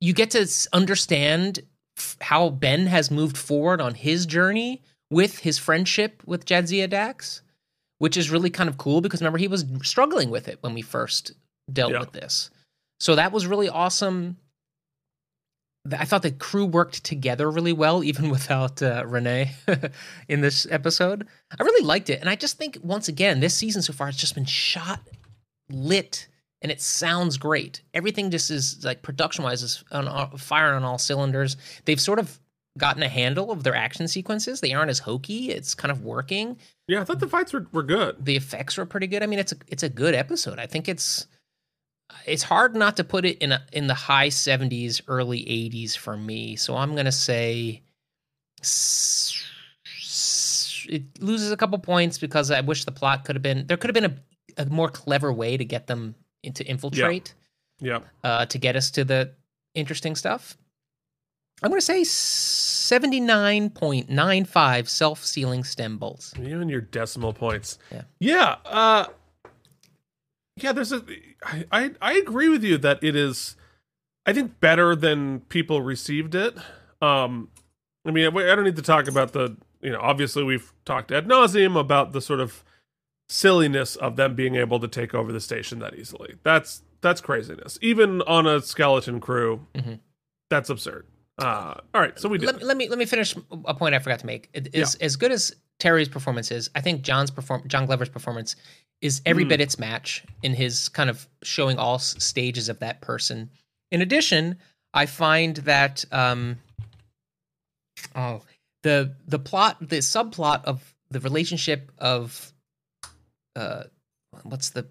[0.01, 1.60] you get to understand
[1.96, 7.42] f- how Ben has moved forward on his journey with his friendship with Jadzia Dax,
[7.98, 10.82] which is really kind of cool because remember he was struggling with it when we
[10.82, 11.32] first
[11.72, 12.01] dealt Yeah.
[12.01, 12.51] with this.
[13.01, 14.36] So that was really awesome.
[15.93, 19.51] I thought the crew worked together really well, even without uh, René
[20.28, 21.27] in this episode.
[21.59, 24.16] I really liked it, and I just think once again, this season so far has
[24.16, 25.01] just been shot,
[25.69, 26.28] lit,
[26.62, 27.82] and it sounds great.
[27.93, 31.56] Everything just is like production wise is on all, firing on all cylinders.
[31.85, 32.40] They've sort of
[32.78, 34.61] gotten a handle of their action sequences.
[34.61, 35.51] They aren't as hokey.
[35.51, 36.56] It's kind of working.
[36.89, 38.24] Yeah, I thought the fights were, were good.
[38.24, 39.23] The effects were pretty good.
[39.23, 40.59] I mean, it's a it's a good episode.
[40.59, 41.27] I think it's
[42.26, 46.16] it's hard not to put it in a, in the high 70s, early 80s for
[46.16, 46.56] me.
[46.56, 47.82] So I'm gonna say
[48.60, 49.35] s-
[49.86, 53.76] s- it loses a couple points because I wish the plot could have been there
[53.76, 54.18] could have been
[54.59, 57.35] a, a more clever way to get them into infiltrate
[57.81, 58.01] Yeah.
[58.22, 59.32] uh, to get us to the
[59.74, 60.56] interesting stuff.
[61.62, 66.35] I'm going to say 79.95 self sealing stem bolts.
[66.39, 67.78] You and your decimal points.
[67.90, 68.02] Yeah.
[68.20, 68.56] Yeah.
[68.64, 69.06] Uh,
[70.56, 70.72] yeah.
[70.72, 71.02] There's a.
[71.43, 73.56] I, I I agree with you that it is.
[74.26, 76.56] I think better than people received it.
[77.02, 77.48] Um,
[78.06, 79.56] I mean, I I don't need to talk about the.
[79.82, 82.64] You know, obviously we've talked ad nauseum about the sort of
[83.28, 86.35] silliness of them being able to take over the station that easily.
[86.43, 87.78] That's that's craziness.
[87.82, 90.01] Even on a skeleton crew, Mhm.
[90.51, 91.06] that's absurd.
[91.36, 92.47] Uh, all right, so we did.
[92.47, 93.35] Let, let me let me finish
[93.66, 94.48] a point I forgot to make.
[94.55, 96.70] It is as good as Terry's performance is.
[96.74, 98.56] I think John's perform John Glover's performance
[99.01, 99.49] is every Mm.
[99.49, 103.51] bit its match in his kind of showing all stages of that person.
[103.91, 104.59] In addition,
[104.95, 106.59] I find that um,
[108.15, 108.43] oh
[108.83, 112.53] the the plot the subplot of the relationship of
[113.57, 113.85] uh
[114.43, 114.87] what's the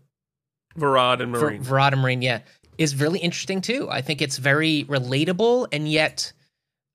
[0.75, 1.59] Verad and Mareel.
[1.63, 2.39] Verada Mareel, yeah,
[2.79, 3.87] is really interesting too.
[3.91, 6.33] I think it's very relatable and yet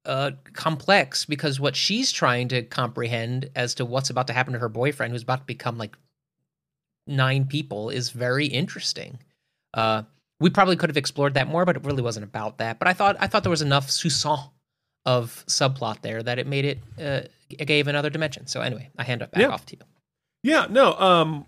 [0.04, 4.58] uh, complex because what she's trying to comprehend as to what's about to happen to
[4.58, 5.96] her boyfriend, who's about to become like
[7.08, 9.18] nine people, is very interesting.
[9.74, 10.02] Uh,
[10.40, 12.78] we probably could have explored that more, but it really wasn't about that.
[12.78, 14.50] But I thought I thought there was enough soupçon
[15.06, 17.20] of subplot there that it made it uh,
[17.50, 18.46] it gave another dimension.
[18.46, 19.48] So anyway, I hand it back Yeah.
[19.48, 19.82] off to you.
[20.44, 21.46] Yeah, no, um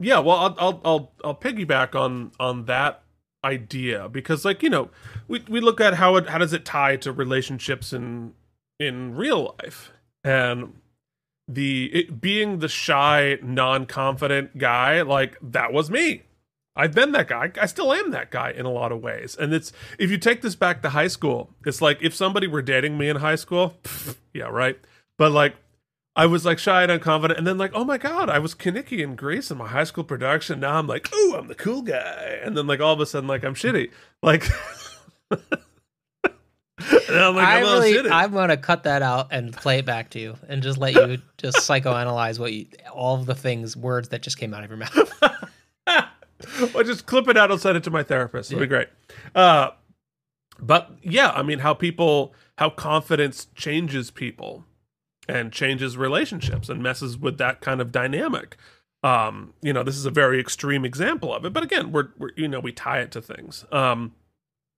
[0.00, 3.02] yeah, well I'll I'll I'll I'll piggyback on on that
[3.44, 4.90] idea because like, you know,
[5.28, 8.34] we we look at how it how does it tie to relationships in
[8.78, 9.92] in real life.
[10.24, 10.74] And
[11.54, 16.22] the it, being the shy, non-confident guy, like that was me.
[16.76, 17.52] I've been that guy.
[17.60, 19.36] I still am that guy in a lot of ways.
[19.38, 22.62] And it's if you take this back to high school, it's like if somebody were
[22.62, 24.78] dating me in high school, pff, yeah, right.
[25.18, 25.56] But like
[26.16, 29.02] I was like shy and unconfident, and then like, oh my god, I was Kenickie
[29.02, 30.60] in Grease in my high school production.
[30.60, 33.28] Now I'm like, oh, I'm the cool guy, and then like all of a sudden,
[33.28, 33.90] like I'm shitty.
[34.22, 34.46] Like,
[37.08, 38.10] and I'm like, I I'm all really.
[38.10, 41.18] I'm gonna cut that out and play it back to you, and just let you
[41.38, 44.78] just psychoanalyze what you, all of the things, words that just came out of your
[44.78, 45.12] mouth.
[46.74, 47.50] I'll just clip it out.
[47.50, 48.50] I'll send it to my therapist.
[48.50, 48.88] It'll be great.
[49.34, 49.70] Uh,
[50.60, 54.64] but yeah, I mean, how people, how confidence changes people
[55.28, 58.56] and changes relationships and messes with that kind of dynamic.
[59.02, 62.30] Um, you know, this is a very extreme example of it, but again, we're, we're
[62.36, 63.64] you know, we tie it to things.
[63.72, 64.12] Um,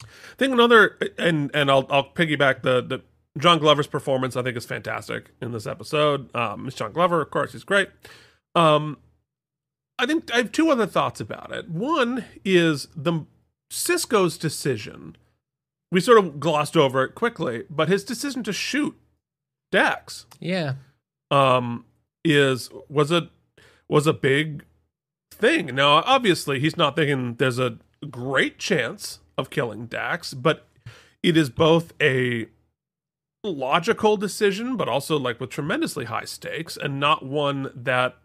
[0.04, 3.02] I think another, and and I'll I'll piggyback the the
[3.38, 4.36] John Glover's performance.
[4.36, 6.34] I think is fantastic in this episode.
[6.34, 7.88] Um, Miss John Glover, of course, he's great.
[8.54, 8.98] Um,
[9.98, 11.68] I think I have two other thoughts about it.
[11.68, 13.26] One is the
[13.70, 15.16] Sisko's decision.
[15.90, 18.96] We sort of glossed over it quickly, but his decision to shoot
[19.70, 20.74] Dax yeah,
[21.30, 21.86] um,
[22.24, 23.30] is was a
[23.88, 24.64] was a big
[25.30, 25.74] thing.
[25.74, 27.78] Now, obviously, he's not thinking there's a
[28.10, 30.68] great chance of killing Dax, but
[31.22, 32.48] it is both a
[33.44, 38.16] logical decision, but also like with tremendously high stakes, and not one that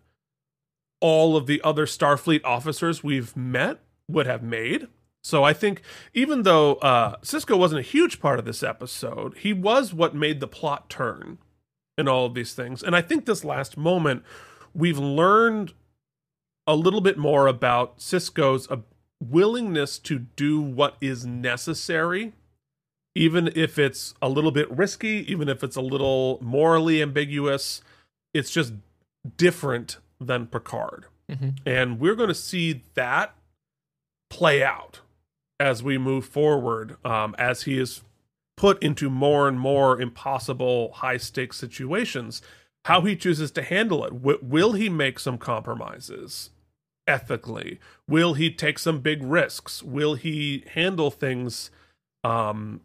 [1.00, 4.88] all of the other Starfleet officers we've met would have made.
[5.24, 5.82] So I think
[6.14, 10.40] even though uh, Sisko wasn't a huge part of this episode, he was what made
[10.40, 11.38] the plot turn
[11.98, 12.82] in all of these things.
[12.82, 14.24] And I think this last moment,
[14.74, 15.74] we've learned
[16.66, 18.78] a little bit more about Sisko's uh,
[19.20, 22.34] willingness to do what is necessary,
[23.16, 27.82] even if it's a little bit risky, even if it's a little morally ambiguous.
[28.34, 28.74] It's just
[29.38, 31.06] different than Picard.
[31.30, 31.58] Mhm.
[31.66, 33.36] And we're going to see that
[34.30, 35.02] play out
[35.60, 38.02] as we move forward, um, as he is
[38.56, 42.42] put into more and more impossible high stakes situations.
[42.86, 44.12] How he chooses to handle it.
[44.12, 46.52] W- will he make some compromises
[47.08, 47.80] ethically?
[48.08, 49.82] Will he take some big risks?
[49.82, 51.72] Will he handle things
[52.24, 52.82] um,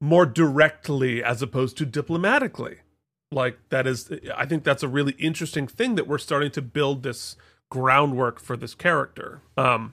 [0.00, 2.78] more directly as opposed to diplomatically?
[3.30, 7.02] Like, that is, I think that's a really interesting thing that we're starting to build
[7.02, 7.36] this
[7.70, 9.42] groundwork for this character.
[9.56, 9.92] Um,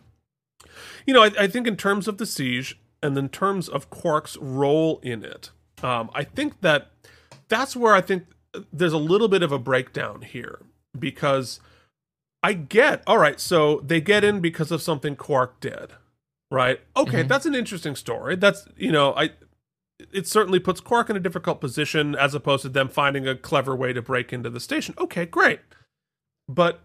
[1.06, 4.38] you know, I, I think in terms of the siege and in terms of Quark's
[4.38, 5.50] role in it,
[5.82, 6.92] um, I think that
[7.48, 8.26] that's where I think
[8.72, 10.60] there's a little bit of a breakdown here
[10.98, 11.60] because
[12.44, 15.92] I get, all right, so they get in because of something Quark did,
[16.50, 16.80] right?
[16.98, 17.28] Okay, Mhm.
[17.28, 18.36] that's an interesting story.
[18.36, 19.32] That's, you know, I,
[20.12, 23.76] it certainly puts Quark in a difficult position as opposed to them finding a clever
[23.76, 24.96] way to break into the station.
[24.98, 25.60] Okay, great.
[26.50, 26.82] But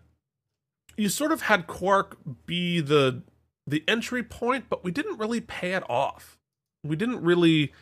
[0.97, 3.23] you sort of had Quark be the
[3.67, 6.39] the entry point, but we didn't really pay it off.
[6.85, 7.73] We didn't really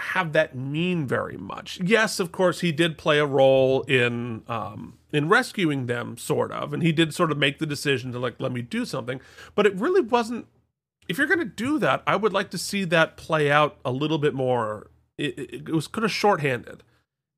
[0.00, 1.80] have that mean very much.
[1.82, 6.72] Yes, of course, he did play a role in um, in rescuing them, sort of,
[6.72, 9.20] and he did sort of make the decision to like let me do something.
[9.54, 10.46] But it really wasn't.
[11.08, 13.90] If you're going to do that, I would like to see that play out a
[13.90, 14.90] little bit more.
[15.18, 16.82] It, it, it was kind of shorthanded,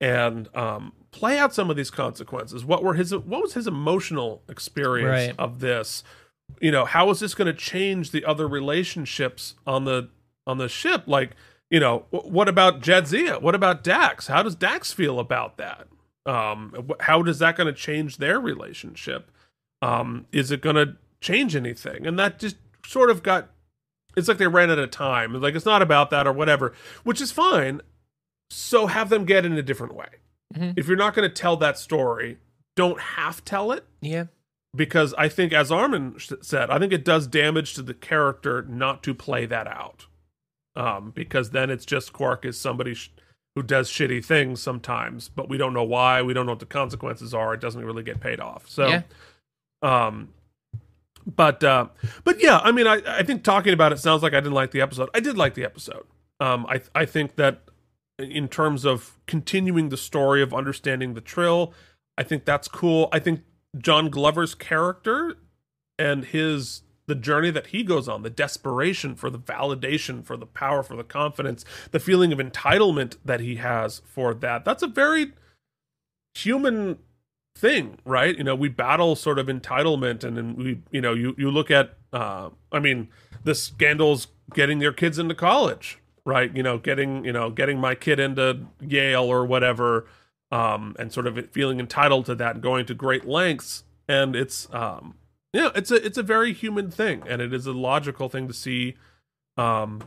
[0.01, 2.65] and um, play out some of these consequences.
[2.65, 3.15] What were his?
[3.15, 5.35] What was his emotional experience Right.
[5.39, 6.03] of this?
[6.61, 10.11] you know how is this going to change the other relationships on the
[10.47, 11.31] on the ship like
[11.73, 13.41] you know what about jadzia?
[13.43, 14.29] What about dax?
[14.29, 15.89] How does dax feel about that?
[16.27, 19.31] Um how does that going to change their relationship?
[19.81, 22.07] Um is it going to change anything?
[22.07, 23.49] And that just sort of got
[24.17, 25.33] it's like they ran out of time.
[25.41, 27.81] Like it's not about that or whatever which is fine.
[28.51, 30.09] So have them get in a different way.
[30.55, 30.75] Mhm.
[30.77, 32.37] if you're not going to tell that story
[32.77, 33.87] don't half tell it.
[34.03, 34.27] Yeah,
[34.77, 39.03] because I think, as Armin said, I think it does damage to the character not
[39.05, 40.07] to play that out.
[40.75, 43.11] Um, because then it's just Quark is somebody sh-
[43.55, 46.23] who does shitty things sometimes, but we don't know why.
[46.23, 47.53] We don't know what the consequences are.
[47.53, 48.67] It doesn't really get paid off.
[48.69, 49.03] So, Yeah.
[49.83, 50.31] um,
[51.27, 51.87] but uh,
[52.25, 54.71] but yeah, I mean, I I think talking about it sounds like I didn't like
[54.73, 55.09] the episode.
[55.15, 56.05] I did like the episode.
[56.41, 57.61] Um, I I think that
[58.19, 61.73] in terms of continuing the story of understanding the Trill,
[62.19, 63.09] I think that's cool.
[63.13, 63.43] I think
[63.79, 65.37] John Glover's character
[65.99, 66.83] and his
[67.13, 70.97] the journey that he goes on, the desperation for the validation, for the power, for
[70.97, 74.65] the confidence, the feeling of entitlement that he has for that.
[74.65, 75.33] That's a very
[76.35, 76.99] human
[77.55, 78.35] thing, right?
[78.35, 81.71] You know, we battle sort of entitlement and then we you know, you you look
[81.71, 83.09] at uh I mean,
[83.45, 86.55] the scandals getting their kids into college, right?
[86.57, 90.07] You know, getting, you know, getting my kid into Yale or whatever
[90.51, 93.85] um, and sort of feeling entitled to that and going to great lengths.
[94.09, 95.15] And it's, um,
[95.53, 98.55] yeah, it's a it's a very human thing, and it is a logical thing to
[98.55, 98.97] see,
[99.57, 100.03] um,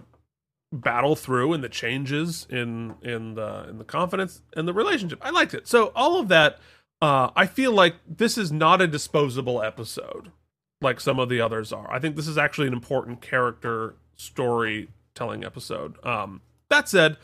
[0.72, 5.20] battle through and the changes in in the in the confidence and the relationship.
[5.22, 5.68] I liked it.
[5.68, 6.60] So all of that,
[7.02, 10.32] uh, I feel like this is not a disposable episode
[10.82, 11.92] like some of the others are.
[11.92, 16.04] I think this is actually an important character storytelling episode.
[16.06, 17.18] Um, that said,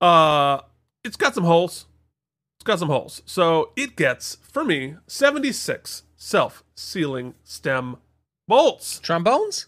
[0.00, 0.60] uh,
[1.04, 1.86] it's got some holes.
[2.56, 3.22] It's got some holes.
[3.26, 4.96] So it gets for me
[6.22, 7.96] 76 self-sealing stem
[8.48, 9.00] bolts.
[9.00, 9.66] Trombones?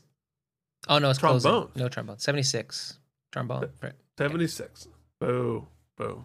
[0.89, 1.41] Oh no, it's Trombone.
[1.41, 1.71] closing.
[1.77, 2.19] No trombone.
[2.19, 2.99] Seventy six
[3.33, 3.71] trombone.
[3.83, 3.93] Right.
[4.17, 4.87] 76.
[5.21, 5.67] Boo.
[5.97, 6.25] Boo.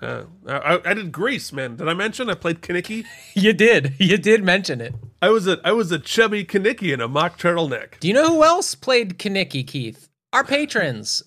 [0.00, 1.74] Uh, I, I did Grease, man.
[1.76, 3.04] Did I mention I played Kenickie?
[3.34, 3.94] You did.
[3.98, 4.94] You did mention it.
[5.20, 7.98] I was a I was a chubby Kenickie in a mock turtleneck.
[8.00, 10.08] Do you know who else played Kenickie, Keith?
[10.32, 11.22] Our patrons.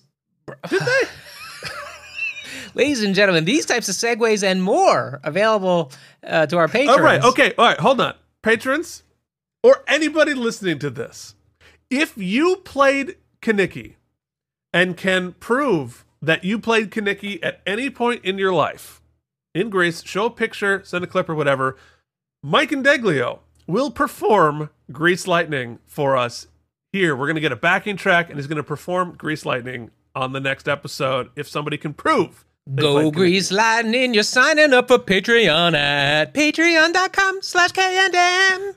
[0.68, 1.02] Did they?
[2.74, 5.92] Ladies and gentlemen, these types of segues and more available
[6.26, 6.98] uh, to our patrons.
[6.98, 7.22] All right.
[7.22, 7.52] Okay.
[7.56, 7.78] All right.
[7.78, 8.14] Hold on.
[8.42, 9.02] Patrons
[9.62, 11.34] or anybody listening to this,
[11.88, 13.94] if you played Kenickie
[14.72, 19.00] and can prove that you played Kenickie at any point in your life,
[19.54, 21.76] in Grease, show a picture, send a clip or whatever,
[22.42, 26.48] Mike and Deglio will perform Grease Lightning for us
[26.92, 27.16] here.
[27.16, 30.32] We're going to get a backing track and he's going to perform Grease Lightning on
[30.32, 32.44] the next episode if somebody can prove.
[32.66, 38.76] They Go Grease Lightning, you're signing up for Patreon at patreon.com slash KandM.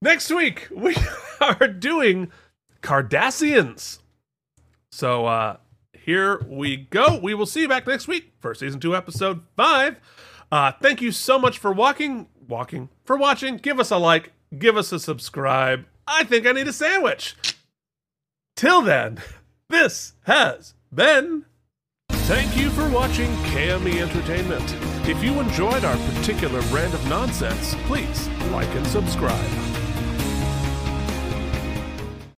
[0.00, 0.96] Next week, we
[1.40, 2.30] are doing
[2.80, 3.98] Cardassians.
[4.92, 5.56] So uh
[5.92, 7.18] here we go.
[7.20, 9.96] We will see you back next week for season two, episode five.
[10.52, 13.56] Uh thank you so much for walking, walking, for watching.
[13.56, 15.86] Give us a like, give us a subscribe.
[16.06, 17.34] I think I need a sandwich.
[18.54, 19.18] Till then,
[19.68, 21.44] this has been
[22.28, 24.76] Thank you for watching KME Entertainment.
[25.08, 29.67] If you enjoyed our particular brand of nonsense, please like and subscribe.